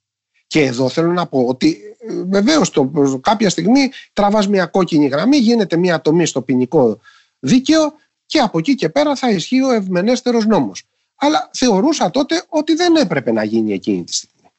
Και 0.46 0.60
εδώ 0.60 0.88
θέλω 0.88 1.12
να 1.12 1.26
πω 1.26 1.44
ότι 1.46 1.78
ε, 2.08 2.22
βεβαίως 2.28 2.70
το, 2.70 2.90
κάποια 3.22 3.50
στιγμή 3.50 3.90
τραβάς 4.12 4.48
μια 4.48 4.66
κόκκινη 4.66 5.06
γραμμή, 5.06 5.36
γίνεται 5.36 5.76
μια 5.76 6.00
τομή 6.00 6.26
στο 6.26 6.42
ποινικό 6.42 7.00
δίκαιο 7.38 7.94
και 8.26 8.38
από 8.38 8.58
εκεί 8.58 8.74
και 8.74 8.88
πέρα 8.88 9.16
θα 9.16 9.30
ισχύει 9.30 9.62
ο 9.62 9.72
ευμενέστερος 9.72 10.46
νόμος. 10.46 10.82
Αλλά 11.16 11.50
θεωρούσα 11.52 12.10
τότε 12.10 12.44
ότι 12.48 12.74
δεν 12.74 12.96
έπρεπε 12.96 13.32
να 13.32 13.44
γίνει 13.44 13.72
εκείνη 13.72 14.04
τη 14.04 14.14
στιγμή. 14.14 14.50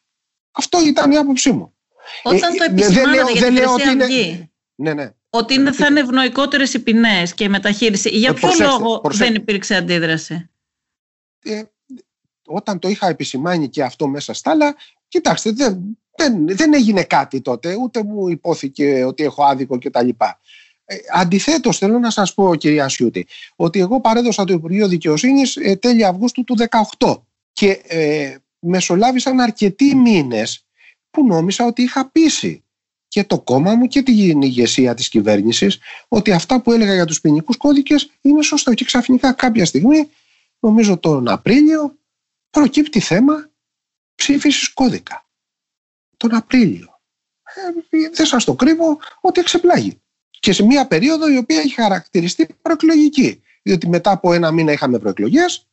Αυτό 0.51 0.85
ήταν 0.85 1.11
η 1.11 1.17
άποψή 1.17 1.51
μου. 1.51 1.73
Όταν 2.23 2.55
το 2.57 2.63
ε, 2.63 2.65
επισημάνατε 2.65 3.31
για 3.31 3.45
την 3.45 3.57
Χρυσή 3.57 4.01
Αυγή, 4.01 4.51
ναι, 4.75 4.93
ναι. 4.93 5.11
Ότι 5.35 5.53
είναι, 5.53 5.71
θα 5.71 5.85
είναι 5.85 5.99
ευνοϊκότερες 5.99 6.73
οι 6.73 6.79
ποινές 6.79 7.33
και 7.33 7.43
η 7.43 7.49
μεταχείριση. 7.49 8.09
Για 8.09 8.29
ε, 8.29 8.33
ποιο 8.33 8.49
λόγο 8.59 9.01
δεν 9.03 9.35
υπήρξε 9.35 9.75
αντίδραση; 9.75 10.49
Ε, 11.43 11.61
όταν 12.45 12.79
το 12.79 12.87
είχα 12.87 13.07
επισημάνει 13.07 13.69
και 13.69 13.83
αυτό 13.83 14.07
μέσα 14.07 14.33
στα 14.33 14.51
άλλα, 14.51 14.75
κοιτάξτε, 15.07 15.51
δεν, 15.51 15.97
δεν, 16.15 16.47
δεν 16.47 16.73
έγινε 16.73 17.03
κάτι 17.03 17.41
τότε, 17.41 17.75
ούτε 17.75 18.03
μου 18.03 18.27
υπόθηκε 18.27 19.03
ότι 19.03 19.23
έχω 19.23 19.43
άδικο 19.43 19.77
κτλ. 19.77 20.09
Ε, 20.85 20.95
Αντιθέτως, 21.13 21.77
θέλω 21.77 21.99
να 21.99 22.09
σας 22.09 22.33
πω, 22.33 22.55
κυρία 22.55 22.89
Σιούτη, 22.89 23.27
ότι 23.55 23.79
εγώ 23.79 24.01
παρέδωσα 24.01 24.43
το 24.43 24.53
Υπουργείο 24.53 24.87
Δικαιοσύνης 24.87 25.55
ε, 25.55 25.75
τέλη 25.75 26.05
Αυγούστου 26.05 26.43
του 26.43 26.55
2018 26.99 27.21
και 27.53 27.81
ε, 27.87 28.35
μεσολάβησαν 28.59 29.39
αρκετοί 29.39 29.95
μήνες 29.95 30.65
που 31.09 31.25
νόμιζα 31.25 31.65
ότι 31.65 31.81
είχα 31.81 32.09
πείσει 32.11 32.63
και 33.13 33.23
το 33.23 33.39
κόμμα 33.39 33.75
μου 33.75 33.87
και 33.87 34.01
την 34.01 34.41
ηγεσία 34.41 34.93
της 34.93 35.09
κυβέρνησης 35.09 35.79
ότι 36.07 36.31
αυτά 36.31 36.61
που 36.61 36.71
έλεγα 36.71 36.93
για 36.93 37.05
τους 37.05 37.21
ποινικούς 37.21 37.57
κώδικες 37.57 38.11
είναι 38.21 38.41
σωστό 38.41 38.73
και 38.73 38.85
ξαφνικά 38.85 39.33
κάποια 39.33 39.65
στιγμή 39.65 40.09
νομίζω 40.59 40.97
τον 40.97 41.27
Απρίλιο 41.27 41.97
προκύπτει 42.49 42.99
θέμα 42.99 43.49
ψήφισης 44.15 44.73
κώδικα. 44.73 45.25
Τον 46.17 46.35
Απρίλιο. 46.35 46.99
Ε, 47.89 48.09
δεν 48.09 48.25
σας 48.25 48.43
το 48.43 48.55
κρύβω 48.55 48.99
ότι 49.21 49.39
εξεπλάγει. 49.39 50.01
Και 50.29 50.53
σε 50.53 50.63
μια 50.63 50.87
περίοδο 50.87 51.29
η 51.29 51.37
οποία 51.37 51.59
έχει 51.59 51.73
χαρακτηριστεί 51.73 52.47
προεκλογική. 52.61 53.41
Διότι 53.61 53.89
μετά 53.89 54.11
από 54.11 54.33
ένα 54.33 54.51
μήνα 54.51 54.71
είχαμε 54.71 54.99
προεκλογές 54.99 55.67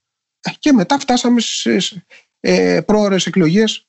και 0.59 0.72
μετά 0.72 0.98
φτάσαμε 0.98 1.40
στις 1.40 1.98
ε, 2.40 2.81
πρόορες 2.81 3.26
εκλογές 3.26 3.88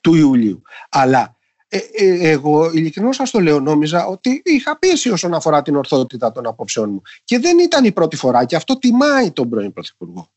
του 0.00 0.14
Ιουλίου. 0.14 0.62
Αλλά 0.88 1.36
ε, 1.74 1.78
ε, 1.92 2.30
εγώ 2.30 2.70
ειλικρινώς 2.72 3.16
σας 3.16 3.30
το 3.30 3.40
λέω 3.40 3.60
νόμιζα 3.60 4.06
ότι 4.06 4.42
είχα 4.44 4.78
πίεση 4.78 5.10
όσον 5.10 5.34
αφορά 5.34 5.62
την 5.62 5.76
ορθότητα 5.76 6.32
των 6.32 6.46
απόψεών 6.46 6.90
μου. 6.90 7.02
Και 7.24 7.38
δεν 7.38 7.58
ήταν 7.58 7.84
η 7.84 7.92
πρώτη 7.92 8.16
φορά 8.16 8.44
και 8.44 8.56
αυτό 8.56 8.78
τιμάει 8.78 9.30
τον 9.30 9.48
πρώην 9.48 9.72
Πρωθυπουργό. 9.72 10.32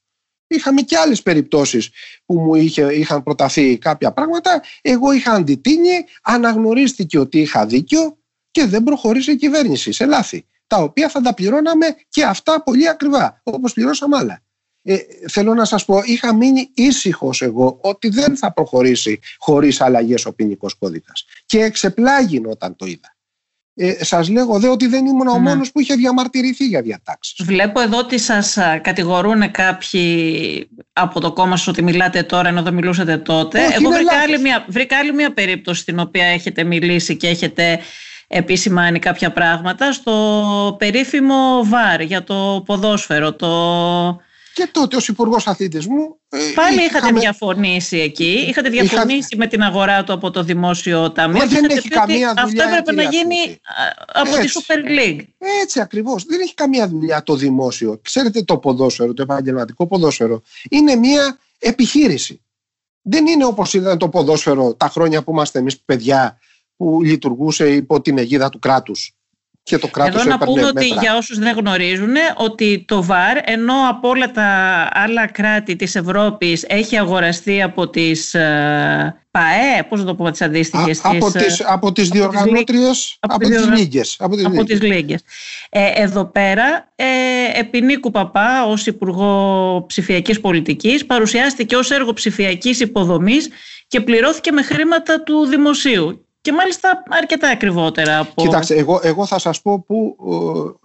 Είχαμε 0.47 0.81
και 0.81 0.97
άλλες 0.97 1.21
περιπτώσεις 1.21 1.89
που 2.25 2.39
μου 2.39 2.55
είχε, 2.55 2.93
είχαν 2.93 3.23
προταθεί 3.23 3.77
κάποια 3.77 4.11
πράγματα. 4.11 4.61
Εγώ 4.81 5.11
είχα 5.11 5.31
αντιτείνει, 5.31 6.05
αναγνωρίστηκε 6.23 7.19
ότι 7.19 7.39
είχα 7.39 7.65
δίκιο 7.65 8.17
και 8.51 8.65
δεν 8.65 8.83
προχωρήσε 8.83 9.31
η 9.31 9.35
κυβέρνηση 9.35 9.91
σε 9.91 10.05
λάθη. 10.05 10.47
Τα 10.67 10.77
οποία 10.77 11.09
θα 11.09 11.21
τα 11.21 11.33
πληρώναμε 11.33 11.85
και 12.09 12.23
αυτά 12.23 12.63
πολύ 12.63 12.89
ακριβά, 12.89 13.41
όπως 13.43 13.73
πληρώσαμε 13.73 14.17
άλλα 14.17 14.44
ε, 14.87 14.97
θέλω 15.29 15.53
να 15.53 15.65
σας 15.65 15.85
πω, 15.85 16.01
είχα 16.03 16.35
μείνει 16.35 16.69
ήσυχος 16.73 17.41
εγώ 17.41 17.77
ότι 17.81 18.09
δεν 18.09 18.37
θα 18.37 18.53
προχωρήσει 18.53 19.19
χωρίς 19.37 19.81
αλλαγές 19.81 20.25
ο 20.25 20.33
ποινικός 20.33 20.73
κώδικας. 20.73 21.25
Και 21.45 21.59
εξεπλάγει 21.59 22.41
όταν 22.47 22.75
το 22.75 22.85
είδα. 22.85 23.15
Ε, 23.77 24.03
σας 24.03 24.29
λέγω 24.29 24.59
δε 24.59 24.67
ότι 24.67 24.87
δεν 24.87 25.05
ήμουν 25.05 25.27
ο 25.27 25.33
ναι. 25.33 25.39
μόνος 25.39 25.71
που 25.71 25.79
είχε 25.79 25.95
διαμαρτυρηθεί 25.95 26.65
για 26.65 26.81
διατάξεις. 26.81 27.45
Βλέπω 27.45 27.79
εδώ 27.79 27.97
ότι 27.97 28.19
σας 28.19 28.57
κατηγορούν 28.81 29.51
κάποιοι 29.51 30.69
από 30.93 31.19
το 31.19 31.33
κόμμα 31.33 31.57
σας 31.57 31.67
ότι 31.67 31.83
μιλάτε 31.83 32.23
τώρα 32.23 32.47
ενώ 32.47 32.61
δεν 32.61 32.73
μιλούσατε 32.73 33.17
τότε. 33.17 33.59
Εγώ 33.59 33.89
βρήκα 33.89 34.19
άλλη, 34.21 34.39
μια, 34.39 34.65
βρήκα 34.67 34.97
άλλη 34.97 35.13
μια 35.13 35.33
περίπτωση 35.33 35.81
στην 35.81 35.99
οποία 35.99 36.25
έχετε 36.25 36.63
μιλήσει 36.63 37.17
και 37.17 37.27
έχετε 37.27 37.79
επισημάνει 38.27 38.99
κάποια 38.99 39.31
πράγματα 39.31 39.91
στο 39.91 40.75
περίφημο 40.79 41.63
ΒΑΡ 41.63 42.01
για 42.01 42.23
το 42.23 42.63
ποδόσφαιρο, 42.65 43.33
το 43.33 43.53
και 44.55 44.69
τότε 44.71 44.95
ως 44.95 45.07
Υπουργός 45.07 45.47
Αθλητισμού. 45.47 46.19
Ε, 46.29 46.37
Πάλι 46.55 46.83
είχατε 46.83 47.11
διαφωνήσει 47.11 47.97
εκεί. 47.97 48.45
Είχατε 48.49 48.69
διαφωνήσει 48.69 49.35
με 49.35 49.47
την 49.47 49.61
αγορά 49.61 50.03
του 50.03 50.13
από 50.13 50.31
το 50.31 50.43
Δημόσιο 50.43 51.11
Ταμείο. 51.11 51.47
δεν 51.47 51.69
έχει 51.69 51.87
καμία 51.87 52.33
δουλειά. 52.45 52.63
Αυτό 52.63 52.75
έπρεπε 52.75 52.91
να 52.91 53.03
γίνει 53.03 53.59
από 54.13 54.35
τη 54.35 54.47
Super 54.53 54.99
League. 54.99 55.25
Έτσι 55.61 55.79
ακριβώς. 55.79 56.25
Δεν 56.25 56.39
έχει 56.39 56.53
καμία 56.53 56.87
δουλειά 56.87 57.23
το 57.23 57.35
δημόσιο. 57.35 57.99
Ξέρετε, 58.01 58.43
το 58.43 58.57
ποδόσφαιρο, 58.57 59.13
το 59.13 59.21
επαγγελματικό 59.21 59.87
ποδόσφαιρο, 59.87 60.41
είναι 60.69 60.95
μια 60.95 61.37
επιχείρηση. 61.59 62.41
Δεν 63.01 63.27
είναι 63.27 63.45
όπως 63.45 63.73
ήταν 63.73 63.97
το 63.97 64.09
ποδόσφαιρο 64.09 64.73
τα 64.73 64.89
χρόνια 64.89 65.23
που 65.23 65.31
είμαστε 65.31 65.59
εμείς 65.59 65.79
παιδιά 65.79 66.39
που 66.75 67.01
λειτουργούσε 67.03 67.73
υπό 67.73 68.01
την 68.01 68.17
αιγίδα 68.17 68.49
του 68.49 68.59
κράτους 68.59 69.15
και 69.65 69.78
το 69.78 69.88
κράτος 69.88 70.21
Εδώ 70.21 70.30
να 70.30 70.38
πούμε 70.38 70.65
ότι 70.65 70.88
για 70.88 71.17
όσους 71.17 71.39
δεν 71.39 71.58
γνωρίζουν 71.58 72.15
ότι 72.36 72.84
το 72.88 73.04
ΒΑΡ 73.04 73.38
ενώ 73.43 73.73
από 73.89 74.10
όλα 74.10 74.32
τα 74.32 74.43
άλλα 74.93 75.28
κράτη 75.28 75.75
της 75.75 75.95
Ευρώπης 75.95 76.65
έχει 76.67 76.97
αγοραστεί 76.97 77.62
από 77.62 77.89
τις 77.89 78.34
ε, 78.34 79.15
ΠΑΕ, 79.32 79.84
πώς 79.89 79.99
να 79.99 80.06
το 80.06 80.15
πούμε 80.15 80.32
τις 80.32 80.41
αντίστοιχες 80.41 80.99
από, 81.04 81.32
τις, 81.32 81.63
από 81.65 81.91
τις 81.91 82.10
διοργανώτριες, 82.10 83.17
από, 83.19 83.36
από, 83.36 83.47
τις 83.47 83.67
λίγες. 83.67 84.15
Από 84.19 84.36
τις, 84.36 84.45
από 84.45 84.63
τις 84.63 84.82
λίγες. 84.82 85.21
Ε, 85.69 85.91
εδώ 85.95 86.25
πέρα, 86.25 86.91
ε, 86.95 87.06
επί 87.60 87.82
Νίκου 87.82 88.12
Παπά 88.12 88.65
ως 88.65 88.86
Υπουργό 88.86 89.84
Ψηφιακής 89.88 90.39
Πολιτικής 90.39 91.06
παρουσιάστηκε 91.06 91.75
ως 91.75 91.91
έργο 91.91 92.13
ψηφιακής 92.13 92.80
υποδομής 92.80 93.49
και 93.88 94.01
πληρώθηκε 94.01 94.51
με 94.51 94.62
χρήματα 94.62 95.23
του 95.23 95.45
δημοσίου 95.45 96.24
και 96.45 96.51
μάλιστα 96.51 97.03
αρκετά 97.10 97.49
ακριβότερα 97.49 98.19
από... 98.19 98.41
Κοιτάξτε, 98.41 98.75
εγώ, 98.75 98.99
εγώ 99.03 99.25
θα 99.25 99.39
σας 99.39 99.62
πω 99.62 99.79
που 99.79 100.15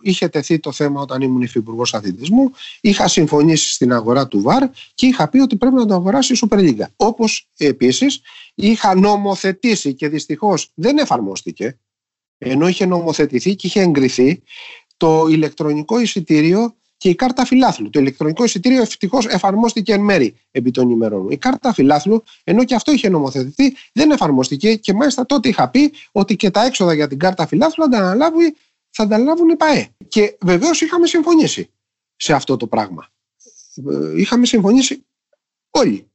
ε, 0.03 0.09
είχε 0.11 0.29
τεθεί 0.29 0.59
το 0.59 0.73
θέμα 0.73 1.01
όταν 1.01 1.21
ήμουν 1.23 1.43
υφυπουργός 1.43 1.95
αθλητισμού. 1.95 2.51
Είχα 2.81 3.09
συμφωνήσει 3.09 3.73
στην 3.73 3.93
αγορά 3.93 4.29
του 4.29 4.41
ΒΑΡ 4.41 4.69
και 4.95 5.07
είχα 5.07 5.29
πει 5.29 5.39
ότι 5.39 5.57
πρέπει 5.57 5.75
να 5.75 5.87
το 5.87 5.95
αγοράσει 5.95 6.33
η 6.33 6.39
Super 6.43 6.59
League. 6.59 6.85
Όπως 6.97 7.49
επίσης 7.57 8.21
είχα 8.55 8.95
νομοθετήσει 8.95 9.95
και 9.95 10.09
δυστυχώς 10.09 10.71
δεν 10.75 10.99
εφαρμόστηκε 10.99 11.79
ενώ 12.39 12.69
είχε 12.69 12.87
νομοθετηθεί 12.87 13.55
και 13.55 13.67
είχε 13.67 13.81
εγκριθεί 13.81 14.43
το 14.97 15.27
ηλεκτρονικό 15.31 16.01
εισιτήριο 16.01 16.77
και 17.01 17.09
η 17.09 17.15
κάρτα 17.15 17.45
φιλάθλου. 17.45 17.91
Το 17.91 18.01
ηλεκτρονικό 18.01 18.45
εισιτήριο 18.45 18.81
ευτυχώς 18.81 19.27
εφαρμόστηκε 19.27 19.93
εν 19.93 20.01
μέρη 20.01 20.37
επί 20.51 20.71
των 20.71 20.91
ημερών. 20.91 21.31
Η 21.31 21.37
κάρτα 21.37 21.73
φιλάθλου, 21.73 22.23
ενώ 22.45 22.65
και 22.65 22.75
αυτό 22.75 22.93
είχε 22.93 23.09
νομοθετηθεί, 23.09 23.75
δεν 23.93 24.11
εφαρμόστηκε 24.11 24.75
και 24.75 24.93
μάλιστα 24.93 25.27
τότε 25.27 25.49
είχα 25.49 25.69
πει 25.69 25.93
ότι 26.13 26.37
και 26.37 26.51
τα 26.51 26.65
έξοδα 26.65 26.95
για 26.95 27.09
την 27.09 27.19
κάρτα 27.19 27.47
φιλάθλου 27.47 27.85
θα 27.85 27.91
τα 27.91 27.99
αναλάβουν, 27.99 28.57
θα 28.91 29.07
τα 29.07 29.15
αναλάβουν 29.15 29.49
οι 29.49 29.57
ΠαΕ. 29.57 29.89
Και 30.09 30.37
βεβαίως 30.41 30.81
είχαμε 30.81 31.07
συμφωνήσει 31.07 31.71
σε 32.17 32.33
αυτό 32.33 32.57
το 32.57 32.67
πράγμα. 32.67 33.09
Ε, 33.91 34.21
είχαμε 34.21 34.47
συμφωνήσει 34.47 35.05
Όλοι. 35.71 36.11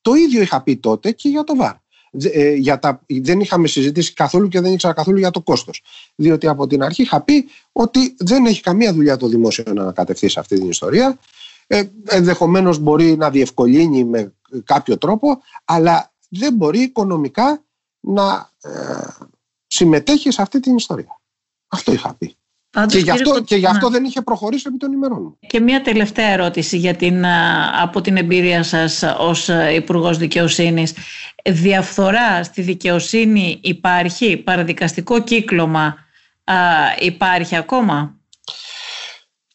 Το 0.00 0.14
ίδιο 0.14 0.42
είχα 0.42 0.62
πει 0.62 0.76
τότε 0.76 1.12
και 1.12 1.28
για 1.28 1.44
το 1.44 1.56
ΒΑΡ. 1.56 1.76
Ε, 2.32 2.54
για 2.54 2.78
τα, 2.78 3.00
δεν 3.06 3.40
είχαμε 3.40 3.66
συζητήσει 3.66 4.12
καθόλου 4.12 4.48
και 4.48 4.60
δεν 4.60 4.72
ήξερα 4.72 4.92
καθόλου 4.92 5.18
για 5.18 5.30
το 5.30 5.40
κόστος. 5.40 5.82
Διότι 6.14 6.46
από 6.46 6.66
την 6.66 6.82
αρχή 6.82 7.02
είχα 7.02 7.20
πει 7.20 7.48
ότι 7.72 8.14
δεν 8.18 8.46
έχει 8.46 8.60
καμία 8.60 8.92
δουλειά 8.92 9.16
το 9.16 9.28
δημόσιο 9.28 9.64
να 9.72 9.82
ανακατευθεί 9.82 10.28
σε 10.28 10.40
αυτή 10.40 10.58
την 10.58 10.68
ιστορία. 10.68 11.18
Ε, 11.66 11.82
Ενδεχομένως 12.04 12.78
μπορεί 12.78 13.16
να 13.16 13.30
διευκολύνει 13.30 14.04
με 14.04 14.34
κάποιο 14.64 14.98
τρόπο, 14.98 15.40
αλλά 15.64 16.12
δεν 16.28 16.54
μπορεί 16.54 16.80
οικονομικά 16.80 17.64
να 18.00 18.50
ε, 18.62 18.70
συμμετέχει 19.66 20.30
σε 20.30 20.42
αυτή 20.42 20.60
την 20.60 20.76
ιστορία. 20.76 21.20
Αυτό 21.68 21.92
είχα 21.92 22.14
πει 22.14 22.36
και, 22.88 22.98
γι 22.98 23.10
αυτό, 23.10 23.42
και 23.42 23.56
γι' 23.56 23.66
αυτό 23.66 23.88
δεν 23.88 24.04
είχε 24.04 24.22
προχωρήσει 24.22 24.64
επί 24.68 24.76
των 24.76 24.92
ημερών 24.92 25.38
Και 25.46 25.60
μια 25.60 25.82
τελευταία 25.82 26.28
ερώτηση 26.28 26.76
για 26.76 26.94
την, 26.94 27.24
από 27.82 28.00
την 28.00 28.16
εμπειρία 28.16 28.62
σας 28.62 29.02
ως 29.18 29.50
υπουργός 29.74 30.18
Δικαιοσύνης. 30.18 30.92
Διαφθορά 31.44 32.42
στη 32.42 32.62
δικαιοσύνη 32.62 33.58
υπάρχει, 33.62 34.36
παραδικαστικό 34.36 35.22
κύκλωμα 35.22 35.96
υπάρχει 37.00 37.56
ακόμα; 37.56 38.16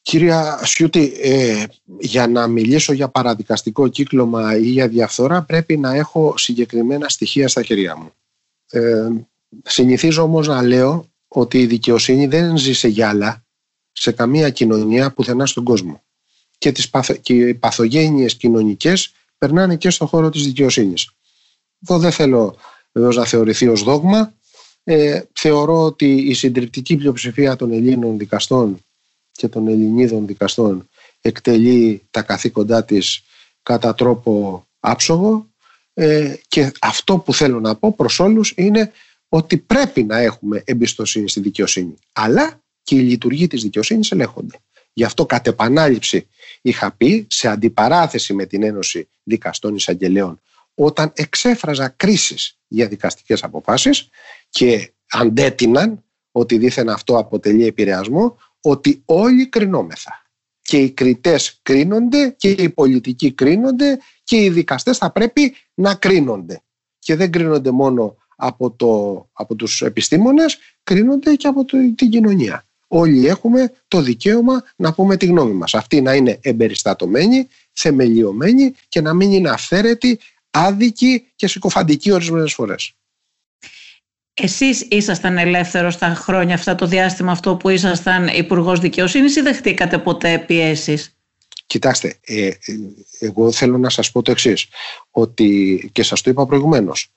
Κυρία 0.02 0.60
Σιούτη, 0.64 1.14
ε, 1.22 1.64
για 2.00 2.28
να 2.28 2.48
μιλήσω 2.48 2.94
για 2.94 3.10
παραδικαστικό 3.10 3.88
κύκλωμα 3.88 4.58
ή 4.58 4.70
για 4.70 4.88
διαφθορά 4.88 5.44
πρέπει 5.44 5.78
να 5.78 5.96
έχω 5.96 6.34
συγκεκριμένα 6.38 7.10
στοιχεία 7.10 7.48
στα 7.48 7.64
χέρια 7.64 7.98
μου. 7.98 8.12
Ε, 8.72 9.10
συνηθίζω 9.64 10.24
όμως 10.24 10.48
να 10.48 10.62
λέω 10.62 11.11
ότι 11.34 11.60
η 11.60 11.66
δικαιοσύνη 11.66 12.28
δεν 12.28 12.58
ζει 12.58 12.74
σε 12.74 12.88
γυάλα 12.88 13.46
σε 13.92 14.12
καμία 14.12 14.50
κοινωνία 14.50 15.12
πουθενά 15.12 15.46
στον 15.46 15.64
κόσμο. 15.64 16.04
Και, 16.58 16.72
τις 16.72 16.90
παθο, 16.90 17.14
και 17.14 17.34
οι 17.34 17.54
παθογένειες 17.54 18.36
κοινωνικές 18.36 19.12
περνάνε 19.38 19.76
και 19.76 19.90
στον 19.90 20.08
χώρο 20.08 20.30
της 20.30 20.44
δικαιοσύνης. 20.44 21.12
Εδώ 21.82 22.00
δεν 22.00 22.12
θέλω 22.12 22.56
βεβαίως 22.92 23.16
να 23.16 23.26
θεωρηθεί 23.26 23.68
ως 23.68 23.84
δόγμα. 23.84 24.34
Ε, 24.84 25.22
θεωρώ 25.34 25.84
ότι 25.84 26.14
η 26.16 26.34
συντριπτική 26.34 26.96
πλειοψηφία 26.96 27.56
των 27.56 27.72
Ελλήνων 27.72 28.18
δικαστών 28.18 28.80
και 29.32 29.48
των 29.48 29.68
Ελληνίδων 29.68 30.28
δικαστών 30.28 30.90
εκτελεί 31.22 32.02
τα 32.12 32.22
καθήκοντά 32.22 32.86
της 32.86 33.24
κατά 33.64 33.96
τρόπο 33.96 34.66
άψογο 34.80 35.50
ε, 35.94 36.36
και 36.48 36.72
αυτό 36.82 37.18
που 37.18 37.34
θέλω 37.34 37.60
να 37.60 37.76
πω 37.76 37.94
προς 37.94 38.20
όλους 38.20 38.54
είναι 38.56 38.92
ότι 39.34 39.58
πρέπει 39.58 40.04
να 40.04 40.18
έχουμε 40.18 40.62
εμπιστοσύνη 40.66 41.30
στη 41.30 41.40
δικαιοσύνη. 41.40 41.94
Αλλά 42.12 42.62
και 42.84 42.96
οι 42.96 43.00
λειτουργοί 43.00 43.48
της 43.48 43.62
δικαιοσύνης 43.62 44.12
ελέγχονται. 44.12 44.58
Γι' 44.94 45.04
αυτό 45.04 45.26
κατ' 45.26 45.48
επανάληψη 45.48 46.28
είχα 46.62 46.92
πει 46.92 47.28
σε 47.30 47.48
αντιπαράθεση 47.48 48.34
με 48.34 48.46
την 48.46 48.64
Ένωση 48.64 49.10
Δικαστών 49.24 49.76
Εισαγγελέων 49.76 50.42
όταν 50.74 51.12
εξέφραζα 51.16 51.88
κρίσεις 51.88 52.58
για 52.68 52.88
δικαστικές 52.88 53.44
αποφάσεις 53.44 54.10
και 54.50 54.94
αντέτειναν 55.10 56.04
ότι 56.32 56.58
δήθεν 56.58 56.90
αυτό 56.90 57.18
αποτελεί 57.18 57.66
επηρεασμό 57.66 58.38
ότι 58.62 59.02
όλοι 59.06 59.48
κρινόμεθα. 59.48 60.26
Και 60.62 60.78
οι 60.78 60.92
κριτές 60.92 61.60
κρίνονται 61.62 62.30
και 62.38 62.50
οι 62.50 62.70
πολιτικοί 62.70 63.32
κρίνονται 63.32 64.00
και 64.24 64.44
οι 64.44 64.50
δικαστές 64.50 64.98
θα 64.98 65.12
πρέπει 65.12 65.56
να 65.74 65.96
κρίνονται. 65.96 66.62
Και 67.00 67.16
δεν 67.16 67.32
κρίνονται 67.32 67.72
μόνο 67.72 68.16
από, 68.42 68.72
το, 68.72 69.26
από 69.34 69.56
τους 69.56 69.82
επιστήμονες 69.82 70.58
κρίνονται 70.84 71.36
και 71.36 71.48
από 71.48 71.66
το, 71.66 71.78
την 71.96 72.10
κοινωνία. 72.10 72.66
Όλοι 72.88 73.28
έχουμε 73.28 73.74
το 73.88 74.02
δικαίωμα 74.02 74.64
να 74.76 74.94
πούμε 74.94 75.18
τη 75.18 75.26
γνώμη 75.26 75.54
μας. 75.54 75.74
Αυτή 75.74 76.02
να 76.02 76.14
είναι 76.14 76.40
εμπεριστατωμένη, 76.42 77.48
θεμελιωμένη 77.74 78.74
και 78.88 79.02
να 79.02 79.14
μην 79.14 79.32
είναι 79.32 79.50
αυθαίρετη, 79.50 80.20
άδικη 80.52 81.26
και 81.36 81.48
συκοφαντική 81.48 82.12
ορισμένες 82.12 82.54
φορές. 82.54 82.94
Εσείς 84.34 84.82
ήσασταν 84.90 85.38
ελεύθερος 85.38 85.98
τα 85.98 86.08
χρόνια 86.08 86.56
αυτά, 86.56 86.76
το 86.76 86.86
διάστημα 86.86 87.32
αυτό 87.32 87.56
που 87.56 87.70
ήσασταν 87.70 88.28
Υπουργός 88.28 88.80
Δικαιοσύνης 88.80 89.36
ή 89.36 89.42
δεχτήκατε 89.42 89.98
ποτέ 89.98 90.40
πιέσεις; 90.40 91.16
Κοιτάξτε, 91.72 92.16
ε, 92.22 92.48
ε, 92.48 92.54
εγώ 93.20 93.52
θέλω 93.52 93.78
να 93.78 93.90
σας 93.90 94.12
πω 94.12 94.22
το 94.22 94.32
εξής 94.32 94.68
ότι 95.12 95.90
και 95.92 96.04
σας 96.04 96.22
το 96.22 96.30
είπα 96.30 96.46
προηγουμένως, 96.46 97.12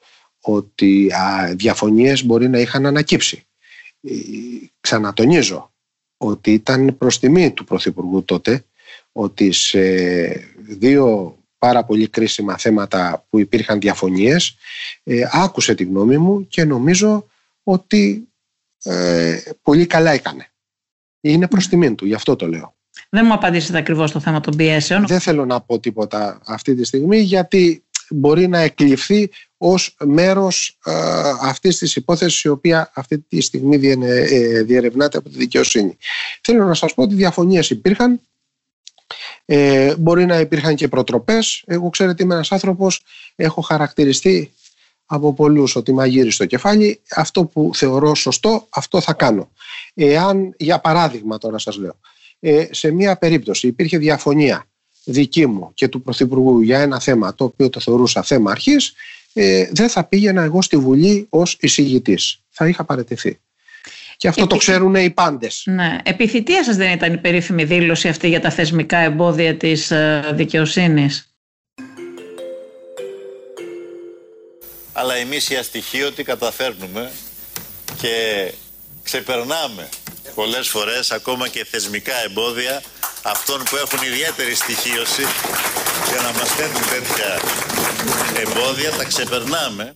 ότι 0.45 1.13
α, 1.13 1.55
διαφωνίες 1.55 2.25
μπορεί 2.25 2.49
να 2.49 2.59
είχαν 2.59 2.87
ανακύψει. 2.87 3.47
Ε, 4.01 4.13
ξανατονίζω 4.81 5.73
ότι 6.17 6.53
ήταν 6.53 6.97
προς 6.99 7.19
τιμή 7.19 7.51
του 7.51 7.65
Πρωθυπουργού 7.65 8.25
τότε 8.25 8.65
ότι 9.13 9.53
σε 9.53 9.81
δύο 10.57 11.37
πάρα 11.59 11.85
πολύ 11.85 12.09
κρίσιμα 12.09 12.59
θέματα 12.59 13.27
που 13.31 13.39
υπήρχαν 13.39 13.81
διαφωνίες 13.81 14.57
ε, 15.03 15.23
άκουσε 15.33 15.75
τη 15.75 15.85
γνώμη 15.85 16.19
μου 16.19 16.47
και 16.47 16.65
νομίζω 16.65 17.27
ότι 17.63 18.29
ε, 18.85 19.39
πολύ 19.63 19.87
καλά 19.87 20.11
έκανε. 20.11 20.49
Είναι 21.21 21.49
προς 21.49 21.69
τιμή 21.69 21.95
του, 21.95 22.07
γι' 22.07 22.15
αυτό 22.15 22.37
το 22.37 22.49
λέω. 22.49 22.75
Δεν 23.11 23.25
μου 23.27 23.33
απαντήσετε 23.33 23.79
ακριβώς 23.79 24.13
το 24.13 24.21
θέμα 24.21 24.41
των 24.41 24.57
πιέσεων. 24.57 25.07
Δεν 25.07 25.21
θέλω 25.21 25.45
να 25.45 25.61
πω 25.61 25.79
τίποτα 25.79 26.41
αυτή 26.47 26.75
τη 26.75 26.85
στιγμή 26.85 27.19
γιατί 27.19 27.85
μπορεί 28.11 28.49
να 28.49 28.59
εκλειφθεί 28.59 29.31
ως 29.67 29.97
μέρος 30.05 30.79
ε, 30.85 30.93
αυτής 31.41 31.79
της 31.79 31.97
υπόθεσης 31.97 32.43
η 32.43 32.49
οποία 32.49 32.91
αυτή 32.95 33.19
τη 33.19 33.41
στιγμή 33.41 33.91
ε, 34.07 34.63
διερευνάται 34.63 35.19
από 35.19 35.29
τη 35.29 35.37
δικαιοσύνη. 35.37 35.97
Θέλω 36.43 36.65
να 36.65 36.75
σας 36.75 36.95
πω 36.95 37.03
ότι 37.03 37.15
διαφωνίες 37.15 37.71
υπήρχαν, 37.71 38.21
ε, 39.45 39.95
μπορεί 39.97 40.27
να 40.27 40.39
υπήρχαν 40.39 40.75
και 40.75 40.89
προτροπές. 40.89 41.63
Εγώ 41.67 41.91
ξέρετε 41.91 42.23
είμαι 42.23 42.35
ένας 42.35 42.53
άνθρωπος, 42.53 43.03
έχω 43.37 43.61
χαρακτηριστεί 43.61 44.53
από 45.07 45.35
πολλούς 45.35 45.77
ότι 45.77 45.93
μαγείρει 45.93 46.31
στο 46.31 46.47
κεφάλι. 46.47 47.01
Αυτό 47.11 47.45
που 47.45 47.71
θεωρώ 47.75 48.15
σωστό, 48.15 48.67
αυτό 48.71 49.01
θα 49.01 49.13
κάνω. 49.13 49.51
Εάν, 49.95 50.55
για 50.57 50.81
παράδειγμα 50.81 51.39
τώρα 51.39 51.59
σας 51.59 51.77
λέω, 51.77 51.97
ε, 52.41 52.67
σε 52.71 52.91
μία 52.91 53.17
περίπτωση 53.17 53.67
υπήρχε 53.67 53.99
διαφωνία 53.99 54.67
δική 55.05 55.47
μου 55.47 55.71
και 55.75 55.89
του 55.89 56.03
Πρωθυπουργού 56.03 56.61
για 56.61 56.81
ένα 56.81 57.01
θέμα 57.01 57.35
το 57.35 57.45
οποίο 57.45 57.71
το 57.71 57.81
θεωρούσα 57.81 58.23
θέμα 58.23 58.51
αρχής, 58.51 58.95
ε, 59.37 59.69
δεν 59.71 59.89
θα 59.89 60.05
πήγαινα 60.05 60.43
εγώ 60.43 60.63
στη 60.63 60.77
Βουλή 60.77 61.27
ως 61.29 61.57
εισηγητής. 61.61 62.41
Θα 62.51 62.69
είχα 62.69 62.85
παραιτηθεί. 62.85 63.39
Και 64.17 64.29
αυτό 64.29 64.47
το 64.47 64.57
ξέρουν 64.57 64.95
οι 64.95 65.11
πάντες. 65.11 65.63
Ναι. 65.67 65.99
Επιθυμία 66.03 66.65
σας 66.65 66.77
δεν 66.77 66.91
ήταν 66.93 67.13
η 67.13 67.19
περίφημη 67.19 67.65
δήλωση 67.65 68.09
αυτή 68.09 68.29
για 68.29 68.41
τα 68.41 68.51
θεσμικά 68.51 68.99
εμπόδια 68.99 69.57
της 69.57 69.91
ε, 69.91 70.31
δικαιοσύνης; 70.35 71.35
Αλλά 74.93 75.15
εμείς 75.15 75.51
οι 75.51 75.57
αστοιχείωτοι 75.57 76.23
καταφέρνουμε 76.23 77.11
και 78.01 78.53
ξεπερνάμε 79.03 79.89
πολλές 80.35 80.69
φορές 80.69 81.11
ακόμα 81.11 81.49
και 81.49 81.65
θεσμικά 81.65 82.15
εμπόδια 82.25 82.83
αυτών 83.23 83.63
που 83.71 83.77
έχουν 83.77 84.07
ιδιαίτερη 84.07 84.55
στοιχείωση 84.55 85.23
για 86.15 86.23
να 86.23 86.33
μας 86.39 86.51
θέτουν 86.55 86.83
τέτοια 86.95 87.31
εμπόδια, 88.43 88.91
τα 88.91 89.05
ξεπερνάμε. 89.05 89.95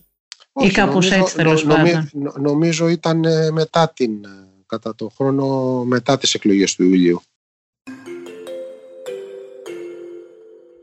Ή 0.53 0.71
κάπως 0.71 1.11
έτσι 1.11 1.35
τέλος 1.35 1.63
πάντων. 1.63 2.09
Νομίζω 2.39 2.87
ήταν 2.87 3.23
ε, 3.23 3.51
μετά 3.51 3.89
την, 3.89 4.25
ε, 4.25 4.47
κατά 4.65 4.95
το 4.95 5.09
χρόνο 5.09 5.83
μετά 5.83 6.17
τις 6.17 6.33
εκλογές 6.33 6.75
του 6.75 6.83
Ιουλίου. 6.83 7.21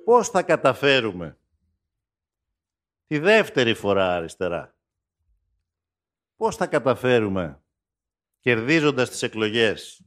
Πώς 0.05 0.29
θα 0.29 0.43
καταφέρουμε 0.43 1.37
τη 3.07 3.19
δεύτερη 3.19 3.75
φορά 3.75 4.15
αριστερά; 4.15 4.75
Πώς 6.37 6.57
θα 6.57 6.67
καταφέρουμε 6.67 7.61
κερδίζοντας 8.41 9.11
τις 9.11 9.23
εκλογές 9.23 10.01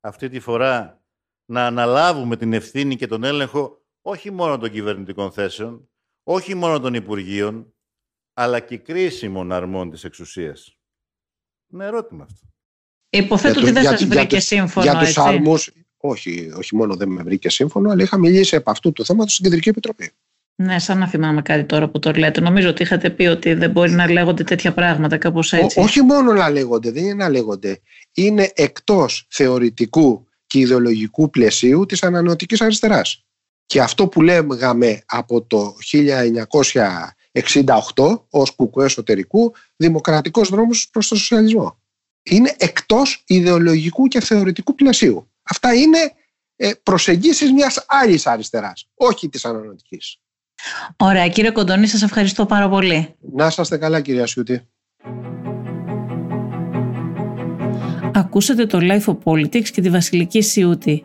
αυτή 0.00 0.28
τη 0.28 0.40
φορά 0.40 1.02
να 1.44 1.66
αναλάβουμε 1.66 2.36
την 2.36 2.52
ευθύνη 2.52 2.96
και 2.96 3.06
τον 3.06 3.24
έλεγχο 3.24 3.81
όχι 4.02 4.30
μόνο 4.30 4.58
των 4.58 4.70
κυβερνητικών 4.70 5.32
θέσεων, 5.32 5.88
όχι 6.22 6.54
μόνο 6.54 6.80
των 6.80 6.94
Υπουργείων, 6.94 7.74
αλλά 8.34 8.60
και 8.60 8.78
κρίσιμων 8.78 9.52
αρμών 9.52 9.90
της 9.90 10.04
εξουσίας. 10.04 10.76
Είναι 11.72 11.84
ερώτημα 11.84 12.24
αυτό. 12.24 12.46
Υποθέτω 13.08 13.60
ότι 13.60 13.70
δεν 13.70 13.84
σας 13.84 14.04
βρήκε 14.04 14.40
σύμφωνο, 14.40 14.90
Για 14.90 14.98
τους 14.98 15.18
αρμούς, 15.18 15.70
όχι, 15.96 16.52
όχι 16.56 16.76
μόνο 16.76 16.96
δεν 16.96 17.08
με 17.08 17.22
βρήκε 17.22 17.50
σύμφωνο, 17.50 17.90
αλλά 17.90 18.02
είχα 18.02 18.18
μιλήσει 18.18 18.56
από 18.56 18.70
αυτού 18.70 18.92
του 18.92 19.04
θέματος 19.04 19.32
στην 19.32 19.44
Κεντρική 19.44 19.68
Επιτροπή. 19.68 20.12
Ναι, 20.54 20.78
σαν 20.78 20.98
να 20.98 21.08
θυμάμαι 21.08 21.42
κάτι 21.42 21.64
τώρα 21.64 21.88
που 21.88 21.98
το 21.98 22.10
λέτε. 22.10 22.40
Νομίζω 22.40 22.68
ότι 22.68 22.82
είχατε 22.82 23.10
πει 23.10 23.26
ότι 23.26 23.54
δεν 23.54 23.70
μπορεί 23.70 23.90
να 23.90 24.10
λέγονται 24.10 24.44
τέτοια 24.44 24.72
πράγματα, 24.72 25.18
κάπως 25.18 25.52
έτσι. 25.52 25.80
όχι 25.80 26.02
μόνο 26.02 26.32
να 26.32 26.50
λέγονται, 26.50 26.90
δεν 26.90 27.04
είναι 27.04 27.14
να 27.14 27.28
λέγονται. 27.28 27.80
Είναι 28.12 28.50
εκτός 28.54 29.26
θεωρητικού 29.30 30.26
και 30.46 30.58
ιδεολογικού 30.58 31.30
πλαισίου 31.30 31.86
της 31.86 32.02
ανανεωτικής 32.02 32.60
αριστεράς. 32.60 33.24
Και 33.66 33.80
αυτό 33.80 34.08
που 34.08 34.22
λέγαμε 34.22 35.02
από 35.06 35.42
το 35.42 35.76
1968 35.92 38.20
ως 38.30 38.50
κουκού 38.50 38.80
εσωτερικού 38.80 39.52
δημοκρατικός 39.76 40.48
δρόμος 40.48 40.88
προς 40.90 41.08
το 41.08 41.16
σοσιαλισμό. 41.16 41.80
Είναι 42.22 42.54
εκτός 42.58 43.22
ιδεολογικού 43.26 44.06
και 44.06 44.20
θεωρητικού 44.20 44.74
πλαισίου. 44.74 45.30
Αυτά 45.42 45.74
είναι 45.74 45.98
ε, 46.56 46.70
προσεγγίσεις 46.82 47.52
μιας 47.52 47.84
άλλης 47.88 48.26
αριστεράς, 48.26 48.88
όχι 48.94 49.28
της 49.28 49.44
ανανοτικής. 49.44 50.16
Ωραία, 50.96 51.28
κύριε 51.28 51.50
Κοντονή, 51.50 51.86
σας 51.86 52.02
ευχαριστώ 52.02 52.46
πάρα 52.46 52.68
πολύ. 52.68 53.14
Να 53.32 53.46
είστε 53.46 53.76
καλά, 53.76 54.00
κυρία 54.00 54.26
Σιούτη. 54.26 54.66
Ακούσατε 58.14 58.66
το 58.66 58.78
Life 58.82 59.04
of 59.04 59.18
Politics 59.24 59.68
και 59.68 59.80
τη 59.80 59.90
Βασιλική 59.90 60.42
Σιούτη. 60.42 61.04